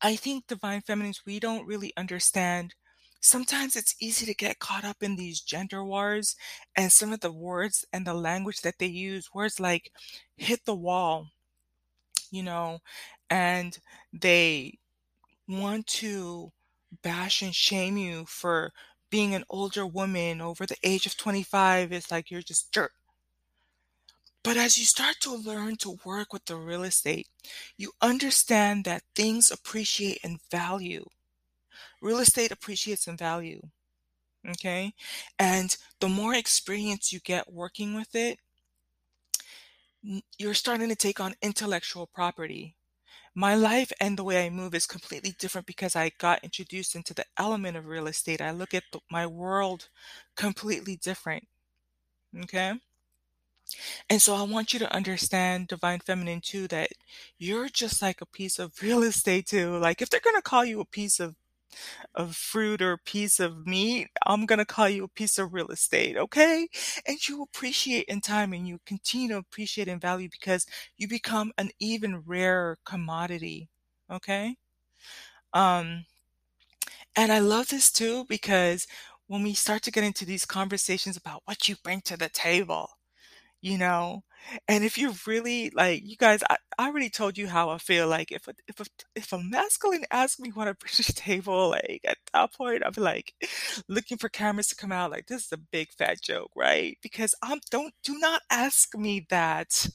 I 0.02 0.16
think 0.16 0.47
divine 0.47 0.82
feminines, 0.82 1.26
we 1.26 1.39
don't 1.39 1.66
really 1.66 1.93
understand. 1.97 2.76
Sometimes 3.22 3.76
it's 3.76 3.95
easy 4.00 4.26
to 4.26 4.34
get 4.34 4.60
caught 4.60 4.86
up 4.86 5.04
in 5.04 5.16
these 5.16 5.41
gender 5.41 5.84
wars 5.84 6.36
and 6.76 6.91
some 6.91 7.12
of 7.14 7.20
the 7.22 7.32
words 7.32 7.86
and 7.91 8.06
the 8.08 8.14
language 8.14 8.62
that 8.62 8.78
they 8.80 8.88
use, 8.88 9.34
words 9.34 9.60
like 9.60 9.91
hit 10.38 10.66
the 10.66 10.76
wall, 10.76 11.28
you 12.32 12.43
know, 12.43 12.80
and 13.30 13.80
they 14.14 14.78
want 15.47 15.88
to 15.88 16.52
bash 17.04 17.41
and 17.41 17.56
shame 17.56 17.97
you 17.97 18.26
for 18.26 18.74
being 19.10 19.36
an 19.36 19.45
older 19.50 19.86
woman 19.88 20.41
over 20.41 20.66
the 20.66 20.78
age 20.84 21.06
of 21.06 21.18
25. 21.18 21.91
It's 21.91 22.12
like 22.12 22.32
you're 22.32 22.41
just 22.41 22.72
jerk 22.74 22.93
but 24.44 24.58
as 24.58 24.78
you 24.78 24.86
start 24.86 25.18
to 25.22 25.36
learn 25.36 25.76
to 25.78 26.00
work 26.06 26.34
with 26.34 26.46
the 26.46 26.56
real 26.56 26.84
estate, 26.84 27.28
you 27.78 27.92
understand 28.02 28.86
that 28.86 29.04
things 29.16 29.52
appreciate 29.52 30.20
in 30.24 30.40
value. 30.50 31.06
Real 32.02 32.20
estate 32.20 32.52
appreciates 32.52 33.08
in 33.08 33.18
value. 33.18 33.62
Okay? 34.48 34.94
And 35.38 35.76
the 36.00 36.10
more 36.10 36.34
experience 36.34 37.12
you 37.12 37.20
get 37.20 37.52
working 37.52 37.94
with 37.94 38.16
it 38.16 38.40
you're 40.38 40.54
starting 40.54 40.90
to 40.90 40.96
take 40.96 41.20
on 41.20 41.36
intellectual 41.42 42.08
property. 42.08 42.76
My 43.36 43.56
life 43.56 43.92
and 44.02 44.18
the 44.18 44.24
way 44.24 44.46
I 44.46 44.50
move 44.50 44.74
is 44.74 44.86
completely 44.86 45.34
different 45.38 45.68
because 45.68 45.96
I 45.96 46.12
got 46.18 46.44
introduced 46.44 46.96
into 46.96 47.14
the 47.14 47.26
element 47.38 47.78
of 47.78 47.86
real 47.86 48.08
estate. 48.08 48.42
I 48.42 48.52
look 48.52 48.74
at 48.74 48.84
the, 48.92 49.00
my 49.12 49.26
world 49.26 49.90
completely 50.36 50.96
different. 50.96 51.48
Okay? 52.44 52.74
And 54.09 54.22
so 54.22 54.36
I 54.36 54.43
want 54.43 54.74
you 54.74 54.80
to 54.80 54.93
understand, 54.93 55.67
Divine 55.67 55.99
Feminine, 55.99 56.41
too, 56.41 56.67
that 56.70 56.89
you're 57.38 57.70
just 57.70 58.01
like 58.01 58.22
a 58.22 58.26
piece 58.26 58.59
of 58.59 58.74
real 58.82 59.03
estate, 59.03 59.47
too. 59.47 59.78
Like, 59.78 60.01
if 60.01 60.09
they're 60.09 60.20
going 60.22 60.36
to 60.36 60.41
call 60.41 60.65
you 60.65 60.80
a 60.82 60.86
piece 60.86 61.20
of 61.20 61.36
of 62.15 62.36
fruit 62.36 62.82
or 62.82 62.93
a 62.93 62.97
piece 62.97 63.39
of 63.39 63.65
meat, 63.67 64.09
I'm 64.26 64.45
gonna 64.45 64.65
call 64.65 64.89
you 64.89 65.03
a 65.05 65.07
piece 65.09 65.38
of 65.38 65.53
real 65.53 65.70
estate, 65.70 66.17
okay? 66.17 66.67
And 67.07 67.28
you 67.28 67.43
appreciate 67.43 68.05
in 68.07 68.22
time 68.22 68.53
and 68.53 68.67
you 68.67 68.80
continue 68.86 69.30
to 69.30 69.38
appreciate 69.38 69.88
and 69.88 70.01
value 70.01 70.30
because 70.32 70.65
you 70.97 71.07
become 71.07 71.51
an 71.57 71.72
even 71.80 72.20
rarer 72.26 72.78
commodity, 72.86 73.70
okay? 74.11 74.55
Um, 75.53 76.05
and 77.15 77.32
I 77.32 77.39
love 77.39 77.67
this 77.70 77.91
too 77.91 78.26
because 78.30 78.88
when 79.28 79.43
we 79.43 79.53
start 79.53 79.84
to 79.84 79.91
get 79.91 80.03
into 80.03 80.26
these 80.26 80.45
conversations 80.45 81.17
about 81.17 81.41
what 81.45 81.67
you 81.67 81.76
bring 81.84 82.01
to 82.01 82.17
the 82.17 82.30
table, 82.30 82.89
you 83.62 83.78
know? 83.78 84.24
And 84.68 84.84
if 84.84 84.97
you 84.97 85.14
really 85.28 85.70
like, 85.72 86.01
you 86.05 86.16
guys, 86.16 86.41
I, 86.49 86.57
I 86.78 86.88
already 86.88 87.10
told 87.10 87.38
you 87.38 87.47
how 87.47 87.70
I 87.70 87.78
feel. 87.78 88.07
Like, 88.07 88.32
if 88.32 88.47
a, 88.47 88.53
if 88.68 88.80
a, 88.80 88.86
if 89.16 89.34
a 89.34 89.39
masculine 89.39 90.05
asks 90.12 90.39
me 90.39 90.49
what 90.49 90.68
I 90.68 90.74
bring 90.74 90.91
to 90.93 91.03
the 91.03 91.14
table, 91.14 91.70
like 91.72 92.01
at 92.07 92.18
that 92.34 92.53
point, 92.53 92.84
be 92.95 93.01
like 93.01 93.34
looking 93.89 94.18
for 94.18 94.30
cameras 94.30 94.68
to 94.68 94.76
come 94.76 94.91
out. 94.91 95.12
Like, 95.12 95.28
this 95.28 95.45
is 95.45 95.51
a 95.51 95.57
big 95.57 95.89
fat 95.91 96.22
joke, 96.22 96.51
right? 96.55 96.97
Because 97.01 97.36
I'm 97.43 97.60
don't 97.70 97.93
do 98.03 98.18
not 98.18 98.41
ask 98.49 98.95
me 98.97 99.26
that. 99.30 99.88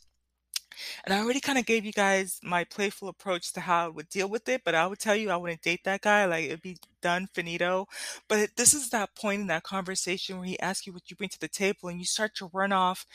And 1.04 1.14
I 1.14 1.20
already 1.20 1.40
kind 1.40 1.58
of 1.58 1.66
gave 1.66 1.84
you 1.84 1.92
guys 1.92 2.38
my 2.42 2.64
playful 2.64 3.08
approach 3.08 3.52
to 3.52 3.60
how 3.60 3.86
I 3.86 3.88
would 3.88 4.08
deal 4.08 4.28
with 4.28 4.48
it, 4.48 4.62
but 4.64 4.74
I 4.74 4.86
would 4.86 4.98
tell 4.98 5.16
you 5.16 5.30
I 5.30 5.36
wouldn't 5.36 5.62
date 5.62 5.84
that 5.84 6.02
guy. 6.02 6.24
Like 6.26 6.46
it'd 6.46 6.62
be 6.62 6.78
done, 7.02 7.28
finito. 7.34 7.86
But 8.28 8.50
this 8.56 8.74
is 8.74 8.90
that 8.90 9.14
point 9.14 9.42
in 9.42 9.46
that 9.48 9.62
conversation 9.62 10.38
where 10.38 10.46
he 10.46 10.58
asks 10.60 10.86
you 10.86 10.92
what 10.92 11.10
you 11.10 11.16
bring 11.16 11.30
to 11.30 11.40
the 11.40 11.48
table 11.48 11.88
and 11.88 11.98
you 11.98 12.04
start 12.04 12.34
to 12.36 12.50
run 12.52 12.72
off 12.72 13.06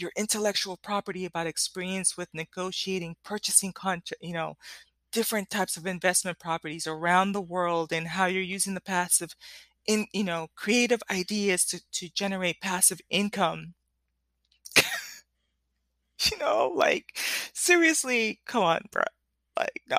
your 0.00 0.12
intellectual 0.16 0.76
property 0.76 1.24
about 1.24 1.46
experience 1.46 2.16
with 2.16 2.28
negotiating, 2.34 3.16
purchasing 3.24 3.72
contract, 3.72 4.22
you 4.22 4.32
know, 4.34 4.56
different 5.12 5.50
types 5.50 5.76
of 5.76 5.86
investment 5.86 6.38
properties 6.38 6.86
around 6.86 7.32
the 7.32 7.40
world 7.42 7.92
and 7.92 8.08
how 8.08 8.26
you're 8.26 8.42
using 8.42 8.74
the 8.74 8.80
passive 8.80 9.34
in, 9.86 10.06
you 10.12 10.24
know, 10.24 10.48
creative 10.56 11.02
ideas 11.10 11.64
to, 11.66 11.80
to 11.92 12.10
generate 12.10 12.60
passive 12.60 13.00
income. 13.10 13.74
You 16.30 16.38
know, 16.38 16.72
like 16.74 17.16
seriously, 17.54 18.40
come 18.46 18.62
on, 18.62 18.82
bro. 18.92 19.02
Like, 19.58 19.82
no. 19.88 19.98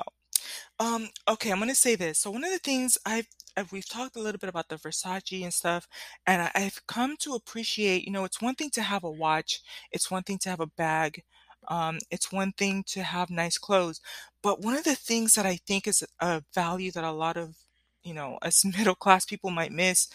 Um, 0.80 1.10
okay, 1.28 1.50
I'm 1.52 1.58
gonna 1.60 1.74
say 1.74 1.94
this. 1.96 2.20
So 2.20 2.30
one 2.30 2.44
of 2.44 2.50
the 2.52 2.58
things 2.58 2.98
I've, 3.06 3.28
I've 3.28 3.28
we've 3.72 3.88
talked 3.88 4.16
a 4.16 4.20
little 4.20 4.38
bit 4.38 4.48
about 4.50 4.68
the 4.68 4.76
Versace 4.76 5.42
and 5.42 5.52
stuff, 5.54 5.86
and 6.26 6.42
I, 6.42 6.50
I've 6.54 6.86
come 6.86 7.16
to 7.20 7.34
appreciate, 7.34 8.04
you 8.04 8.12
know, 8.12 8.24
it's 8.24 8.40
one 8.42 8.54
thing 8.54 8.70
to 8.70 8.82
have 8.82 9.04
a 9.04 9.10
watch, 9.10 9.60
it's 9.90 10.10
one 10.10 10.22
thing 10.22 10.38
to 10.38 10.50
have 10.50 10.60
a 10.60 10.66
bag, 10.66 11.22
um, 11.68 11.98
it's 12.10 12.32
one 12.32 12.52
thing 12.52 12.84
to 12.88 13.02
have 13.02 13.30
nice 13.30 13.58
clothes, 13.58 14.00
but 14.42 14.60
one 14.62 14.74
of 14.76 14.84
the 14.84 14.94
things 14.96 15.34
that 15.34 15.46
I 15.46 15.56
think 15.56 15.86
is 15.86 16.04
a 16.20 16.42
value 16.54 16.90
that 16.92 17.04
a 17.04 17.12
lot 17.12 17.36
of, 17.36 17.56
you 18.02 18.14
know, 18.14 18.38
us 18.42 18.64
middle 18.78 18.94
class 18.94 19.24
people 19.24 19.50
might 19.50 19.72
miss 19.72 20.08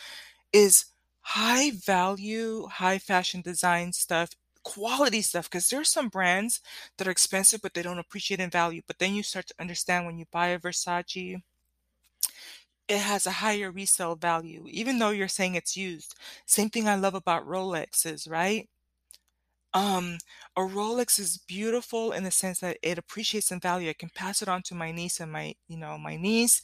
is 0.54 0.86
high 1.22 1.72
value, 1.72 2.68
high 2.68 2.98
fashion 2.98 3.42
design 3.42 3.94
stuff, 3.94 4.30
quality 4.64 5.22
stuff. 5.22 5.50
Because 5.50 5.70
there's 5.70 5.90
some 5.90 6.10
brands 6.10 6.62
that 6.98 7.08
are 7.08 7.12
expensive, 7.12 7.62
but 7.62 7.74
they 7.74 7.82
don't 7.82 8.00
appreciate 8.00 8.40
in 8.40 8.50
value. 8.50 8.82
But 8.88 9.00
then 9.00 9.14
you 9.14 9.24
start 9.24 9.48
to 9.48 9.56
understand 9.60 10.06
when 10.06 10.18
you 10.18 10.26
buy 10.32 10.48
a 10.50 10.60
Versace, 10.60 11.42
it 12.88 13.00
has 13.00 13.26
a 13.26 13.32
higher 13.32 13.72
resale 13.72 14.16
value, 14.16 14.66
even 14.70 15.00
though 15.00 15.10
you're 15.12 15.28
saying 15.28 15.56
it's 15.56 15.78
used. 15.78 16.16
Same 16.46 16.70
thing 16.70 16.88
I 16.88 16.96
love 16.96 17.16
about 17.16 17.48
Rolexes, 17.48 18.30
right? 18.30 18.70
Um, 19.74 20.18
a 20.56 20.62
Rolex 20.62 21.20
is 21.20 21.38
beautiful 21.38 22.12
in 22.12 22.24
the 22.24 22.32
sense 22.32 22.60
that 22.62 22.78
it 22.82 22.98
appreciates 22.98 23.52
in 23.52 23.60
value. 23.60 23.90
I 23.90 23.94
can 23.94 24.10
pass 24.10 24.42
it 24.42 24.48
on 24.48 24.64
to 24.64 24.76
my 24.76 24.92
niece 24.92 25.20
and 25.20 25.32
my, 25.32 25.56
you 25.68 25.78
know, 25.78 25.98
my 25.98 26.16
niece, 26.18 26.62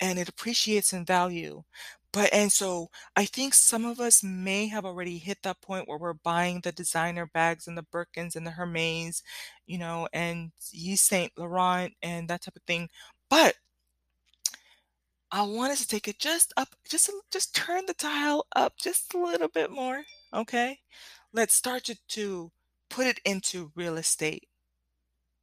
and 0.00 0.18
it 0.18 0.28
appreciates 0.28 0.92
in 0.92 1.04
value. 1.04 1.64
But 2.12 2.32
and 2.32 2.50
so 2.52 2.90
I 3.16 3.26
think 3.26 3.54
some 3.54 3.84
of 3.84 4.00
us 4.00 4.22
may 4.22 4.68
have 4.68 4.84
already 4.86 5.18
hit 5.18 5.38
that 5.42 5.60
point 5.60 5.88
where 5.88 5.98
we're 5.98 6.14
buying 6.14 6.60
the 6.60 6.72
designer 6.72 7.26
bags 7.26 7.66
and 7.66 7.76
the 7.76 7.82
Birkins 7.82 8.36
and 8.36 8.46
the 8.46 8.52
Hermes, 8.52 9.22
you 9.66 9.78
know, 9.78 10.08
and 10.12 10.52
Yves 10.72 11.02
Saint 11.02 11.32
Laurent 11.36 11.92
and 12.02 12.28
that 12.28 12.42
type 12.42 12.56
of 12.56 12.62
thing. 12.62 12.88
But 13.28 13.56
I 15.34 15.42
want 15.42 15.72
us 15.72 15.80
to 15.80 15.88
take 15.88 16.06
it 16.06 16.20
just 16.20 16.52
up, 16.56 16.76
just 16.88 17.10
just 17.32 17.56
turn 17.56 17.86
the 17.86 17.94
dial 17.94 18.46
up 18.54 18.74
just 18.78 19.14
a 19.14 19.18
little 19.18 19.48
bit 19.48 19.68
more, 19.68 20.04
okay? 20.32 20.78
Let's 21.32 21.54
start 21.56 21.82
to, 21.86 21.96
to 22.10 22.52
put 22.88 23.08
it 23.08 23.18
into 23.24 23.72
real 23.74 23.96
estate, 23.96 24.46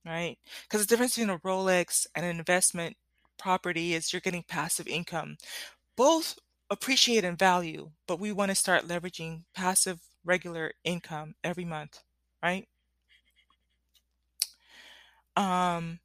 right? 0.05 0.37
Because 0.63 0.79
the 0.79 0.87
difference 0.87 1.17
between 1.17 1.35
a 1.35 1.39
Rolex 1.39 2.07
and 2.15 2.25
an 2.25 2.39
investment 2.39 2.95
property 3.37 3.93
is 3.93 4.13
you're 4.13 4.21
getting 4.21 4.45
passive 4.47 4.87
income. 4.87 5.35
Both 5.97 6.39
appreciate 6.69 7.25
in 7.25 7.35
value, 7.35 7.91
but 8.07 8.17
we 8.17 8.31
want 8.31 8.49
to 8.49 8.55
start 8.55 8.87
leveraging 8.87 9.43
passive 9.53 9.99
regular 10.23 10.71
income 10.85 11.35
every 11.43 11.65
month, 11.65 11.99
right? 12.41 12.65
Um, 15.35 15.99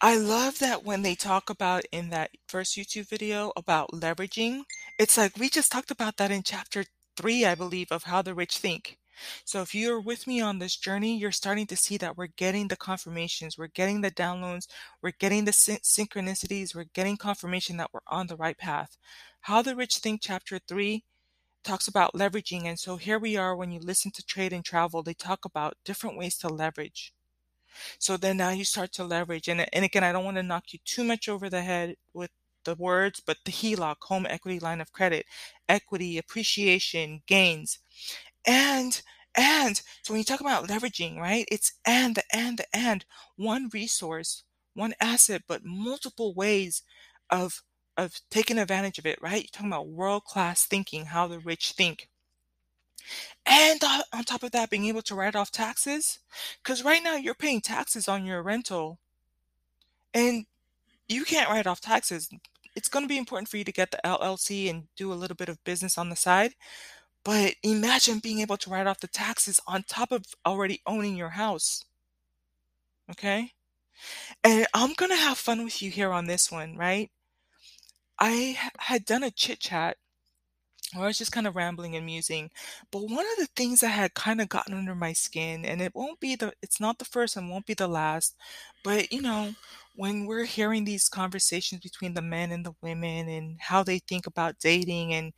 I 0.00 0.16
love 0.16 0.58
that 0.60 0.84
when 0.84 1.02
they 1.02 1.14
talk 1.14 1.50
about 1.50 1.84
in 1.92 2.08
that 2.10 2.30
first 2.48 2.76
YouTube 2.76 3.08
video 3.08 3.52
about 3.56 3.90
leveraging, 3.92 4.62
it's 4.98 5.16
like 5.18 5.36
we 5.36 5.50
just 5.50 5.70
talked 5.70 5.90
about 5.90 6.16
that 6.16 6.30
in 6.30 6.42
chapter 6.42 6.84
three, 7.16 7.44
I 7.44 7.54
believe, 7.54 7.92
of 7.92 8.04
How 8.04 8.22
the 8.22 8.34
Rich 8.34 8.56
Think. 8.58 8.98
So 9.44 9.60
if 9.62 9.74
you're 9.74 10.00
with 10.00 10.26
me 10.26 10.40
on 10.40 10.58
this 10.58 10.76
journey, 10.76 11.18
you're 11.18 11.32
starting 11.32 11.66
to 11.68 11.76
see 11.76 11.98
that 11.98 12.16
we're 12.16 12.26
getting 12.28 12.68
the 12.68 12.76
confirmations, 12.76 13.58
we're 13.58 13.66
getting 13.68 14.00
the 14.00 14.10
downloads, 14.10 14.66
we're 15.02 15.12
getting 15.18 15.44
the 15.44 15.52
syn- 15.52 15.78
synchronicities, 15.78 16.74
we're 16.74 16.84
getting 16.94 17.16
confirmation 17.18 17.76
that 17.78 17.90
we're 17.92 18.00
on 18.06 18.26
the 18.28 18.36
right 18.36 18.58
path. 18.58 18.96
How 19.42 19.62
the 19.62 19.76
Rich 19.76 19.98
Think, 19.98 20.20
chapter 20.22 20.58
three, 20.58 21.04
talks 21.64 21.88
about 21.88 22.14
leveraging. 22.14 22.64
And 22.66 22.78
so 22.78 22.96
here 22.98 23.18
we 23.18 23.36
are 23.36 23.56
when 23.56 23.72
you 23.72 23.80
listen 23.80 24.12
to 24.12 24.24
Trade 24.24 24.52
and 24.54 24.64
Travel, 24.64 25.02
they 25.02 25.14
talk 25.14 25.44
about 25.46 25.78
different 25.84 26.18
ways 26.18 26.38
to 26.38 26.48
leverage. 26.48 27.14
So 27.98 28.16
then 28.16 28.36
now 28.38 28.50
you 28.50 28.64
start 28.64 28.92
to 28.94 29.04
leverage. 29.04 29.48
And, 29.48 29.66
and 29.72 29.84
again, 29.84 30.04
I 30.04 30.12
don't 30.12 30.24
want 30.24 30.36
to 30.38 30.42
knock 30.42 30.72
you 30.72 30.78
too 30.84 31.04
much 31.04 31.28
over 31.28 31.48
the 31.50 31.62
head 31.62 31.96
with 32.14 32.30
the 32.64 32.74
words, 32.74 33.20
but 33.24 33.38
the 33.44 33.52
HELOC, 33.52 33.96
home 34.02 34.26
equity 34.28 34.58
line 34.58 34.80
of 34.80 34.92
credit, 34.92 35.26
equity, 35.68 36.18
appreciation, 36.18 37.22
gains. 37.26 37.78
And 38.46 39.00
and 39.36 39.82
so 40.02 40.12
when 40.14 40.18
you 40.18 40.24
talk 40.24 40.40
about 40.40 40.66
leveraging, 40.68 41.18
right? 41.18 41.46
It's 41.50 41.74
and 41.86 42.14
the 42.16 42.24
and 42.32 42.58
the 42.58 42.66
and 42.74 43.04
one 43.36 43.68
resource, 43.72 44.44
one 44.74 44.94
asset, 45.00 45.42
but 45.46 45.64
multiple 45.64 46.34
ways 46.34 46.82
of 47.30 47.62
of 47.96 48.20
taking 48.30 48.58
advantage 48.58 48.98
of 48.98 49.06
it, 49.06 49.18
right? 49.22 49.42
You're 49.42 49.48
talking 49.52 49.68
about 49.72 49.88
world-class 49.88 50.66
thinking, 50.66 51.06
how 51.06 51.26
the 51.28 51.38
rich 51.38 51.72
think. 51.72 52.08
And 53.44 53.80
on 54.12 54.24
top 54.24 54.42
of 54.42 54.50
that, 54.52 54.70
being 54.70 54.86
able 54.86 55.02
to 55.02 55.14
write 55.14 55.36
off 55.36 55.50
taxes. 55.50 56.18
Because 56.62 56.84
right 56.84 57.02
now 57.02 57.16
you're 57.16 57.34
paying 57.34 57.60
taxes 57.60 58.08
on 58.08 58.24
your 58.24 58.42
rental 58.42 58.98
and 60.12 60.46
you 61.08 61.24
can't 61.24 61.48
write 61.48 61.66
off 61.66 61.80
taxes. 61.80 62.28
It's 62.74 62.88
going 62.88 63.04
to 63.04 63.08
be 63.08 63.18
important 63.18 63.48
for 63.48 63.56
you 63.56 63.64
to 63.64 63.72
get 63.72 63.90
the 63.90 64.00
LLC 64.04 64.68
and 64.68 64.88
do 64.96 65.12
a 65.12 65.14
little 65.14 65.36
bit 65.36 65.48
of 65.48 65.62
business 65.64 65.96
on 65.96 66.10
the 66.10 66.16
side. 66.16 66.54
But 67.24 67.54
imagine 67.62 68.18
being 68.18 68.40
able 68.40 68.56
to 68.58 68.70
write 68.70 68.86
off 68.86 69.00
the 69.00 69.08
taxes 69.08 69.60
on 69.66 69.82
top 69.82 70.12
of 70.12 70.24
already 70.44 70.80
owning 70.86 71.16
your 71.16 71.30
house. 71.30 71.84
Okay? 73.10 73.52
And 74.44 74.66
I'm 74.74 74.94
going 74.94 75.10
to 75.10 75.16
have 75.16 75.38
fun 75.38 75.64
with 75.64 75.82
you 75.82 75.90
here 75.90 76.12
on 76.12 76.26
this 76.26 76.50
one, 76.50 76.76
right? 76.76 77.10
I 78.18 78.58
had 78.78 79.04
done 79.04 79.22
a 79.22 79.30
chit 79.30 79.60
chat 79.60 79.96
I 80.94 81.00
was 81.00 81.18
just 81.18 81.32
kind 81.32 81.46
of 81.46 81.56
rambling 81.56 81.96
and 81.96 82.06
musing. 82.06 82.50
But 82.90 83.02
one 83.10 83.24
of 83.26 83.36
the 83.38 83.48
things 83.56 83.80
that 83.80 83.88
had 83.88 84.14
kind 84.14 84.40
of 84.40 84.48
gotten 84.48 84.74
under 84.74 84.94
my 84.94 85.12
skin, 85.12 85.64
and 85.64 85.82
it 85.82 85.94
won't 85.94 86.20
be 86.20 86.36
the, 86.36 86.52
it's 86.62 86.80
not 86.80 86.98
the 86.98 87.04
first 87.04 87.36
and 87.36 87.50
won't 87.50 87.66
be 87.66 87.74
the 87.74 87.88
last, 87.88 88.36
but 88.84 89.12
you 89.12 89.20
know, 89.22 89.54
when 89.94 90.26
we're 90.26 90.44
hearing 90.44 90.84
these 90.84 91.08
conversations 91.08 91.80
between 91.82 92.14
the 92.14 92.22
men 92.22 92.52
and 92.52 92.64
the 92.64 92.74
women 92.82 93.28
and 93.28 93.58
how 93.60 93.82
they 93.82 93.98
think 93.98 94.26
about 94.26 94.58
dating 94.60 95.12
and, 95.14 95.32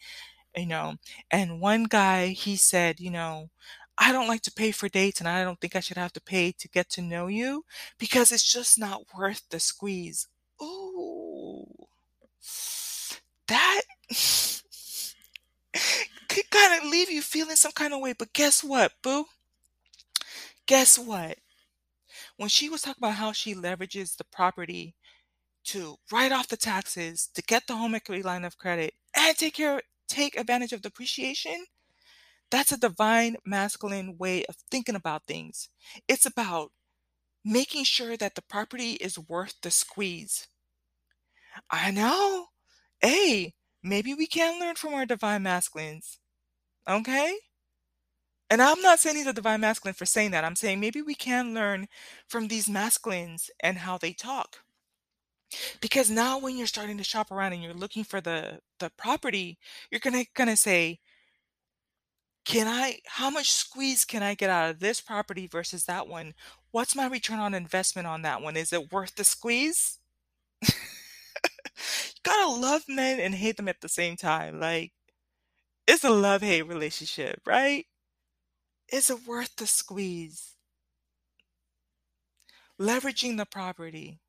you 0.56 0.66
know, 0.66 0.96
and 1.30 1.60
one 1.60 1.84
guy, 1.84 2.28
he 2.28 2.56
said, 2.56 3.00
you 3.00 3.10
know, 3.10 3.50
I 3.98 4.12
don't 4.12 4.28
like 4.28 4.42
to 4.42 4.52
pay 4.52 4.72
for 4.72 4.88
dates 4.88 5.20
and 5.20 5.28
I 5.28 5.44
don't 5.44 5.60
think 5.60 5.76
I 5.76 5.80
should 5.80 5.96
have 5.98 6.12
to 6.14 6.20
pay 6.20 6.52
to 6.52 6.68
get 6.68 6.88
to 6.90 7.02
know 7.02 7.26
you 7.28 7.64
because 7.98 8.32
it's 8.32 8.50
just 8.50 8.78
not 8.78 9.02
worth 9.18 9.42
the 9.50 9.60
squeeze. 9.60 10.26
Ooh, 10.62 11.66
that. 13.48 13.82
could 16.42 16.50
kind 16.50 16.82
of 16.82 16.90
leave 16.90 17.10
you 17.10 17.22
feeling 17.22 17.56
some 17.56 17.72
kind 17.72 17.94
of 17.94 18.00
way. 18.00 18.14
But 18.18 18.32
guess 18.32 18.62
what, 18.62 18.92
boo? 19.02 19.26
Guess 20.66 20.98
what? 20.98 21.38
When 22.36 22.48
she 22.48 22.68
was 22.68 22.82
talking 22.82 23.02
about 23.02 23.16
how 23.16 23.32
she 23.32 23.54
leverages 23.54 24.16
the 24.16 24.24
property 24.24 24.94
to 25.64 25.96
write 26.12 26.32
off 26.32 26.48
the 26.48 26.56
taxes, 26.56 27.28
to 27.34 27.42
get 27.42 27.66
the 27.66 27.76
home 27.76 27.94
equity 27.94 28.22
line 28.22 28.44
of 28.44 28.58
credit, 28.58 28.94
and 29.16 29.36
take 29.36 29.54
care 29.54 29.82
take 30.08 30.38
advantage 30.38 30.72
of 30.72 30.82
depreciation, 30.82 31.66
that's 32.50 32.72
a 32.72 32.78
divine 32.78 33.36
masculine 33.44 34.16
way 34.18 34.44
of 34.46 34.56
thinking 34.70 34.94
about 34.94 35.26
things. 35.26 35.68
It's 36.08 36.26
about 36.26 36.72
making 37.44 37.84
sure 37.84 38.16
that 38.16 38.34
the 38.34 38.42
property 38.42 38.92
is 38.92 39.18
worth 39.18 39.54
the 39.62 39.70
squeeze. 39.70 40.48
I 41.70 41.90
know. 41.90 42.46
Hey, 43.00 43.54
maybe 43.82 44.14
we 44.14 44.26
can 44.26 44.60
learn 44.60 44.76
from 44.76 44.94
our 44.94 45.06
divine 45.06 45.42
masculines. 45.42 46.18
Okay? 46.88 47.38
And 48.50 48.62
I'm 48.62 48.80
not 48.80 48.98
saying 48.98 49.16
he's 49.16 49.26
a 49.26 49.32
divine 49.32 49.60
masculine 49.60 49.94
for 49.94 50.06
saying 50.06 50.30
that. 50.30 50.44
I'm 50.44 50.56
saying 50.56 50.80
maybe 50.80 51.02
we 51.02 51.14
can 51.14 51.54
learn 51.54 51.88
from 52.28 52.48
these 52.48 52.68
masculines 52.68 53.50
and 53.60 53.78
how 53.78 53.98
they 53.98 54.12
talk. 54.12 54.60
Because 55.80 56.10
now 56.10 56.38
when 56.38 56.56
you're 56.56 56.66
starting 56.66 56.98
to 56.98 57.04
shop 57.04 57.30
around 57.30 57.52
and 57.52 57.62
you're 57.62 57.74
looking 57.74 58.04
for 58.04 58.20
the 58.20 58.60
the 58.78 58.90
property, 58.90 59.58
you're 59.90 60.00
gonna 60.00 60.24
gonna 60.34 60.56
say, 60.56 61.00
can 62.44 62.66
I 62.66 63.00
how 63.06 63.30
much 63.30 63.50
squeeze 63.52 64.04
can 64.04 64.22
I 64.22 64.34
get 64.34 64.50
out 64.50 64.70
of 64.70 64.80
this 64.80 65.00
property 65.00 65.46
versus 65.46 65.84
that 65.84 66.08
one? 66.08 66.34
What's 66.70 66.96
my 66.96 67.06
return 67.06 67.38
on 67.38 67.54
investment 67.54 68.06
on 68.08 68.22
that 68.22 68.42
one? 68.42 68.56
Is 68.56 68.72
it 68.72 68.92
worth 68.92 69.14
the 69.16 69.24
squeeze? 69.24 69.98
you 70.62 70.72
gotta 72.24 72.50
love 72.52 72.84
men 72.88 73.20
and 73.20 73.34
hate 73.34 73.56
them 73.56 73.68
at 73.68 73.80
the 73.80 73.88
same 73.88 74.16
time. 74.16 74.60
Like 74.60 74.92
it's 75.88 76.04
a 76.04 76.10
love 76.10 76.42
hate 76.42 76.68
relationship, 76.68 77.40
right? 77.46 77.86
Is 78.92 79.08
it 79.08 79.26
worth 79.26 79.56
the 79.56 79.66
squeeze? 79.66 80.54
Leveraging 82.78 83.38
the 83.38 83.46
property. 83.46 84.20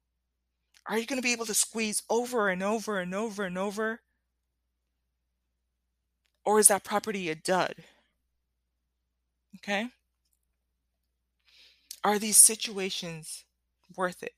Are 0.87 0.97
you 0.97 1.05
going 1.05 1.21
to 1.21 1.25
be 1.25 1.33
able 1.33 1.45
to 1.45 1.53
squeeze 1.53 2.01
over 2.09 2.47
and 2.47 2.63
over 2.63 2.99
and 2.99 3.13
over 3.13 3.43
and 3.43 3.57
over? 3.57 3.99
Or 6.45 6.59
is 6.59 6.69
that 6.69 6.85
property 6.85 7.29
a 7.29 7.35
dud? 7.35 7.75
Okay? 9.57 9.89
Are 12.05 12.17
these 12.17 12.37
situations 12.37 13.43
worth 13.97 14.23
it? 14.23 14.33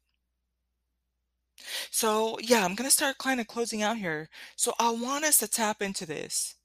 So, 1.91 2.39
yeah, 2.39 2.65
I'm 2.65 2.73
going 2.73 2.89
to 2.89 2.93
start 2.95 3.19
kind 3.19 3.39
of 3.39 3.45
closing 3.47 3.83
out 3.83 3.97
here. 3.97 4.29
So, 4.55 4.73
I 4.79 4.89
want 4.89 5.25
us 5.25 5.37
to 5.37 5.47
tap 5.47 5.83
into 5.83 6.07
this. 6.07 6.55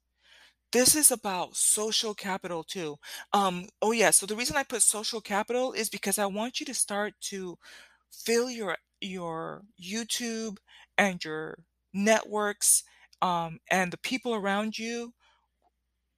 This 0.77 0.95
is 0.95 1.11
about 1.11 1.57
social 1.57 2.13
capital 2.13 2.63
too. 2.63 2.99
Um, 3.33 3.71
oh 3.81 3.93
yeah, 3.93 4.11
so 4.11 4.27
the 4.27 4.37
reason 4.37 4.59
I 4.59 4.63
put 4.63 4.83
social 4.83 5.23
capital 5.23 5.73
is 5.73 5.89
because 5.89 6.19
I 6.19 6.27
want 6.27 6.61
you 6.61 6.67
to 6.67 6.75
start 6.75 7.15
to 7.33 7.57
fill 8.13 8.51
your 8.51 8.77
your 9.01 9.63
YouTube 9.83 10.59
and 10.99 11.25
your 11.25 11.61
networks 11.95 12.83
um, 13.23 13.59
and 13.71 13.91
the 13.91 13.97
people 13.97 14.35
around 14.35 14.79
you 14.79 15.15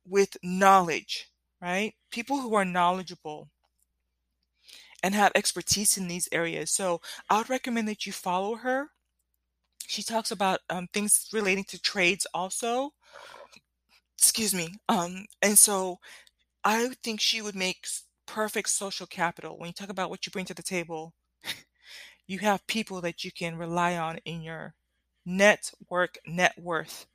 with 0.05 0.37
knowledge, 0.43 1.31
right? 1.63 1.95
People 2.11 2.41
who 2.41 2.57
are 2.57 2.65
knowledgeable 2.65 3.51
and 5.05 5.15
have 5.15 5.31
expertise 5.37 5.97
in 5.97 6.09
these 6.09 6.29
areas. 6.33 6.73
So 6.73 7.01
I 7.31 7.39
would 7.39 7.49
recommend 7.49 7.87
that 7.87 8.07
you 8.07 8.13
follow 8.13 8.57
her. 8.57 8.89
She 9.87 10.03
talks 10.03 10.33
about 10.33 10.61
um, 10.69 10.89
things 10.93 11.29
relating 11.33 11.65
to 11.67 11.81
trades 11.81 12.27
also. 12.35 12.93
Excuse 14.19 14.55
me. 14.55 14.75
Um, 14.89 15.27
and 15.43 15.59
so 15.59 15.99
I 16.65 16.91
think 17.05 17.21
she 17.21 17.43
would 17.43 17.57
make 17.57 17.87
perfect 18.27 18.71
social 18.71 19.07
capital. 19.07 19.59
When 19.59 19.69
you 19.69 19.73
talk 19.75 19.91
about 19.91 20.11
what 20.11 20.27
you 20.27 20.33
bring 20.33 20.47
to 20.47 20.55
the 20.55 20.63
table, 20.63 21.15
you 22.27 22.39
have 22.41 22.67
people 22.67 23.01
that 23.03 23.25
you 23.25 23.33
can 23.33 23.57
rely 23.59 23.97
on 23.97 24.19
in 24.25 24.43
your 24.43 24.75
network 25.27 26.19
net 26.27 26.55
worth, 26.59 27.07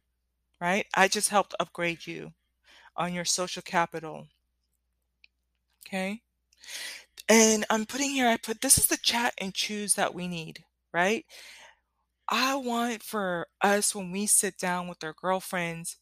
right? 0.62 0.88
I 0.96 1.08
just 1.10 1.30
helped 1.30 1.56
upgrade 1.60 2.08
you 2.08 2.34
on 2.98 3.14
your 3.14 3.26
social 3.26 3.62
capital. 3.64 4.28
Okay. 5.88 6.22
And 7.30 7.66
I'm 7.70 7.86
putting 7.86 8.12
here, 8.12 8.28
I 8.28 8.38
put 8.38 8.62
this 8.62 8.78
is 8.78 8.88
the 8.88 8.98
chat 8.98 9.34
and 9.38 9.54
choose 9.54 9.94
that 9.96 10.14
we 10.14 10.28
need, 10.28 10.64
right? 10.94 11.26
I 12.30 12.56
want 12.56 13.02
for 13.04 13.48
us 13.62 13.96
when 13.96 14.12
we 14.12 14.26
sit 14.26 14.58
down 14.58 14.88
with 14.88 15.04
our 15.04 15.14
girlfriends 15.14 15.98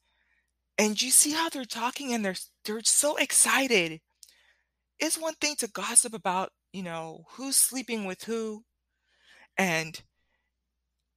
and 0.78 1.02
you 1.02 1.12
see 1.12 1.32
how 1.32 1.50
they're 1.50 1.66
talking 1.66 2.14
and 2.14 2.26
they're 2.26 2.36
they're 2.66 2.82
so 2.84 3.18
excited. 3.18 4.02
It's 5.00 5.18
one 5.18 5.36
thing 5.36 5.56
to 5.58 5.68
gossip 5.68 6.14
about, 6.14 6.54
you 6.72 6.82
know, 6.84 7.26
who's 7.32 7.58
sleeping 7.58 8.06
with 8.06 8.24
who 8.24 8.64
and 9.58 10.02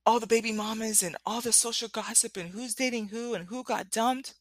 all 0.07 0.19
the 0.19 0.27
baby 0.27 0.51
mamas 0.53 1.03
and 1.03 1.15
all 1.27 1.43
the 1.43 1.53
social 1.53 1.89
gossip 1.89 2.37
and 2.39 2.51
who's 2.51 2.75
dating 2.75 3.09
who 3.09 3.35
and 3.35 3.49
who 3.49 3.63
got 3.63 3.91
dumped. 3.91 4.35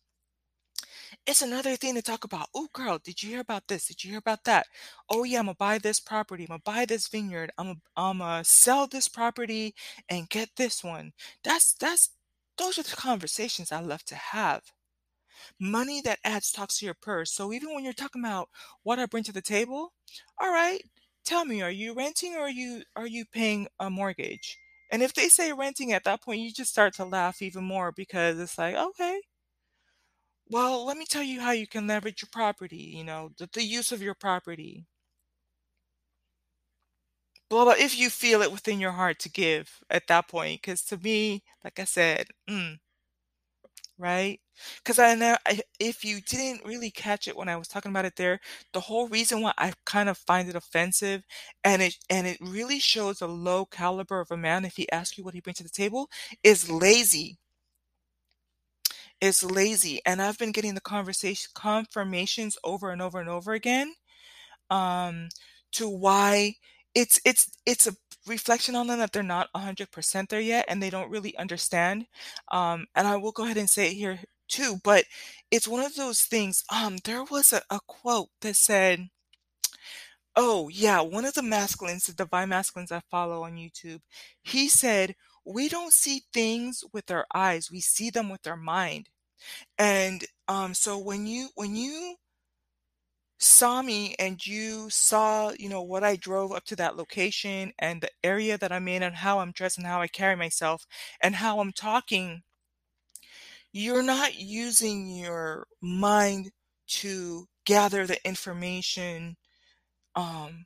It's 1.25 1.41
another 1.41 1.75
thing 1.75 1.95
to 1.95 2.01
talk 2.01 2.23
about. 2.23 2.49
Oh, 2.55 2.69
girl, 2.73 2.97
did 2.99 3.21
you 3.23 3.29
hear 3.29 3.39
about 3.41 3.67
this? 3.67 3.87
Did 3.87 4.03
you 4.03 4.11
hear 4.11 4.19
about 4.19 4.43
that? 4.45 4.67
Oh, 5.09 5.23
yeah, 5.23 5.39
I'm 5.39 5.45
gonna 5.45 5.55
buy 5.55 5.77
this 5.77 5.99
property. 5.99 6.43
I'm 6.43 6.47
gonna 6.47 6.61
buy 6.65 6.85
this 6.85 7.07
vineyard. 7.07 7.51
I'm 7.57 7.81
I'm 7.95 8.19
gonna 8.19 8.43
sell 8.43 8.87
this 8.87 9.07
property 9.09 9.75
and 10.09 10.29
get 10.29 10.49
this 10.57 10.83
one. 10.83 11.13
That's 11.43 11.73
that's 11.73 12.11
those 12.57 12.77
are 12.77 12.83
the 12.83 12.95
conversations 12.95 13.71
I 13.71 13.81
love 13.81 14.03
to 14.05 14.15
have. 14.15 14.72
Money 15.59 16.01
that 16.01 16.19
adds 16.23 16.51
talks 16.51 16.77
to 16.79 16.85
your 16.85 16.93
purse. 16.95 17.31
So 17.33 17.51
even 17.53 17.73
when 17.73 17.83
you're 17.83 17.93
talking 17.93 18.21
about 18.23 18.49
what 18.83 18.99
I 18.99 19.05
bring 19.05 19.23
to 19.25 19.31
the 19.33 19.41
table, 19.41 19.93
all 20.39 20.51
right, 20.51 20.81
tell 21.25 21.45
me, 21.45 21.61
are 21.61 21.71
you 21.71 21.93
renting 21.93 22.35
or 22.35 22.41
are 22.41 22.49
you 22.49 22.83
are 22.95 23.07
you 23.07 23.25
paying 23.25 23.67
a 23.79 23.89
mortgage? 23.89 24.57
And 24.91 25.01
if 25.01 25.13
they 25.13 25.29
say 25.29 25.51
renting 25.53 25.91
at 25.93 26.03
that 26.05 26.21
point, 26.21 26.41
you 26.41 26.51
just 26.53 26.71
start 26.71 26.93
to 26.95 27.05
laugh 27.05 27.41
even 27.41 27.63
more 27.63 27.91
because 27.91 28.39
it's 28.39 28.57
like, 28.57 28.75
okay, 28.75 29.21
well, 30.47 30.85
let 30.85 30.95
me 30.97 31.05
tell 31.05 31.21
you 31.23 31.41
how 31.41 31.51
you 31.51 31.67
can 31.67 31.85
leverage 31.87 32.21
your 32.21 32.29
property, 32.31 32.77
you 32.77 33.03
know, 33.03 33.31
the, 33.37 33.49
the 33.51 33.63
use 33.63 33.91
of 33.91 34.01
your 34.01 34.15
property. 34.15 34.85
Blah, 37.49 37.65
blah, 37.65 37.73
if 37.73 37.97
you 37.97 38.09
feel 38.09 38.41
it 38.41 38.51
within 38.51 38.79
your 38.79 38.91
heart 38.93 39.19
to 39.19 39.29
give 39.29 39.83
at 39.89 40.07
that 40.07 40.27
point. 40.27 40.61
Because 40.61 40.83
to 40.85 40.97
me, 40.97 41.43
like 41.63 41.79
I 41.79 41.85
said, 41.85 42.27
mm, 42.49 42.79
right? 43.97 44.39
Because 44.77 44.99
I 44.99 45.15
know 45.15 45.37
if 45.79 46.03
you 46.05 46.21
didn't 46.21 46.65
really 46.65 46.91
catch 46.91 47.27
it 47.27 47.35
when 47.37 47.49
I 47.49 47.57
was 47.57 47.67
talking 47.67 47.91
about 47.91 48.05
it 48.05 48.15
there, 48.15 48.39
the 48.73 48.79
whole 48.81 49.07
reason 49.07 49.41
why 49.41 49.53
I 49.57 49.73
kind 49.85 50.09
of 50.09 50.17
find 50.17 50.49
it 50.49 50.55
offensive, 50.55 51.23
and 51.63 51.81
it 51.81 51.95
and 52.09 52.27
it 52.27 52.37
really 52.41 52.79
shows 52.79 53.21
a 53.21 53.27
low 53.27 53.65
caliber 53.65 54.19
of 54.19 54.31
a 54.31 54.37
man 54.37 54.65
if 54.65 54.75
he 54.77 54.91
asks 54.91 55.17
you 55.17 55.23
what 55.23 55.33
he 55.33 55.41
brings 55.41 55.57
to 55.57 55.63
the 55.63 55.69
table, 55.69 56.09
is 56.43 56.69
lazy. 56.69 57.37
Is 59.21 59.41
lazy, 59.43 60.01
and 60.05 60.21
I've 60.21 60.37
been 60.37 60.51
getting 60.51 60.75
the 60.75 60.81
conversation 60.81 61.49
confirmations 61.55 62.57
over 62.63 62.91
and 62.91 63.01
over 63.01 63.19
and 63.21 63.29
over 63.29 63.53
again, 63.53 63.93
um, 64.69 65.29
to 65.73 65.89
why 65.89 66.55
it's 66.95 67.19
it's 67.25 67.49
it's 67.65 67.87
a 67.87 67.93
reflection 68.27 68.75
on 68.75 68.87
them 68.87 68.99
that 68.99 69.11
they're 69.11 69.23
not 69.23 69.49
100% 69.55 70.29
there 70.29 70.39
yet 70.41 70.65
and 70.67 70.81
they 70.81 70.89
don't 70.89 71.09
really 71.09 71.35
understand 71.37 72.05
um, 72.51 72.85
and 72.95 73.07
i 73.07 73.15
will 73.15 73.31
go 73.31 73.43
ahead 73.45 73.57
and 73.57 73.69
say 73.69 73.87
it 73.87 73.93
here 73.93 74.19
too 74.47 74.77
but 74.83 75.05
it's 75.51 75.67
one 75.67 75.83
of 75.83 75.95
those 75.95 76.21
things 76.21 76.63
um, 76.73 76.97
there 77.03 77.23
was 77.23 77.53
a, 77.53 77.61
a 77.69 77.79
quote 77.87 78.29
that 78.41 78.55
said 78.55 79.09
oh 80.35 80.67
yeah 80.69 81.01
one 81.01 81.25
of 81.25 81.33
the 81.33 81.43
masculines 81.43 82.05
the 82.05 82.13
divine 82.13 82.49
masculines 82.49 82.91
i 82.91 83.01
follow 83.11 83.43
on 83.43 83.55
youtube 83.55 84.01
he 84.41 84.67
said 84.67 85.15
we 85.45 85.67
don't 85.69 85.93
see 85.93 86.21
things 86.33 86.83
with 86.93 87.11
our 87.11 87.25
eyes 87.33 87.69
we 87.71 87.79
see 87.79 88.09
them 88.09 88.29
with 88.29 88.47
our 88.47 88.57
mind 88.57 89.09
and 89.77 90.25
um, 90.47 90.73
so 90.73 90.97
when 90.97 91.27
you 91.27 91.49
when 91.55 91.75
you 91.75 92.15
saw 93.43 93.81
me 93.81 94.15
and 94.19 94.45
you 94.45 94.89
saw, 94.89 95.51
you 95.59 95.69
know, 95.69 95.81
what 95.81 96.03
I 96.03 96.15
drove 96.15 96.51
up 96.51 96.65
to 96.65 96.75
that 96.77 96.95
location 96.97 97.73
and 97.79 98.01
the 98.01 98.09
area 98.23 98.57
that 98.57 98.71
I'm 98.71 98.87
in 98.87 99.03
and 99.03 99.15
how 99.15 99.39
I'm 99.39 99.51
dressed 99.51 99.77
and 99.77 99.87
how 99.87 100.01
I 100.01 100.07
carry 100.07 100.35
myself 100.35 100.85
and 101.21 101.35
how 101.35 101.59
I'm 101.59 101.73
talking, 101.73 102.43
you're 103.71 104.03
not 104.03 104.35
using 104.35 105.09
your 105.09 105.67
mind 105.81 106.51
to 106.87 107.47
gather 107.65 108.05
the 108.05 108.25
information 108.27 109.35
um, 110.15 110.65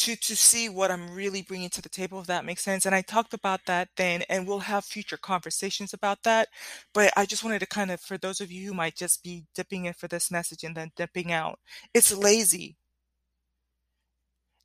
to 0.00 0.16
to 0.16 0.36
see 0.36 0.68
what 0.68 0.90
I'm 0.90 1.14
really 1.14 1.42
bringing 1.42 1.68
to 1.70 1.82
the 1.82 1.88
table, 1.88 2.20
if 2.20 2.26
that 2.26 2.44
makes 2.44 2.62
sense. 2.62 2.86
And 2.86 2.94
I 2.94 3.02
talked 3.02 3.34
about 3.34 3.60
that 3.66 3.88
then, 3.96 4.22
and 4.30 4.46
we'll 4.46 4.60
have 4.60 4.84
future 4.84 5.18
conversations 5.18 5.92
about 5.92 6.22
that. 6.24 6.48
But 6.94 7.12
I 7.16 7.26
just 7.26 7.44
wanted 7.44 7.60
to 7.60 7.66
kind 7.66 7.90
of, 7.90 8.00
for 8.00 8.16
those 8.18 8.40
of 8.40 8.50
you 8.50 8.66
who 8.66 8.74
might 8.74 8.96
just 8.96 9.22
be 9.22 9.44
dipping 9.54 9.84
in 9.86 9.92
for 9.94 10.08
this 10.08 10.30
message 10.30 10.64
and 10.64 10.76
then 10.76 10.92
dipping 10.96 11.32
out, 11.32 11.58
it's 11.94 12.16
lazy. 12.16 12.76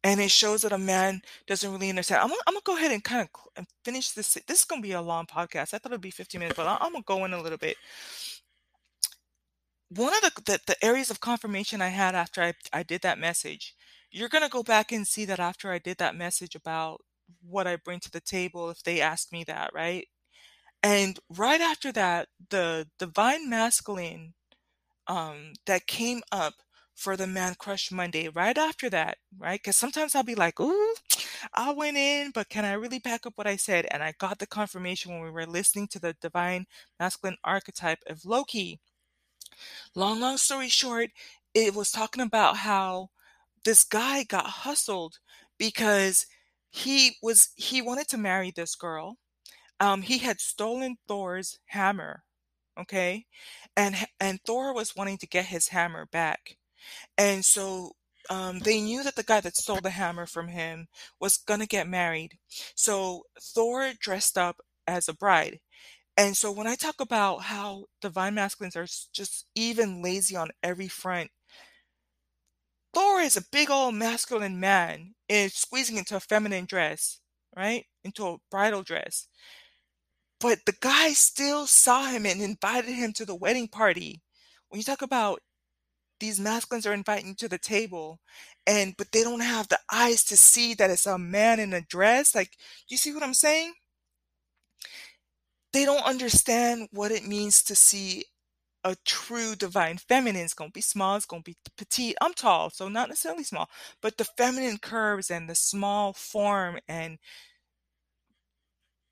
And 0.04 0.22
it 0.22 0.32
shows 0.32 0.62
that 0.62 0.72
a 0.72 0.78
man 0.78 1.22
doesn't 1.48 1.72
really 1.72 1.90
understand. 1.90 2.22
I'm, 2.22 2.32
I'm 2.48 2.54
gonna 2.54 2.62
go 2.64 2.78
ahead 2.78 2.92
and 2.92 3.04
kind 3.04 3.28
of 3.58 3.66
finish 3.84 4.12
this. 4.12 4.38
This 4.48 4.60
is 4.60 4.66
gonna 4.66 4.82
be 4.82 4.92
a 4.94 5.02
long 5.02 5.26
podcast. 5.26 5.74
I 5.74 5.80
thought 5.80 5.92
it'd 5.92 6.02
be 6.02 6.12
15 6.12 6.40
minutes, 6.40 6.56
but 6.58 6.68
I'm 6.68 6.94
gonna 6.94 7.04
go 7.06 7.26
in 7.26 7.34
a 7.34 7.42
little 7.42 7.58
bit 7.58 7.78
one 9.90 10.14
of 10.14 10.22
the 10.22 10.42
the 10.46 10.60
the 10.68 10.86
areas 10.86 11.10
of 11.10 11.20
confirmation 11.20 11.82
I 11.82 11.90
had 11.90 12.16
after 12.16 12.42
I 12.42 12.54
I 12.74 12.84
did 12.84 13.02
that 13.02 13.20
message 13.20 13.76
you're 14.16 14.30
gonna 14.30 14.50
go 14.50 14.64
back 14.64 14.92
and 14.94 15.08
see 15.08 15.26
that 15.26 15.40
after 15.40 15.72
I 15.72 15.80
did 15.80 15.98
that 16.00 16.16
message 16.16 16.56
about 16.56 17.02
what 17.44 17.68
I 17.68 17.78
bring 17.78 18.00
to 18.02 18.12
the 18.12 18.22
table 18.22 18.70
if 18.72 18.84
they 18.84 19.02
ask 19.02 19.32
me 19.32 19.44
that, 19.46 19.72
right? 19.74 20.08
And 20.84 21.20
right 21.30 21.62
after 21.62 21.92
that, 21.94 22.30
the 22.50 22.88
divine 23.00 23.50
masculine, 23.50 24.34
um, 25.08 25.54
that 25.68 25.88
came 25.88 26.22
up 26.32 26.56
for 26.96 27.18
the 27.18 27.28
Man 27.28 27.56
Crush 27.56 27.92
Monday, 27.92 28.30
right 28.30 28.58
after 28.58 28.90
that, 28.92 29.18
right? 29.38 29.60
Because 29.62 29.78
sometimes 29.78 30.16
I'll 30.16 30.24
be 30.24 30.36
like, 30.36 30.60
"Ooh, 30.62 30.96
I 31.54 31.72
went 31.72 31.98
in, 31.98 32.32
but 32.32 32.50
can 32.50 32.66
I 32.66 32.74
really 32.74 33.00
back 33.00 33.26
up 33.28 33.34
what 33.38 33.48
I 33.48 33.58
said?" 33.58 33.88
And 33.92 34.04
I 34.04 34.14
got 34.20 34.40
the 34.40 34.48
confirmation 34.48 35.12
when 35.14 35.22
we 35.24 35.32
were 35.32 35.48
listening 35.48 35.88
to 35.90 36.00
the 36.00 36.14
divine 36.22 36.68
masculine 37.00 37.38
archetype 37.46 38.00
of 38.08 38.26
Loki. 38.26 38.82
Long, 39.96 40.20
long 40.20 40.38
story 40.38 40.70
short, 40.70 41.10
it 41.54 41.74
was 41.74 41.92
talking 41.92 42.22
about 42.22 42.58
how 42.58 43.10
this 43.66 43.84
guy 43.84 44.24
got 44.24 44.46
hustled 44.48 45.20
because 45.58 46.26
he 46.70 47.16
was 47.22 47.50
he 47.56 47.82
wanted 47.82 48.08
to 48.10 48.18
marry 48.18 48.52
this 48.52 48.76
girl. 48.76 49.18
Um, 49.80 50.04
he 50.04 50.20
had 50.20 50.40
stolen 50.42 50.98
Thor's 51.08 51.60
hammer, 51.68 52.24
okay? 52.80 53.26
And 53.78 53.96
and 54.20 54.40
Thor 54.46 54.74
was 54.74 54.96
wanting 54.96 55.18
to 55.20 55.28
get 55.28 55.48
his 55.48 55.70
hammer 55.70 56.08
back. 56.12 56.58
And 57.18 57.46
so, 57.46 57.94
um, 58.30 58.60
they 58.60 58.82
knew 58.82 59.04
that 59.04 59.16
the 59.16 59.24
guy 59.24 59.42
that 59.42 59.58
stole 59.58 59.82
the 59.82 59.92
hammer 59.92 60.26
from 60.26 60.50
him 60.50 60.88
was 61.20 61.38
gonna 61.38 61.66
get 61.68 61.88
married. 61.88 62.38
So 62.76 63.24
Thor 63.42 63.94
dressed 64.00 64.38
up 64.38 64.58
as 64.88 65.08
a 65.10 65.14
bride. 65.14 65.60
And 66.18 66.38
so 66.38 66.52
when 66.52 66.68
I 66.68 66.76
talk 66.76 67.02
about 67.02 67.44
how 67.44 67.86
divine 68.02 68.36
masculines 68.36 68.76
are 68.76 68.88
just 69.14 69.48
even 69.56 70.02
lazy 70.02 70.36
on 70.36 70.52
every 70.64 70.88
front 70.88 71.32
Thor 72.96 73.20
is 73.20 73.36
a 73.36 73.44
big 73.52 73.70
old 73.70 73.94
masculine 73.96 74.58
man 74.58 75.16
is 75.28 75.54
squeezing 75.54 75.98
into 75.98 76.16
a 76.16 76.22
feminine 76.22 76.64
dress, 76.64 77.20
right? 77.56 77.86
Into 78.06 78.26
a 78.26 78.38
bridal 78.50 78.84
dress. 78.84 79.28
But 80.40 80.60
the 80.66 80.76
guy 80.80 81.10
still 81.10 81.68
saw 81.68 82.08
him 82.08 82.26
and 82.26 82.42
invited 82.42 82.94
him 82.94 83.12
to 83.14 83.26
the 83.26 83.36
wedding 83.36 83.68
party. 83.68 84.22
When 84.70 84.80
you 84.80 84.86
talk 84.86 85.02
about 85.02 85.42
these 86.22 86.40
masculines 86.40 86.86
are 86.86 86.94
inviting 86.94 87.28
you 87.30 87.36
to 87.36 87.50
the 87.50 87.58
table 87.58 88.22
and 88.66 88.96
but 88.98 89.12
they 89.12 89.24
don't 89.24 89.42
have 89.42 89.68
the 89.68 89.80
eyes 89.92 90.24
to 90.26 90.38
see 90.38 90.74
that 90.76 90.90
it's 90.90 91.06
a 91.06 91.18
man 91.18 91.60
in 91.60 91.74
a 91.74 91.82
dress, 91.82 92.34
like, 92.34 92.52
you 92.88 92.96
see 92.96 93.14
what 93.14 93.24
I'm 93.24 93.34
saying? 93.34 93.74
They 95.74 95.84
don't 95.84 96.06
understand 96.06 96.88
what 96.92 97.12
it 97.12 97.28
means 97.28 97.62
to 97.64 97.76
see 97.76 98.24
a 98.86 98.96
true 99.06 99.56
divine 99.56 99.98
feminine. 99.98 100.44
It's 100.44 100.54
gonna 100.54 100.72
be 100.72 100.82
small, 100.82 101.18
it's 101.18 101.26
gonna 101.26 101.44
be 101.44 101.58
petite. 101.78 102.16
I'm 102.22 102.34
tall, 102.34 102.70
so 102.70 102.88
not 102.90 103.10
necessarily 103.10 103.44
small, 103.44 103.70
but 104.02 104.18
the 104.18 104.26
feminine 104.26 104.78
curves 104.80 105.32
and 105.32 105.50
the 105.50 105.56
small 105.56 106.14
form 106.14 106.80
and 106.88 107.20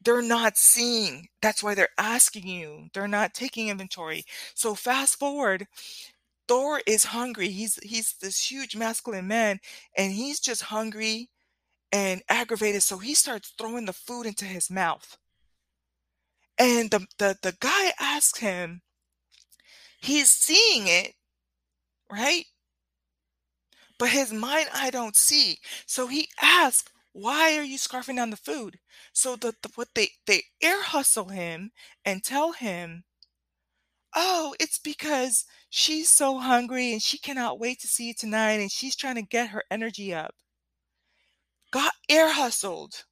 they're 0.03 0.21
not 0.21 0.57
seeing. 0.57 1.27
That's 1.41 1.63
why 1.63 1.75
they're 1.75 1.89
asking 1.97 2.47
you. 2.47 2.89
They're 2.93 3.07
not 3.07 3.33
taking 3.33 3.69
inventory. 3.69 4.25
So 4.53 4.75
fast 4.75 5.17
forward, 5.19 5.67
Thor 6.47 6.81
is 6.87 7.05
hungry. 7.05 7.49
He's 7.49 7.75
he's 7.83 8.15
this 8.21 8.51
huge 8.51 8.75
masculine 8.75 9.27
man, 9.27 9.59
and 9.97 10.13
he's 10.13 10.39
just 10.39 10.63
hungry 10.63 11.29
and 11.91 12.23
aggravated, 12.29 12.83
so 12.83 12.99
he 12.99 13.15
starts 13.15 13.53
throwing 13.57 13.85
the 13.85 13.93
food 13.93 14.25
into 14.27 14.45
his 14.45 14.69
mouth. 14.71 15.17
And 16.57 16.89
the 16.91 17.05
the 17.17 17.37
the 17.41 17.55
guy 17.59 17.93
asks 17.99 18.39
him 18.39 18.81
he's 20.03 20.31
seeing 20.31 20.87
it, 20.87 21.15
right? 22.11 22.45
But 23.97 24.09
his 24.11 24.31
mind 24.31 24.69
I 24.71 24.91
don't 24.91 25.15
see. 25.15 25.57
So 25.87 26.05
he 26.05 26.29
asks, 26.39 26.91
"Why 27.11 27.57
are 27.57 27.63
you 27.63 27.79
scarfing 27.79 28.17
down 28.17 28.29
the 28.29 28.37
food?" 28.37 28.79
So 29.13 29.35
the 29.35 29.55
the 29.63 29.69
what 29.69 29.95
they 29.95 30.11
they 30.27 30.43
ear 30.61 30.83
hustle 30.83 31.29
him 31.29 31.71
and 32.05 32.23
tell 32.23 32.51
him 32.51 33.03
"Oh, 34.15 34.55
it's 34.59 34.79
because 34.79 35.45
she's 35.69 36.09
so 36.09 36.39
hungry 36.39 36.93
and 36.93 37.03
she 37.03 37.19
cannot 37.19 37.59
wait 37.59 37.79
to 37.81 37.87
see 37.87 38.05
you 38.07 38.15
tonight 38.15 38.53
and 38.59 38.71
she's 38.71 38.95
trying 38.95 39.15
to 39.15 39.21
get 39.21 39.49
her 39.49 39.65
energy 39.69 40.11
up." 40.13 40.33
Got 41.71 41.95
air 42.07 42.31
hustled. 42.31 43.03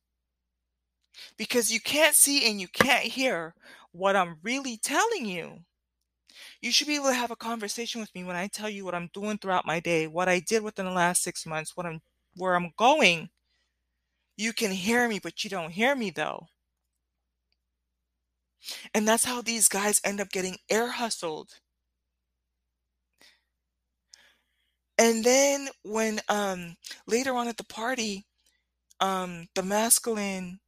Because 1.35 1.71
you 1.73 1.81
can't 1.81 2.15
see 2.15 2.49
and 2.49 2.61
you 2.61 2.69
can't 2.69 3.03
hear 3.03 3.53
what 3.91 4.15
I'm 4.15 4.39
really 4.43 4.77
telling 4.77 5.25
you. 5.25 5.65
You 6.61 6.71
should 6.71 6.87
be 6.87 6.95
able 6.95 7.07
to 7.07 7.13
have 7.13 7.31
a 7.31 7.35
conversation 7.35 8.01
with 8.01 8.13
me 8.15 8.23
when 8.23 8.35
I 8.35 8.47
tell 8.47 8.69
you 8.69 8.85
what 8.85 8.95
I'm 8.95 9.09
doing 9.13 9.37
throughout 9.37 9.65
my 9.65 9.79
day, 9.79 10.07
what 10.07 10.29
I 10.29 10.39
did 10.39 10.63
within 10.63 10.85
the 10.85 10.91
last 10.91 11.23
6 11.23 11.45
months, 11.45 11.75
what 11.77 11.85
I'm 11.85 12.01
where 12.35 12.55
I'm 12.55 12.71
going. 12.77 13.29
You 14.35 14.51
can 14.51 14.71
hear 14.71 15.07
me, 15.07 15.19
but 15.19 15.45
you 15.45 15.49
don't 15.49 15.71
hear 15.71 15.95
me, 15.95 16.09
though. 16.09 16.49
And 18.93 19.05
that's 19.05 19.25
how 19.25 19.41
these 19.41 19.67
guys 19.67 19.99
end 20.03 20.21
up 20.21 20.29
getting 20.29 20.57
air 20.69 20.91
hustled. 20.91 21.59
And 24.97 25.23
then 25.23 25.69
when, 25.83 26.19
um, 26.29 26.75
later 27.07 27.33
on 27.35 27.47
at 27.47 27.57
the 27.57 27.63
party, 27.63 28.25
um, 28.99 29.47
the 29.55 29.63
masculine 29.63 30.59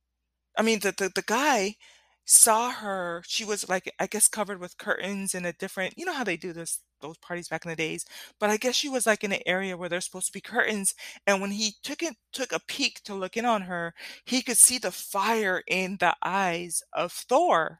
I 0.57 0.63
mean, 0.63 0.79
the 0.81 0.91
the 0.91 1.11
the 1.15 1.23
guy 1.23 1.77
saw 2.25 2.71
her. 2.71 3.23
She 3.27 3.45
was, 3.45 3.67
like, 3.69 3.91
I 3.99 4.07
guess, 4.07 4.27
covered 4.27 4.59
with 4.59 4.77
curtains 4.77 5.35
in 5.35 5.45
a 5.45 5.53
different 5.53 5.97
you 5.97 6.05
know 6.05 6.13
how 6.13 6.23
they 6.23 6.37
do 6.37 6.53
this 6.53 6.79
those 7.01 7.17
parties 7.17 7.47
back 7.49 7.65
in 7.65 7.69
the 7.69 7.75
days? 7.75 8.05
But 8.39 8.49
I 8.49 8.57
guess 8.57 8.75
she 8.75 8.89
was, 8.89 9.05
like, 9.05 9.23
in 9.23 9.31
an 9.33 9.41
area 9.45 9.77
where 9.77 9.89
there's 9.89 10.05
supposed 10.05 10.27
to 10.27 10.33
be 10.33 10.41
curtains, 10.41 10.93
and 11.27 11.41
when 11.41 11.51
he 11.51 11.73
took 11.83 12.01
it 12.03 12.15
took 12.33 12.51
a 12.51 12.59
peek 12.67 13.01
to 13.03 13.15
look 13.15 13.37
in 13.37 13.45
on 13.45 13.63
her, 13.63 13.93
he 14.25 14.41
could 14.41 14.57
see 14.57 14.77
the 14.77 14.91
fire 14.91 15.63
in 15.67 15.97
the 15.99 16.15
eyes 16.23 16.81
of 16.93 17.11
Thor. 17.11 17.79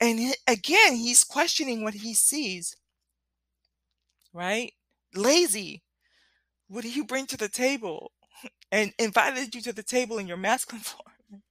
And 0.00 0.18
he 0.18 0.34
again, 0.46 0.96
he's 0.96 1.24
questioning 1.24 1.84
what 1.84 1.94
he 1.94 2.14
sees. 2.14 2.76
Right? 4.32 4.72
Lazy. 5.14 5.82
What 6.68 6.82
do 6.82 6.90
you 6.90 7.04
bring 7.04 7.26
to 7.28 7.36
the 7.38 7.48
table? 7.50 8.12
And 8.72 8.92
invited 8.98 9.54
you 9.54 9.62
to 9.62 9.72
the 9.72 9.82
table 9.84 10.18
in 10.18 10.26
your 10.28 10.36
masculine 10.36 10.82
form. 10.84 11.42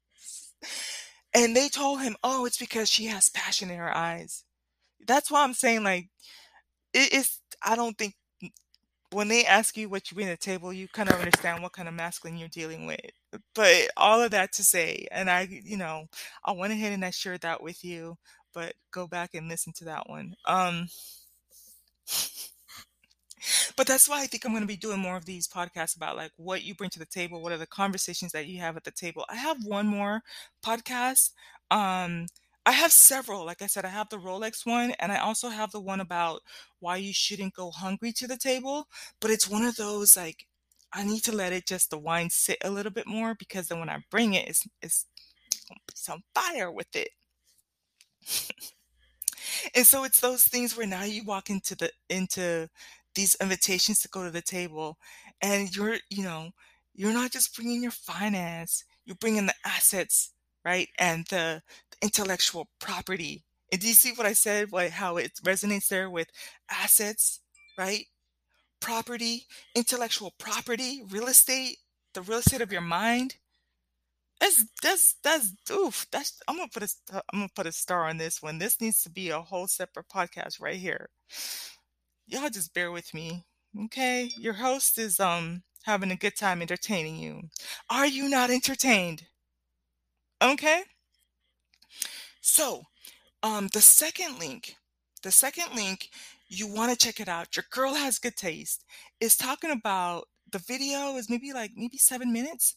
And 1.35 1.55
they 1.55 1.69
told 1.69 2.01
him, 2.01 2.17
"Oh, 2.23 2.45
it's 2.45 2.57
because 2.59 2.89
she 2.89 3.07
has 3.07 3.29
passion 3.29 3.71
in 3.71 3.79
her 3.79 3.95
eyes." 3.95 4.45
That's 5.07 5.31
why 5.31 5.43
I'm 5.43 5.53
saying, 5.55 5.83
like, 5.83 6.09
it 6.93 7.13
it's 7.13 7.41
I 7.63 7.75
don't 7.75 7.97
think 7.97 8.15
when 9.11 9.27
they 9.29 9.45
ask 9.45 9.77
you 9.77 9.87
what 9.89 10.11
you 10.11 10.15
bring 10.15 10.27
to 10.27 10.33
the 10.33 10.37
table, 10.37 10.73
you 10.73 10.87
kind 10.89 11.09
of 11.09 11.19
understand 11.19 11.63
what 11.63 11.73
kind 11.73 11.87
of 11.87 11.93
masculine 11.93 12.37
you're 12.37 12.49
dealing 12.49 12.85
with. 12.85 12.99
But 13.53 13.89
all 13.97 14.21
of 14.21 14.31
that 14.31 14.53
to 14.53 14.63
say 14.63 15.07
and 15.11 15.29
I 15.29 15.43
you 15.49 15.77
know, 15.77 16.07
I 16.43 16.51
went 16.53 16.73
ahead 16.73 16.93
and 16.93 17.05
I 17.05 17.11
shared 17.11 17.41
that 17.41 17.63
with 17.63 17.83
you, 17.83 18.17
but 18.53 18.73
go 18.91 19.07
back 19.07 19.31
and 19.35 19.47
listen 19.49 19.73
to 19.77 19.85
that 19.85 20.09
one. 20.09 20.35
Um 20.45 20.87
But 23.75 23.87
that's 23.87 24.07
why 24.09 24.21
I 24.21 24.27
think 24.27 24.45
I'm 24.45 24.53
gonna 24.53 24.65
be 24.65 24.77
doing 24.77 24.99
more 24.99 25.17
of 25.17 25.25
these 25.25 25.47
podcasts 25.47 25.95
about, 25.95 26.15
like, 26.15 26.31
what 26.37 26.63
you 26.63 26.75
bring 26.75 26.89
to 26.91 26.99
the 26.99 27.05
table, 27.05 27.41
what 27.41 27.51
are 27.51 27.57
the 27.57 27.67
conversations 27.67 28.31
that 28.33 28.47
you 28.47 28.59
have 28.59 28.77
at 28.77 28.83
the 28.83 28.91
table. 28.91 29.25
I 29.29 29.35
have 29.35 29.63
one 29.65 29.87
more 29.87 30.21
podcast. 30.63 31.31
Um, 31.71 32.27
I 32.65 32.71
have 32.71 32.91
several, 32.91 33.45
like 33.45 33.61
I 33.61 33.67
said, 33.67 33.85
I 33.85 33.89
have 33.89 34.09
the 34.09 34.17
Rolex 34.17 34.65
one, 34.65 34.91
and 34.99 35.11
I 35.11 35.17
also 35.19 35.49
have 35.49 35.71
the 35.71 35.79
one 35.81 35.99
about 35.99 36.41
why 36.79 36.97
you 36.97 37.13
shouldn't 37.13 37.53
go 37.53 37.69
hungry 37.71 38.11
to 38.13 38.27
the 38.27 38.37
table, 38.37 38.87
but 39.19 39.29
it's 39.31 39.47
one 39.49 39.63
of 39.63 39.75
those, 39.75 40.17
like, 40.17 40.47
I 40.93 41.03
need 41.03 41.23
to 41.25 41.31
let 41.35 41.53
it 41.53 41.67
just 41.67 41.89
the 41.89 41.97
wine 41.99 42.29
sit 42.29 42.57
a 42.63 42.71
little 42.71 42.91
bit 42.91 43.05
more 43.07 43.35
because 43.35 43.67
then 43.67 43.79
when 43.79 43.89
I 43.89 44.03
bring 44.09 44.33
it, 44.33 44.47
it's 44.47 44.65
it's 44.81 45.05
be 45.69 45.93
some 45.95 46.23
fire 46.33 46.71
with 46.71 46.95
it. 46.95 47.09
And 49.75 49.85
so 49.85 50.03
it's 50.03 50.19
those 50.19 50.43
things 50.43 50.75
where 50.77 50.87
now 50.87 51.03
you 51.03 51.23
walk 51.23 51.49
into 51.49 51.75
the 51.75 51.91
into 52.09 52.69
these 53.15 53.35
invitations 53.41 53.99
to 54.01 54.09
go 54.09 54.23
to 54.23 54.31
the 54.31 54.41
table, 54.41 54.97
and 55.41 55.75
you're 55.75 55.97
you 56.09 56.23
know, 56.23 56.51
you're 56.93 57.13
not 57.13 57.31
just 57.31 57.55
bringing 57.55 57.81
your 57.83 57.91
finance, 57.91 58.83
you're 59.05 59.15
bringing 59.17 59.45
the 59.47 59.55
assets, 59.65 60.31
right? 60.65 60.89
And 60.99 61.25
the 61.27 61.61
intellectual 62.01 62.69
property. 62.79 63.43
And 63.71 63.81
do 63.81 63.87
you 63.87 63.93
see 63.93 64.11
what 64.13 64.27
I 64.27 64.33
said? 64.33 64.71
What 64.71 64.91
how 64.91 65.17
it 65.17 65.33
resonates 65.43 65.87
there 65.89 66.09
with 66.09 66.29
assets, 66.69 67.41
right? 67.77 68.05
Property, 68.79 69.47
intellectual 69.75 70.33
property, 70.37 71.03
real 71.09 71.27
estate, 71.27 71.79
the 72.13 72.21
real 72.21 72.39
estate 72.39 72.61
of 72.61 72.71
your 72.71 72.81
mind. 72.81 73.37
That's 74.39 74.65
that's 74.81 75.15
that's 75.23 75.51
oof, 75.71 76.05
that's 76.11 76.39
I'm 76.47 76.57
gonna 76.57 76.69
put 76.73 76.83
a 76.83 76.89
I'm 77.33 77.39
gonna 77.39 77.49
put 77.55 77.67
a 77.67 77.71
star 77.71 78.05
on 78.07 78.17
this 78.17 78.41
one. 78.41 78.57
This 78.59 78.81
needs 78.81 79.01
to 79.03 79.09
be 79.09 79.29
a 79.29 79.41
whole 79.41 79.67
separate 79.67 80.09
podcast 80.09 80.61
right 80.61 80.75
here. 80.77 81.09
Y'all 82.27 82.49
just 82.49 82.73
bear 82.73 82.91
with 82.91 83.13
me, 83.13 83.45
Okay? 83.85 84.31
Your 84.37 84.53
host 84.53 84.97
is, 84.97 85.19
um, 85.19 85.63
having 85.83 86.11
a 86.11 86.15
good 86.15 86.35
time 86.35 86.61
entertaining 86.61 87.17
you. 87.17 87.49
Are 87.89 88.07
you 88.07 88.29
not 88.29 88.49
entertained? 88.49 89.27
Okay? 90.41 90.83
So, 92.41 92.83
um, 93.43 93.67
the 93.73 93.81
second 93.81 94.39
link 94.39 94.75
the 95.23 95.31
second 95.31 95.75
link 95.75 96.09
You 96.47 96.67
want 96.67 96.91
to 96.91 96.97
check 97.05 97.19
it 97.19 97.27
out. 97.27 97.55
Your 97.55 97.65
girl 97.71 97.95
has 97.95 98.19
good 98.19 98.35
taste. 98.35 98.85
It's 99.19 99.35
talking 99.35 99.71
about 99.71 100.27
the 100.51 100.59
video 100.59 101.17
is 101.17 101.29
maybe 101.29 101.51
like 101.53 101.71
maybe 101.75 101.97
seven 101.97 102.31
minutes. 102.31 102.75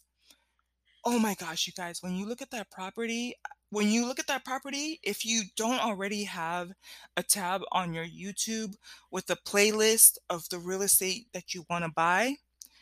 Oh 1.05 1.18
my 1.18 1.34
gosh, 1.34 1.66
you 1.66 1.72
guys, 1.74 2.03
when 2.03 2.14
you 2.14 2.26
look 2.26 2.40
at 2.42 2.51
that 2.53 2.70
property, 2.70 3.34
when 3.71 3.89
you 3.89 4.07
look 4.07 4.19
at 4.19 4.27
that 4.29 4.45
property, 4.45 4.99
if 5.03 5.25
you 5.25 5.43
don't 5.57 5.85
already 5.85 6.25
have 6.25 6.73
a 7.16 7.23
tab 7.23 7.62
on 7.73 7.93
your 7.93 8.07
YouTube 8.07 8.77
with 9.11 9.29
a 9.31 9.37
playlist 9.37 10.19
of 10.31 10.49
the 10.49 10.59
real 10.59 10.83
estate 10.83 11.27
that 11.33 11.55
you 11.55 11.66
want 11.69 11.85
to 11.85 11.91
buy, 11.91 12.37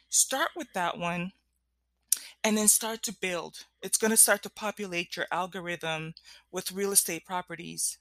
start 0.09 0.51
with 0.57 0.68
that 0.74 0.99
one 0.99 1.32
and 2.45 2.57
then 2.57 2.68
start 2.68 3.03
to 3.03 3.12
build. 3.12 3.64
It's 3.82 3.99
going 3.99 4.12
to 4.12 4.16
start 4.16 4.43
to 4.45 4.51
populate 4.51 5.16
your 5.16 5.26
algorithm 5.32 6.14
with 6.53 6.70
real 6.70 6.93
estate 6.93 7.24
properties. 7.26 7.99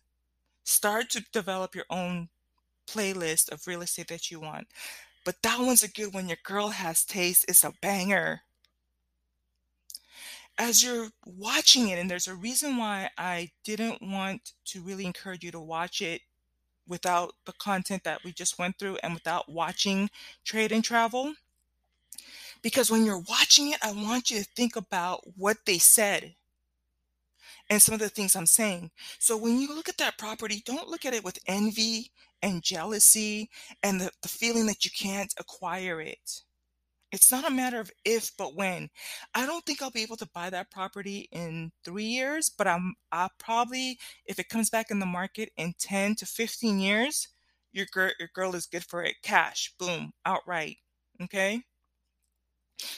Start 0.64 1.10
to 1.12 1.26
develop 1.32 1.74
your 1.74 1.86
own 1.90 2.30
playlist 2.88 3.52
of 3.52 3.66
real 3.66 3.82
estate 3.82 4.08
that 4.10 4.30
you 4.30 4.40
want. 4.40 4.68
But 5.26 5.42
that 5.42 5.60
one's 5.60 5.82
a 5.82 5.90
good 5.90 6.14
one. 6.14 6.28
Your 6.28 6.38
girl 6.44 6.70
has 6.70 7.04
taste. 7.04 7.46
It's 7.48 7.64
a 7.64 7.74
banger. 7.82 8.42
As 10.58 10.84
you're 10.84 11.10
watching 11.26 11.89
it, 11.89 11.99
and 11.99 12.10
there's 12.10 12.28
a 12.28 12.36
reason 12.36 12.78
why 12.78 13.10
I 13.18 13.51
didn't 13.64 14.01
want 14.01 14.53
to 14.66 14.82
really 14.82 15.06
encourage 15.06 15.43
you 15.43 15.51
to 15.51 15.60
watch 15.60 16.01
it 16.01 16.22
without 16.88 17.34
the 17.45 17.53
content 17.53 18.03
that 18.03 18.24
we 18.24 18.32
just 18.32 18.58
went 18.58 18.78
through 18.80 18.97
and 19.03 19.14
without 19.14 19.49
watching 19.49 20.10
trade 20.45 20.72
and 20.72 20.84
travel 20.84 21.34
because 22.66 22.89
when 22.89 23.06
you're 23.06 23.24
watching 23.30 23.72
it, 23.72 23.78
I 23.84 23.91
want 23.91 24.32
you 24.32 24.39
to 24.39 24.49
think 24.56 24.76
about 24.76 25.22
what 25.38 25.58
they 25.68 25.78
said 25.78 26.34
and 27.70 27.80
some 27.80 27.93
of 27.93 27.99
the 27.99 28.10
things 28.10 28.36
I'm 28.36 28.47
saying. 28.47 28.89
So 29.20 29.38
when 29.38 29.60
you 29.60 29.68
look 29.76 29.88
at 29.88 29.99
that 29.99 30.18
property, 30.18 30.64
don't 30.66 30.88
look 30.88 31.06
at 31.06 31.14
it 31.14 31.24
with 31.24 31.38
envy 31.45 32.12
and 32.41 32.64
jealousy 32.64 33.51
and 33.84 34.01
the, 34.01 34.10
the 34.24 34.28
feeling 34.28 34.66
that 34.66 34.84
you 34.84 34.89
can't 34.89 35.32
acquire 35.39 36.01
it. 36.01 36.41
It's 37.16 37.32
not 37.32 37.47
a 37.47 37.51
matter 37.53 37.80
of 37.80 37.91
if, 38.05 38.32
but 38.38 38.55
when. 38.55 38.89
I 39.34 39.45
don't 39.45 39.66
think 39.66 39.82
I'll 39.82 39.91
be 39.91 40.03
able 40.03 40.18
to 40.18 40.30
buy 40.34 40.49
that 40.51 40.72
property 40.72 41.30
in 41.32 41.72
three 41.84 42.05
years, 42.05 42.49
but 42.49 42.68
I'm 42.68 42.95
I'll 43.11 43.32
probably, 43.39 43.99
if 44.26 44.39
it 44.39 44.49
comes 44.49 44.70
back 44.70 44.91
in 44.91 44.99
the 44.99 45.05
market 45.05 45.51
in 45.57 45.74
10 45.80 46.16
to 46.16 46.26
15 46.26 46.80
years, 46.80 47.28
your 47.74 47.88
girl, 47.91 48.11
your 48.20 48.30
girl 48.36 48.55
is 48.55 48.66
good 48.68 48.86
for 48.86 49.03
it. 49.03 49.16
Cash, 49.24 49.74
boom, 49.80 50.13
outright. 50.26 50.78
Okay 51.24 51.63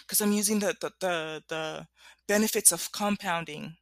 because 0.02 0.22
I'm 0.22 0.32
using 0.32 0.60
the, 0.60 0.76
the, 0.82 0.92
the 1.00 1.44
the 1.50 1.88
benefits 2.28 2.72
of 2.72 2.92
compounding 2.92 3.78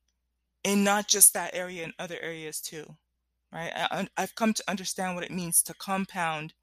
in 0.63 0.83
not 0.83 1.07
just 1.07 1.33
that 1.33 1.55
area 1.55 1.83
in 1.83 1.93
other 1.99 2.17
areas 2.21 2.61
too, 2.61 2.85
right? 3.53 3.71
I, 3.75 4.07
I've 4.17 4.35
come 4.35 4.53
to 4.53 4.63
understand 4.69 5.15
what 5.15 5.25
it 5.25 5.31
means 5.31 5.63
to 5.63 5.73
compound 5.75 6.53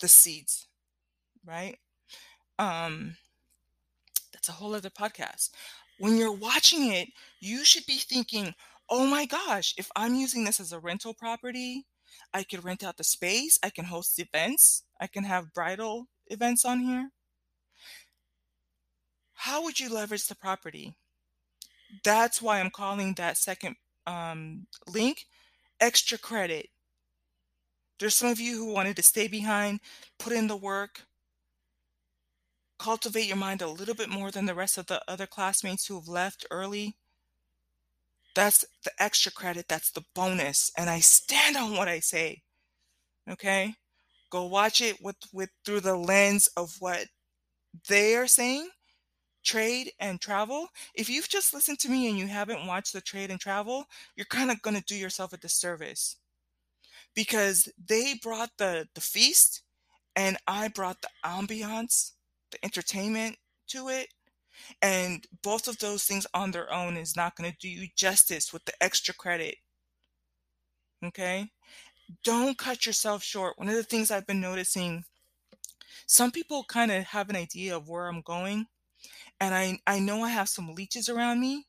the 0.00 0.08
seeds, 0.08 0.68
right? 1.46 1.78
Um, 2.58 3.16
that's 4.32 4.48
a 4.48 4.52
whole 4.52 4.74
other 4.74 4.90
podcast. 4.90 5.50
When 5.98 6.16
you're 6.16 6.32
watching 6.32 6.92
it, 6.92 7.08
you 7.40 7.64
should 7.64 7.86
be 7.86 7.98
thinking, 7.98 8.54
oh 8.90 9.06
my 9.06 9.26
gosh, 9.26 9.74
if 9.78 9.90
I'm 9.96 10.14
using 10.14 10.44
this 10.44 10.60
as 10.60 10.72
a 10.72 10.78
rental 10.78 11.14
property, 11.14 11.86
I 12.32 12.42
could 12.42 12.64
rent 12.64 12.84
out 12.84 12.96
the 12.96 13.04
space, 13.04 13.58
I 13.62 13.70
can 13.70 13.86
host 13.86 14.18
events, 14.18 14.84
I 15.00 15.06
can 15.06 15.24
have 15.24 15.52
bridal 15.52 16.08
events 16.28 16.64
on 16.64 16.80
here. 16.80 17.10
How 19.34 19.62
would 19.62 19.80
you 19.80 19.88
leverage 19.88 20.26
the 20.26 20.34
property? 20.34 20.96
That's 22.02 22.40
why 22.42 22.60
I'm 22.60 22.70
calling 22.70 23.14
that 23.14 23.36
second 23.36 23.76
um, 24.06 24.66
link 24.86 25.26
extra 25.80 26.18
credit. 26.18 26.68
There's 27.98 28.14
some 28.14 28.30
of 28.30 28.40
you 28.40 28.56
who 28.56 28.72
wanted 28.72 28.96
to 28.96 29.02
stay 29.02 29.28
behind, 29.28 29.80
put 30.18 30.32
in 30.32 30.48
the 30.48 30.56
work, 30.56 31.02
cultivate 32.78 33.26
your 33.26 33.36
mind 33.36 33.62
a 33.62 33.68
little 33.68 33.94
bit 33.94 34.08
more 34.08 34.30
than 34.30 34.46
the 34.46 34.54
rest 34.54 34.78
of 34.78 34.86
the 34.86 35.00
other 35.08 35.26
classmates 35.26 35.86
who 35.86 35.96
have 35.96 36.08
left 36.08 36.46
early. 36.50 36.96
That's 38.34 38.64
the 38.84 38.90
extra 38.98 39.30
credit, 39.30 39.66
that's 39.68 39.90
the 39.90 40.04
bonus. 40.14 40.72
And 40.76 40.90
I 40.90 41.00
stand 41.00 41.56
on 41.56 41.76
what 41.76 41.88
I 41.88 42.00
say. 42.00 42.42
Okay? 43.30 43.74
Go 44.30 44.46
watch 44.46 44.80
it 44.80 44.96
with, 45.00 45.16
with 45.32 45.50
through 45.64 45.80
the 45.80 45.96
lens 45.96 46.48
of 46.56 46.76
what 46.80 47.06
they 47.88 48.16
are 48.16 48.26
saying 48.26 48.70
trade 49.44 49.92
and 50.00 50.20
travel, 50.20 50.68
if 50.94 51.08
you've 51.08 51.28
just 51.28 51.54
listened 51.54 51.78
to 51.78 51.90
me 51.90 52.08
and 52.08 52.18
you 52.18 52.26
haven't 52.26 52.66
watched 52.66 52.92
the 52.92 53.00
trade 53.00 53.30
and 53.30 53.38
travel, 53.38 53.84
you're 54.16 54.26
kind 54.26 54.50
of 54.50 54.62
going 54.62 54.76
to 54.76 54.82
do 54.82 54.96
yourself 54.96 55.32
a 55.32 55.36
disservice 55.36 56.16
because 57.14 57.68
they 57.88 58.14
brought 58.20 58.50
the 58.58 58.88
the 58.94 59.00
feast 59.00 59.62
and 60.16 60.36
I 60.46 60.68
brought 60.68 61.02
the 61.02 61.08
ambiance, 61.24 62.12
the 62.54 62.64
entertainment 62.64 63.36
to 63.68 63.88
it. 63.88 64.08
And 64.80 65.26
both 65.42 65.68
of 65.68 65.78
those 65.78 66.04
things 66.04 66.26
on 66.32 66.50
their 66.50 66.72
own 66.72 66.96
is 66.96 67.16
not 67.16 67.36
going 67.36 67.50
to 67.50 67.56
do 67.58 67.68
you 67.68 67.88
justice 67.96 68.52
with 68.52 68.64
the 68.64 68.72
extra 68.80 69.14
credit. 69.14 69.56
Okay? 71.04 71.50
Don't 72.22 72.56
cut 72.58 72.86
yourself 72.86 73.22
short. 73.22 73.58
One 73.58 73.68
of 73.68 73.74
the 73.74 73.82
things 73.82 74.10
I've 74.10 74.26
been 74.26 74.40
noticing, 74.40 75.04
some 76.06 76.30
people 76.30 76.64
kind 76.64 76.92
of 76.92 77.04
have 77.04 77.30
an 77.30 77.36
idea 77.36 77.76
of 77.76 77.88
where 77.88 78.06
I'm 78.06 78.20
going, 78.20 78.66
and 79.40 79.54
I 79.54 79.78
I 79.86 79.98
know 79.98 80.22
I 80.22 80.28
have 80.30 80.48
some 80.48 80.74
leeches 80.74 81.08
around 81.08 81.40
me, 81.40 81.66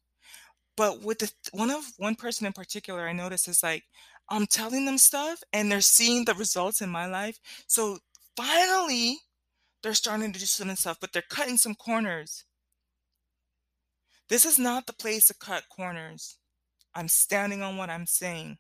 but 0.78 1.02
with 1.02 1.20
the 1.20 1.32
one 1.52 1.72
of 1.72 1.84
one 1.98 2.16
person 2.16 2.46
in 2.46 2.54
particular, 2.54 3.08
I 3.08 3.14
notice 3.14 3.48
is 3.48 3.64
like 3.64 3.84
I'm 4.30 4.46
telling 4.48 4.86
them 4.86 4.98
stuff 4.98 5.42
and 5.54 5.72
they're 5.72 5.82
seeing 5.82 6.26
the 6.26 6.34
results 6.34 6.82
in 6.82 6.90
my 6.90 7.06
life. 7.06 7.40
So 7.68 8.00
finally, 8.36 9.20
they're 9.86 9.94
starting 9.94 10.34
to 10.34 10.40
do 10.40 10.46
some 10.46 10.76
stuff, 10.76 10.98
but 11.00 11.14
they're 11.14 11.24
cutting 11.30 11.58
some 11.58 11.76
corners. 11.76 12.44
This 14.28 14.44
is 14.44 14.60
not 14.60 14.88
the 14.88 14.94
place 14.94 15.28
to 15.28 15.34
cut 15.34 15.70
corners. 15.70 16.38
I'm 16.94 17.08
standing 17.08 17.62
on 17.62 17.78
what 17.78 17.90
I'm 17.90 18.06
saying. 18.06 18.58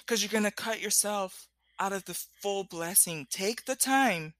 Because 0.00 0.22
you're 0.22 0.30
going 0.30 0.44
to 0.44 0.50
cut 0.50 0.80
yourself 0.80 1.48
out 1.80 1.92
of 1.92 2.04
the 2.04 2.14
full 2.42 2.64
blessing. 2.64 3.26
Take 3.30 3.64
the 3.64 3.76
time 3.76 4.34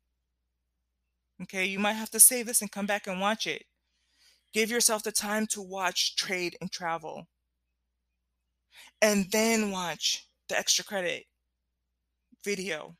Okay, 1.42 1.66
you 1.66 1.78
might 1.78 1.92
have 1.92 2.10
to 2.10 2.20
save 2.20 2.46
this 2.46 2.62
and 2.62 2.72
come 2.72 2.86
back 2.86 3.06
and 3.06 3.20
watch 3.20 3.46
it. 3.46 3.64
Give 4.54 4.70
yourself 4.70 5.02
the 5.02 5.12
time 5.12 5.46
to 5.48 5.60
watch 5.60 6.16
trade 6.16 6.56
and 6.60 6.72
travel. 6.72 7.28
And 9.02 9.30
then 9.30 9.70
watch 9.70 10.26
the 10.48 10.58
extra 10.58 10.84
credit 10.84 11.24
video. 12.42 12.96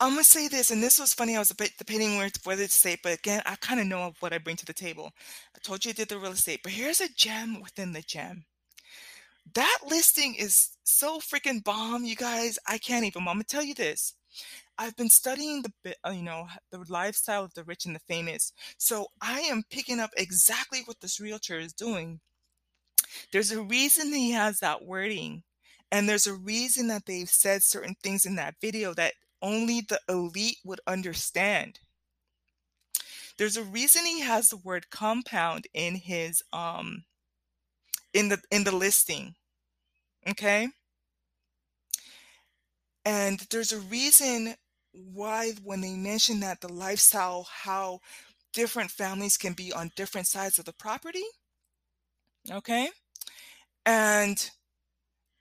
I'm 0.00 0.10
gonna 0.12 0.24
say 0.24 0.48
this, 0.48 0.70
and 0.70 0.82
this 0.82 0.98
was 0.98 1.14
funny. 1.14 1.36
I 1.36 1.38
was 1.38 1.50
a 1.50 1.54
bit 1.54 1.72
debating 1.78 2.16
where, 2.18 2.30
whether 2.44 2.64
to 2.66 2.70
say, 2.72 2.98
but 3.02 3.18
again, 3.18 3.42
I 3.46 3.56
kind 3.56 3.80
of 3.80 3.86
know 3.86 4.12
what 4.20 4.32
I 4.32 4.38
bring 4.38 4.56
to 4.56 4.66
the 4.66 4.72
table. 4.74 5.12
I 5.54 5.58
told 5.62 5.84
you 5.84 5.90
I 5.90 5.92
did 5.92 6.08
the 6.08 6.18
real 6.18 6.32
estate, 6.32 6.60
but 6.62 6.72
here's 6.72 7.00
a 7.00 7.08
gem 7.14 7.60
within 7.62 7.92
the 7.92 8.02
gem 8.02 8.44
that 9.54 9.78
listing 9.88 10.34
is 10.34 10.70
so 10.84 11.18
freaking 11.18 11.62
bomb, 11.62 12.04
you 12.04 12.16
guys. 12.16 12.58
I 12.66 12.78
can't 12.78 13.04
even. 13.04 13.22
I'm 13.22 13.26
gonna 13.26 13.44
tell 13.44 13.62
you 13.62 13.74
this. 13.74 14.14
I've 14.78 14.96
been 14.96 15.08
studying 15.08 15.64
the 15.82 15.94
uh, 16.06 16.10
you 16.10 16.22
know 16.22 16.48
the 16.70 16.84
lifestyle 16.88 17.44
of 17.44 17.54
the 17.54 17.64
rich 17.64 17.86
and 17.86 17.94
the 17.94 18.00
famous, 18.00 18.52
so 18.78 19.06
I 19.20 19.40
am 19.40 19.64
picking 19.70 20.00
up 20.00 20.10
exactly 20.16 20.82
what 20.84 21.00
this 21.00 21.20
realtor 21.20 21.58
is 21.58 21.72
doing. 21.72 22.20
There's 23.32 23.52
a 23.52 23.62
reason 23.62 24.12
he 24.12 24.32
has 24.32 24.58
that 24.60 24.84
wording, 24.84 25.42
and 25.92 26.08
there's 26.08 26.26
a 26.26 26.34
reason 26.34 26.88
that 26.88 27.06
they've 27.06 27.28
said 27.28 27.62
certain 27.62 27.94
things 28.02 28.26
in 28.26 28.36
that 28.36 28.56
video 28.60 28.94
that 28.94 29.14
only 29.42 29.80
the 29.80 30.00
elite 30.08 30.58
would 30.64 30.80
understand. 30.86 31.80
There's 33.38 33.56
a 33.56 33.62
reason 33.62 34.06
he 34.06 34.20
has 34.20 34.48
the 34.48 34.56
word 34.56 34.90
compound 34.90 35.66
in 35.74 35.94
his 35.96 36.42
um 36.52 37.04
in 38.14 38.28
the 38.28 38.40
in 38.50 38.64
the 38.64 38.74
listing. 38.74 39.34
Okay? 40.28 40.68
And 43.04 43.40
there's 43.50 43.72
a 43.72 43.80
reason 43.80 44.54
why 44.92 45.52
when 45.62 45.80
they 45.80 45.94
mention 45.94 46.40
that 46.40 46.60
the 46.60 46.72
lifestyle 46.72 47.46
how 47.50 48.00
different 48.52 48.90
families 48.90 49.36
can 49.36 49.52
be 49.52 49.72
on 49.72 49.92
different 49.96 50.26
sides 50.26 50.58
of 50.58 50.64
the 50.64 50.72
property. 50.72 51.24
Okay? 52.50 52.88
And 53.84 54.50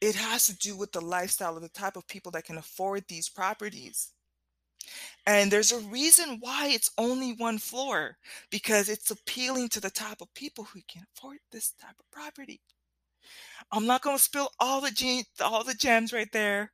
it 0.02 0.16
has 0.16 0.46
to 0.48 0.56
do 0.58 0.78
with 0.78 0.91
the 0.91 1.02
lifestyle 1.02 1.56
of 1.56 1.62
the 1.64 1.70
type 1.70 1.96
of 1.96 2.08
people 2.08 2.32
that 2.34 2.46
can 2.46 2.58
afford 2.58 3.06
these 3.08 3.30
properties. 3.30 4.12
And 5.26 5.52
there's 5.52 5.72
a 5.72 5.80
reason 5.80 6.38
why 6.39 6.68
it's 6.70 6.91
only 6.98 7.34
one 7.34 7.58
floor 7.58 8.18
because 8.52 8.89
it's 8.89 9.12
appealing 9.12 9.70
to 9.70 9.80
the 9.80 9.89
type 9.89 10.22
of 10.22 10.34
people 10.36 10.66
who 10.66 10.82
can 10.88 11.04
afford 11.16 11.39
this 11.52 11.72
type 11.72 11.96
of 12.00 12.12
property. 12.12 12.62
I'm 13.72 13.88
not 13.88 14.02
going 14.02 14.18
to 14.18 14.24
spill 14.24 14.52
all 14.60 14.82
the 14.82 14.91
ge- 14.91 15.26
all 15.41 15.64
the 15.64 15.74
gems 15.76 16.14
right 16.14 16.32
there. 16.32 16.72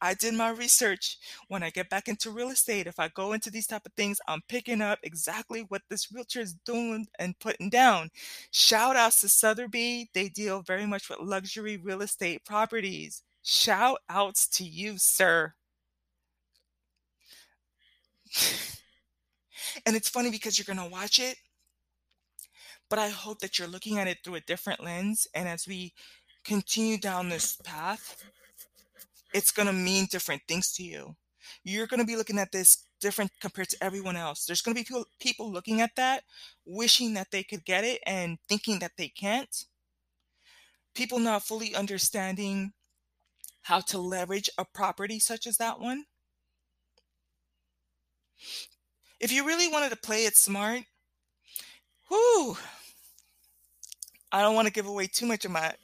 I 0.00 0.14
did 0.14 0.34
my 0.34 0.50
research. 0.50 1.18
When 1.48 1.62
I 1.62 1.70
get 1.70 1.88
back 1.90 2.08
into 2.08 2.30
real 2.30 2.50
estate, 2.50 2.86
if 2.86 2.98
I 2.98 3.08
go 3.08 3.32
into 3.32 3.50
these 3.50 3.66
type 3.66 3.86
of 3.86 3.92
things, 3.94 4.20
I'm 4.28 4.42
picking 4.48 4.80
up 4.80 4.98
exactly 5.02 5.62
what 5.68 5.82
this 5.88 6.12
realtor 6.12 6.40
is 6.40 6.54
doing 6.64 7.06
and 7.18 7.38
putting 7.38 7.70
down. 7.70 8.10
Shout 8.50 8.96
outs 8.96 9.20
to 9.22 9.28
Sotheby. 9.28 10.10
They 10.14 10.28
deal 10.28 10.62
very 10.62 10.86
much 10.86 11.08
with 11.08 11.20
luxury 11.20 11.76
real 11.76 12.02
estate 12.02 12.44
properties. 12.44 13.22
Shout 13.42 13.98
outs 14.08 14.48
to 14.48 14.64
you, 14.64 14.98
sir. 14.98 15.54
and 19.86 19.96
it's 19.96 20.08
funny 20.08 20.30
because 20.30 20.58
you're 20.58 20.74
going 20.74 20.84
to 20.84 20.92
watch 20.92 21.18
it, 21.20 21.36
but 22.88 22.98
I 22.98 23.08
hope 23.08 23.40
that 23.40 23.58
you're 23.58 23.68
looking 23.68 23.98
at 23.98 24.08
it 24.08 24.18
through 24.22 24.36
a 24.36 24.40
different 24.40 24.82
lens. 24.82 25.26
And 25.34 25.48
as 25.48 25.66
we 25.66 25.92
continue 26.44 26.98
down 26.98 27.28
this 27.28 27.56
path, 27.64 28.24
it's 29.36 29.50
going 29.50 29.66
to 29.66 29.72
mean 29.72 30.06
different 30.10 30.40
things 30.48 30.72
to 30.72 30.82
you. 30.82 31.14
You're 31.62 31.86
going 31.86 32.00
to 32.00 32.06
be 32.06 32.16
looking 32.16 32.38
at 32.38 32.52
this 32.52 32.84
different 33.00 33.30
compared 33.38 33.68
to 33.68 33.84
everyone 33.84 34.16
else. 34.16 34.46
There's 34.46 34.62
going 34.62 34.74
to 34.74 34.80
be 34.80 34.84
people, 34.84 35.04
people 35.20 35.52
looking 35.52 35.82
at 35.82 35.94
that, 35.96 36.22
wishing 36.64 37.12
that 37.14 37.30
they 37.30 37.42
could 37.42 37.64
get 37.66 37.84
it 37.84 38.00
and 38.06 38.38
thinking 38.48 38.78
that 38.78 38.92
they 38.96 39.08
can't. 39.08 39.54
People 40.94 41.18
not 41.18 41.42
fully 41.42 41.74
understanding 41.74 42.72
how 43.62 43.80
to 43.80 43.98
leverage 43.98 44.48
a 44.56 44.64
property 44.64 45.18
such 45.18 45.46
as 45.46 45.58
that 45.58 45.80
one. 45.80 46.04
If 49.20 49.30
you 49.30 49.46
really 49.46 49.68
wanted 49.68 49.90
to 49.90 49.96
play 49.96 50.24
it 50.24 50.36
smart, 50.36 50.80
whoo, 52.10 52.56
I 54.32 54.40
don't 54.40 54.54
want 54.54 54.66
to 54.66 54.72
give 54.72 54.86
away 54.86 55.08
too 55.08 55.26
much 55.26 55.44
of 55.44 55.50
my 55.50 55.74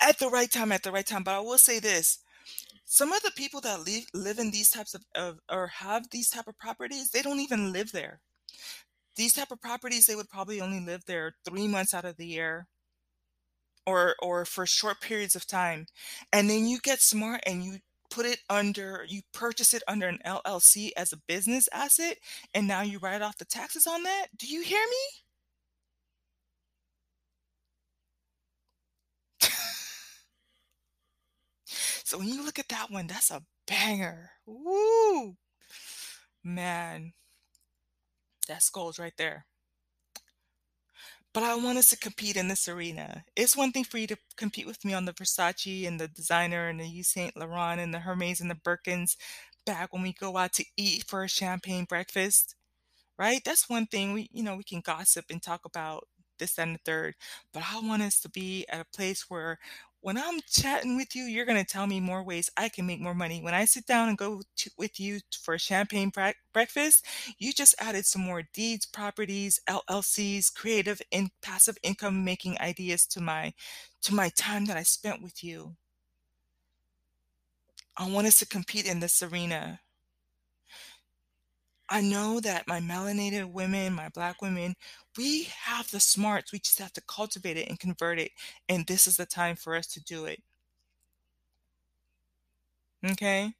at 0.00 0.18
the 0.18 0.28
right 0.28 0.50
time, 0.50 0.72
at 0.72 0.82
the 0.82 0.92
right 0.92 1.06
time. 1.06 1.22
But 1.22 1.34
I 1.34 1.40
will 1.40 1.58
say 1.58 1.78
this: 1.78 2.18
some 2.94 3.12
of 3.12 3.22
the 3.22 3.32
people 3.32 3.60
that 3.62 3.84
live 3.84 4.04
live 4.14 4.38
in 4.38 4.52
these 4.52 4.70
types 4.70 4.94
of, 4.94 5.04
of 5.16 5.40
or 5.50 5.66
have 5.66 6.10
these 6.10 6.30
type 6.30 6.46
of 6.46 6.56
properties, 6.58 7.10
they 7.10 7.22
don't 7.22 7.40
even 7.40 7.72
live 7.72 7.90
there. 7.90 8.20
These 9.16 9.32
type 9.34 9.50
of 9.50 9.60
properties, 9.60 10.06
they 10.06 10.14
would 10.14 10.28
probably 10.28 10.60
only 10.60 10.78
live 10.78 11.04
there 11.06 11.34
three 11.44 11.66
months 11.66 11.92
out 11.92 12.04
of 12.04 12.16
the 12.16 12.26
year, 12.26 12.68
or 13.84 14.14
or 14.22 14.44
for 14.44 14.64
short 14.64 15.00
periods 15.00 15.34
of 15.34 15.44
time, 15.46 15.86
and 16.32 16.48
then 16.48 16.66
you 16.66 16.78
get 16.80 17.00
smart 17.00 17.40
and 17.46 17.64
you 17.64 17.78
put 18.10 18.26
it 18.26 18.38
under 18.48 19.04
you 19.08 19.22
purchase 19.32 19.74
it 19.74 19.82
under 19.88 20.06
an 20.06 20.20
LLC 20.24 20.90
as 20.96 21.12
a 21.12 21.16
business 21.26 21.68
asset 21.72 22.18
and 22.54 22.68
now 22.68 22.82
you 22.82 22.98
write 23.00 23.22
off 23.22 23.38
the 23.38 23.44
taxes 23.44 23.88
on 23.88 24.04
that. 24.04 24.26
Do 24.36 24.46
you 24.46 24.62
hear 24.62 24.84
me? 24.88 25.23
So 32.04 32.18
when 32.18 32.28
you 32.28 32.44
look 32.44 32.58
at 32.58 32.68
that 32.68 32.90
one, 32.90 33.06
that's 33.06 33.30
a 33.30 33.42
banger. 33.66 34.30
Woo! 34.46 35.36
Man, 36.44 37.14
that's 38.46 38.70
gold 38.70 38.98
right 38.98 39.14
there. 39.16 39.46
But 41.32 41.42
I 41.42 41.56
want 41.56 41.78
us 41.78 41.90
to 41.90 41.96
compete 41.96 42.36
in 42.36 42.46
this 42.46 42.68
arena. 42.68 43.24
It's 43.34 43.56
one 43.56 43.72
thing 43.72 43.82
for 43.84 43.98
you 43.98 44.06
to 44.06 44.16
compete 44.36 44.66
with 44.66 44.84
me 44.84 44.94
on 44.94 45.04
the 45.04 45.12
Versace 45.12 45.86
and 45.86 45.98
the 45.98 46.06
designer 46.06 46.68
and 46.68 46.78
the 46.78 46.84
Yves 46.84 47.08
Saint 47.08 47.36
Laurent 47.36 47.80
and 47.80 47.92
the 47.92 48.00
Hermes 48.00 48.40
and 48.40 48.50
the 48.50 48.54
Birkins 48.54 49.16
bag 49.66 49.88
when 49.90 50.02
we 50.02 50.12
go 50.12 50.36
out 50.36 50.52
to 50.54 50.64
eat 50.76 51.04
for 51.08 51.24
a 51.24 51.28
champagne 51.28 51.86
breakfast, 51.86 52.54
right? 53.18 53.40
That's 53.44 53.68
one 53.68 53.86
thing 53.86 54.12
we, 54.12 54.28
you 54.32 54.42
know, 54.44 54.56
we 54.56 54.64
can 54.64 54.80
gossip 54.80 55.26
and 55.30 55.42
talk 55.42 55.64
about 55.64 56.06
this 56.38 56.58
and 56.58 56.76
the 56.76 56.80
third. 56.84 57.14
But 57.52 57.64
I 57.72 57.80
want 57.80 58.02
us 58.02 58.20
to 58.20 58.28
be 58.28 58.66
at 58.68 58.80
a 58.80 58.96
place 58.96 59.26
where 59.28 59.58
when 60.04 60.18
I'm 60.18 60.40
chatting 60.46 60.96
with 60.96 61.16
you, 61.16 61.24
you're 61.24 61.46
going 61.46 61.64
to 61.64 61.64
tell 61.64 61.86
me 61.86 61.98
more 61.98 62.22
ways 62.22 62.50
I 62.58 62.68
can 62.68 62.86
make 62.86 63.00
more 63.00 63.14
money. 63.14 63.40
When 63.40 63.54
I 63.54 63.64
sit 63.64 63.86
down 63.86 64.10
and 64.10 64.18
go 64.18 64.42
to, 64.56 64.70
with 64.76 65.00
you 65.00 65.20
for 65.40 65.54
a 65.54 65.58
champagne 65.58 66.10
bre- 66.10 66.36
breakfast, 66.52 67.06
you 67.38 67.54
just 67.54 67.74
added 67.78 68.04
some 68.04 68.20
more 68.20 68.42
deeds, 68.52 68.84
properties, 68.84 69.62
LLCs, 69.66 70.52
creative 70.52 71.00
and 71.10 71.30
passive 71.40 71.78
income 71.82 72.22
making 72.22 72.60
ideas 72.60 73.06
to 73.06 73.22
my 73.22 73.54
to 74.02 74.14
my 74.14 74.28
time 74.36 74.66
that 74.66 74.76
I 74.76 74.82
spent 74.82 75.22
with 75.22 75.42
you. 75.42 75.74
I 77.96 78.10
want 78.10 78.26
us 78.26 78.38
to 78.40 78.46
compete 78.46 78.84
in 78.84 79.00
this 79.00 79.22
arena. 79.22 79.80
I 81.88 82.00
know 82.00 82.40
that 82.40 82.66
my 82.66 82.80
melanated 82.80 83.52
women, 83.52 83.92
my 83.92 84.08
black 84.08 84.40
women, 84.40 84.74
we 85.16 85.44
have 85.44 85.90
the 85.90 86.00
smarts. 86.00 86.52
We 86.52 86.58
just 86.58 86.78
have 86.78 86.92
to 86.94 87.02
cultivate 87.02 87.56
it 87.56 87.68
and 87.68 87.78
convert 87.78 88.18
it. 88.18 88.32
And 88.68 88.86
this 88.86 89.06
is 89.06 89.16
the 89.16 89.26
time 89.26 89.56
for 89.56 89.76
us 89.76 89.86
to 89.88 90.00
do 90.00 90.24
it. 90.24 90.42
Okay? 93.04 93.52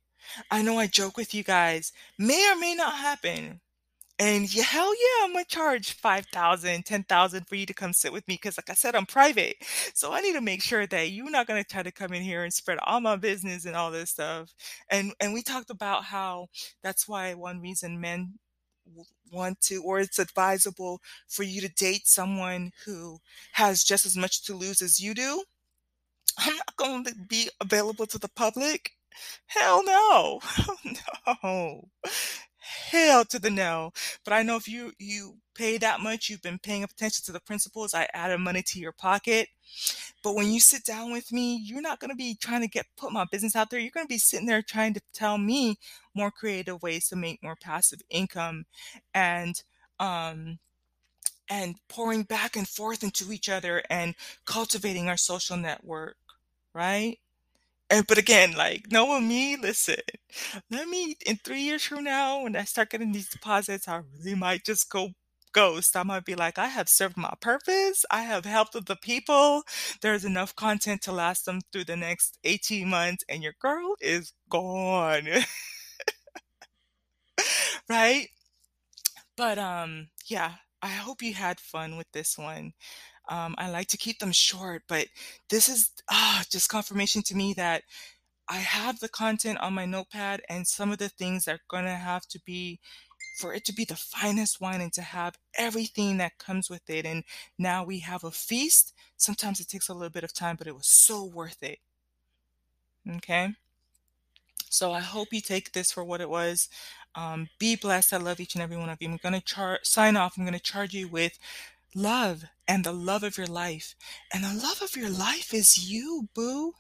I 0.51 0.63
know 0.63 0.79
I 0.79 0.87
joke 0.87 1.17
with 1.17 1.35
you 1.35 1.45
guys. 1.45 1.93
May 2.19 2.51
or 2.51 2.57
may 2.57 2.75
not 2.75 2.95
happen. 2.95 3.61
And 4.19 4.53
yeah, 4.55 4.63
hell 4.63 4.95
yeah, 4.95 5.25
I'm 5.25 5.33
gonna 5.33 5.45
charge 5.45 5.93
5,000, 5.95 6.85
10,000 6.85 7.49
for 7.49 7.57
you 7.57 7.67
to 7.67 7.75
come 7.75 7.93
sit 7.93 8.13
with 8.13 8.27
me 8.29 8.35
because 8.35 8.57
like 8.57 8.71
I 8.71 8.75
said, 8.75 8.95
I'm 8.95 9.07
private. 9.07 9.57
So 9.95 10.13
I 10.13 10.21
need 10.21 10.35
to 10.35 10.41
make 10.41 10.63
sure 10.63 10.87
that 10.87 11.11
you're 11.11 11.31
not 11.31 11.47
gonna 11.49 11.65
try 11.65 11.83
to 11.83 11.91
come 11.93 12.13
in 12.13 12.23
here 12.23 12.45
and 12.45 12.53
spread 12.53 12.79
all 12.85 13.01
my 13.01 13.17
business 13.17 13.65
and 13.65 13.75
all 13.77 13.91
this 13.91 14.11
stuff. 14.11 14.55
And 14.89 15.13
and 15.21 15.35
we 15.35 15.43
talked 15.43 15.71
about 15.71 16.05
how 16.05 16.49
that's 16.83 17.09
why 17.09 17.35
one 17.35 17.61
reason 17.61 18.01
men 18.01 18.35
want 19.33 19.61
to 19.63 19.83
or 19.83 19.99
it's 20.01 20.19
advisable 20.19 21.01
for 21.29 21.43
you 21.43 21.61
to 21.61 21.69
date 21.69 22.07
someone 22.07 22.71
who 22.85 23.19
has 23.53 23.83
just 23.83 24.07
as 24.07 24.17
much 24.17 24.45
to 24.45 24.55
lose 24.55 24.81
as 24.83 25.01
you 25.01 25.15
do. 25.15 25.43
I'm 26.39 26.57
not 26.57 26.77
going 26.77 27.05
to 27.05 27.15
be 27.29 27.49
available 27.61 28.07
to 28.07 28.19
the 28.19 28.29
public. 28.29 28.93
Hell 29.47 29.85
no. 29.85 30.41
no 31.43 31.89
hell 32.95 33.25
to 33.27 33.39
the 33.39 33.51
no. 33.51 33.93
But 34.25 34.33
I 34.35 34.43
know 34.43 34.57
if 34.57 34.69
you 34.69 34.93
you 34.99 35.39
pay 35.55 35.79
that 35.79 36.01
much, 36.01 36.29
you've 36.29 36.43
been 36.43 36.59
paying 36.59 36.85
attention 36.85 37.25
to 37.27 37.33
the 37.33 37.41
principles. 37.41 37.95
I 37.95 38.09
added 38.15 38.39
money 38.39 38.63
to 38.67 38.81
your 38.81 38.93
pocket. 38.93 39.49
But 40.23 40.35
when 40.35 40.51
you 40.53 40.61
sit 40.61 40.85
down 40.85 41.13
with 41.13 41.33
me, 41.33 41.57
you're 41.57 41.81
not 41.83 42.01
going 42.01 42.11
to 42.11 42.17
be 42.17 42.37
trying 42.41 42.63
to 42.63 42.69
get 42.69 42.87
put 42.97 43.13
my 43.13 43.25
business 43.31 43.57
out 43.57 43.71
there. 43.71 43.81
You're 43.81 43.91
going 43.93 44.07
to 44.07 44.13
be 44.15 44.19
sitting 44.19 44.47
there 44.47 44.63
trying 44.63 44.95
to 44.95 45.01
tell 45.13 45.39
me 45.39 45.79
more 46.15 46.31
creative 46.31 46.83
ways 46.83 47.09
to 47.09 47.17
make 47.17 47.43
more 47.43 47.57
passive 47.57 48.01
income 48.11 48.65
and 49.15 49.63
um 50.01 50.59
and 51.49 51.77
pouring 51.89 52.23
back 52.23 52.57
and 52.57 52.69
forth 52.69 53.03
into 53.03 53.33
each 53.33 53.49
other 53.49 53.83
and 53.91 54.15
cultivating 54.47 55.09
our 55.09 55.17
social 55.17 55.57
network, 55.57 56.17
right? 56.75 57.19
And 57.91 58.07
but 58.07 58.19
again, 58.19 58.55
like 58.57 58.87
knowing 58.91 59.29
me, 59.29 59.57
listen, 59.57 59.97
let 60.71 60.89
me 60.89 61.17
in 61.27 61.37
three 61.37 61.61
years 61.61 61.85
from 61.85 62.05
now, 62.05 62.43
when 62.43 62.57
I 62.57 62.65
start 62.65 62.91
getting 62.91 63.13
these 63.13 63.29
deposits, 63.29 63.87
I 63.89 64.01
really 64.19 64.35
might 64.35 64.65
just 64.65 64.91
go 64.91 65.11
ghost. 65.53 65.97
I 65.97 66.03
might 66.03 66.25
be 66.25 66.35
like, 66.35 66.59
I 66.59 66.67
have 66.67 66.89
served 66.89 67.17
my 67.17 67.33
purpose. 67.41 68.05
I 68.11 68.23
have 68.23 68.45
helped 68.45 68.73
the 68.87 68.97
people. 68.97 69.63
There's 70.03 70.25
enough 70.25 70.57
content 70.57 71.03
to 71.03 71.13
last 71.13 71.45
them 71.47 71.61
through 71.73 71.85
the 71.85 71.97
next 71.97 72.39
18 72.45 72.89
months, 72.89 73.25
and 73.29 73.43
your 73.43 73.55
girl 73.61 73.95
is 74.01 74.33
gone. 74.51 75.29
right? 77.89 78.29
But 79.37 79.59
um, 79.59 80.09
yeah, 80.27 80.55
I 80.83 80.89
hope 80.89 81.23
you 81.23 81.35
had 81.35 81.61
fun 81.61 81.97
with 81.97 82.11
this 82.13 82.37
one. 82.39 82.73
Um, 83.29 83.55
I 83.59 83.71
like 83.71 83.89
to 83.89 83.97
keep 83.97 84.19
them 84.19 84.33
short, 84.33 84.83
but 84.89 85.07
this 85.49 85.69
is 85.69 85.91
ah, 86.11 86.45
just 86.51 86.69
confirmation 86.69 87.23
to 87.23 87.37
me 87.37 87.55
that 87.55 87.83
I 88.49 88.59
have 88.59 89.01
the 89.01 89.09
content 89.09 89.59
on 89.59 89.73
my 89.73 89.87
notepad 89.87 90.43
and 90.49 90.67
some 90.67 90.93
of 90.93 90.99
the 90.99 91.09
things 91.09 91.49
are 91.49 91.61
going 91.69 91.85
to 91.85 91.91
have 91.91 92.27
to 92.29 92.41
be 92.45 92.81
for 93.39 93.53
it 93.55 93.65
to 93.65 93.73
be 93.73 93.85
the 93.85 93.97
finest 93.97 94.61
wine 94.61 94.81
and 94.81 94.93
to 94.93 95.03
have 95.03 95.37
everything 95.57 96.19
that 96.19 96.39
comes 96.39 96.71
with 96.71 96.89
it. 96.89 97.05
And 97.05 97.25
now 97.59 97.83
we 97.85 97.99
have 98.01 98.23
a 98.25 98.31
feast. 98.31 98.93
Sometimes 99.17 99.61
it 99.61 99.69
takes 99.69 99.89
a 99.89 99.95
little 99.95 100.11
bit 100.11 100.25
of 100.25 100.33
time, 100.33 100.57
but 100.57 100.67
it 100.67 100.77
was 100.77 100.87
so 100.87 101.25
worth 101.25 101.63
it. 101.63 101.79
Okay. 103.17 103.55
So 104.71 104.93
I 104.93 105.01
hope 105.01 105.29
you 105.33 105.41
take 105.41 105.73
this 105.73 105.93
for 105.93 106.05
what 106.05 106.21
it 106.21 106.29
was. 106.29 106.69
Um, 107.15 107.49
be 107.59 107.77
blessed. 107.77 108.13
I 108.13 108.17
love 108.17 108.41
each 108.41 108.55
and 108.55 108.63
every 108.63 108.77
one 108.77 108.89
of 108.89 109.01
you. 109.01 109.09
I'm 109.09 109.19
going 109.19 109.35
to 109.35 109.41
char- 109.41 109.79
sign 109.83 110.17
off. 110.17 110.35
I'm 110.37 110.45
going 110.45 110.55
to 110.55 110.61
charge 110.61 110.95
you 110.95 111.09
with 111.09 111.39
love 111.95 112.45
and 112.67 112.85
the 112.85 112.93
love 112.93 113.23
of 113.23 113.39
your 113.39 113.47
life. 113.47 113.95
And 114.33 114.45
the 114.45 114.63
love 114.63 114.83
of 114.83 114.97
your 114.97 115.11
life 115.11 115.55
is 115.55 115.91
you, 115.91 116.29
boo. 116.35 116.75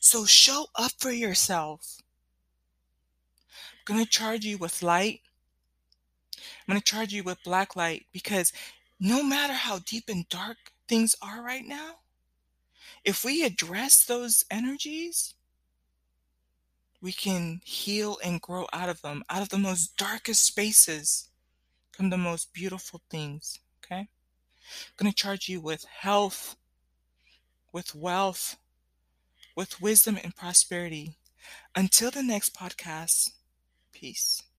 So 0.00 0.24
show 0.24 0.66
up 0.74 0.92
for 0.98 1.10
yourself. 1.10 1.98
I'm 3.88 3.94
going 3.94 4.04
to 4.04 4.10
charge 4.10 4.44
you 4.44 4.58
with 4.58 4.82
light. 4.82 5.20
I'm 6.36 6.72
going 6.72 6.80
to 6.80 6.84
charge 6.84 7.12
you 7.12 7.22
with 7.22 7.42
black 7.44 7.76
light 7.76 8.06
because 8.12 8.52
no 8.98 9.22
matter 9.22 9.52
how 9.52 9.80
deep 9.80 10.04
and 10.08 10.28
dark 10.28 10.72
things 10.88 11.14
are 11.22 11.42
right 11.42 11.66
now, 11.66 11.96
if 13.04 13.24
we 13.24 13.44
address 13.44 14.04
those 14.04 14.44
energies, 14.50 15.34
we 17.02 17.12
can 17.12 17.60
heal 17.64 18.18
and 18.22 18.40
grow 18.40 18.66
out 18.72 18.88
of 18.88 19.00
them. 19.02 19.24
Out 19.30 19.42
of 19.42 19.48
the 19.48 19.58
most 19.58 19.96
darkest 19.96 20.44
spaces 20.44 21.28
come 21.92 22.10
the 22.10 22.18
most 22.18 22.52
beautiful 22.52 23.00
things. 23.10 23.58
Going 24.96 25.10
to 25.10 25.14
charge 25.16 25.48
you 25.48 25.60
with 25.60 25.84
health, 25.84 26.56
with 27.72 27.94
wealth, 27.94 28.56
with 29.56 29.80
wisdom 29.80 30.18
and 30.22 30.34
prosperity. 30.34 31.16
Until 31.74 32.10
the 32.10 32.22
next 32.22 32.54
podcast, 32.54 33.30
peace. 33.92 34.42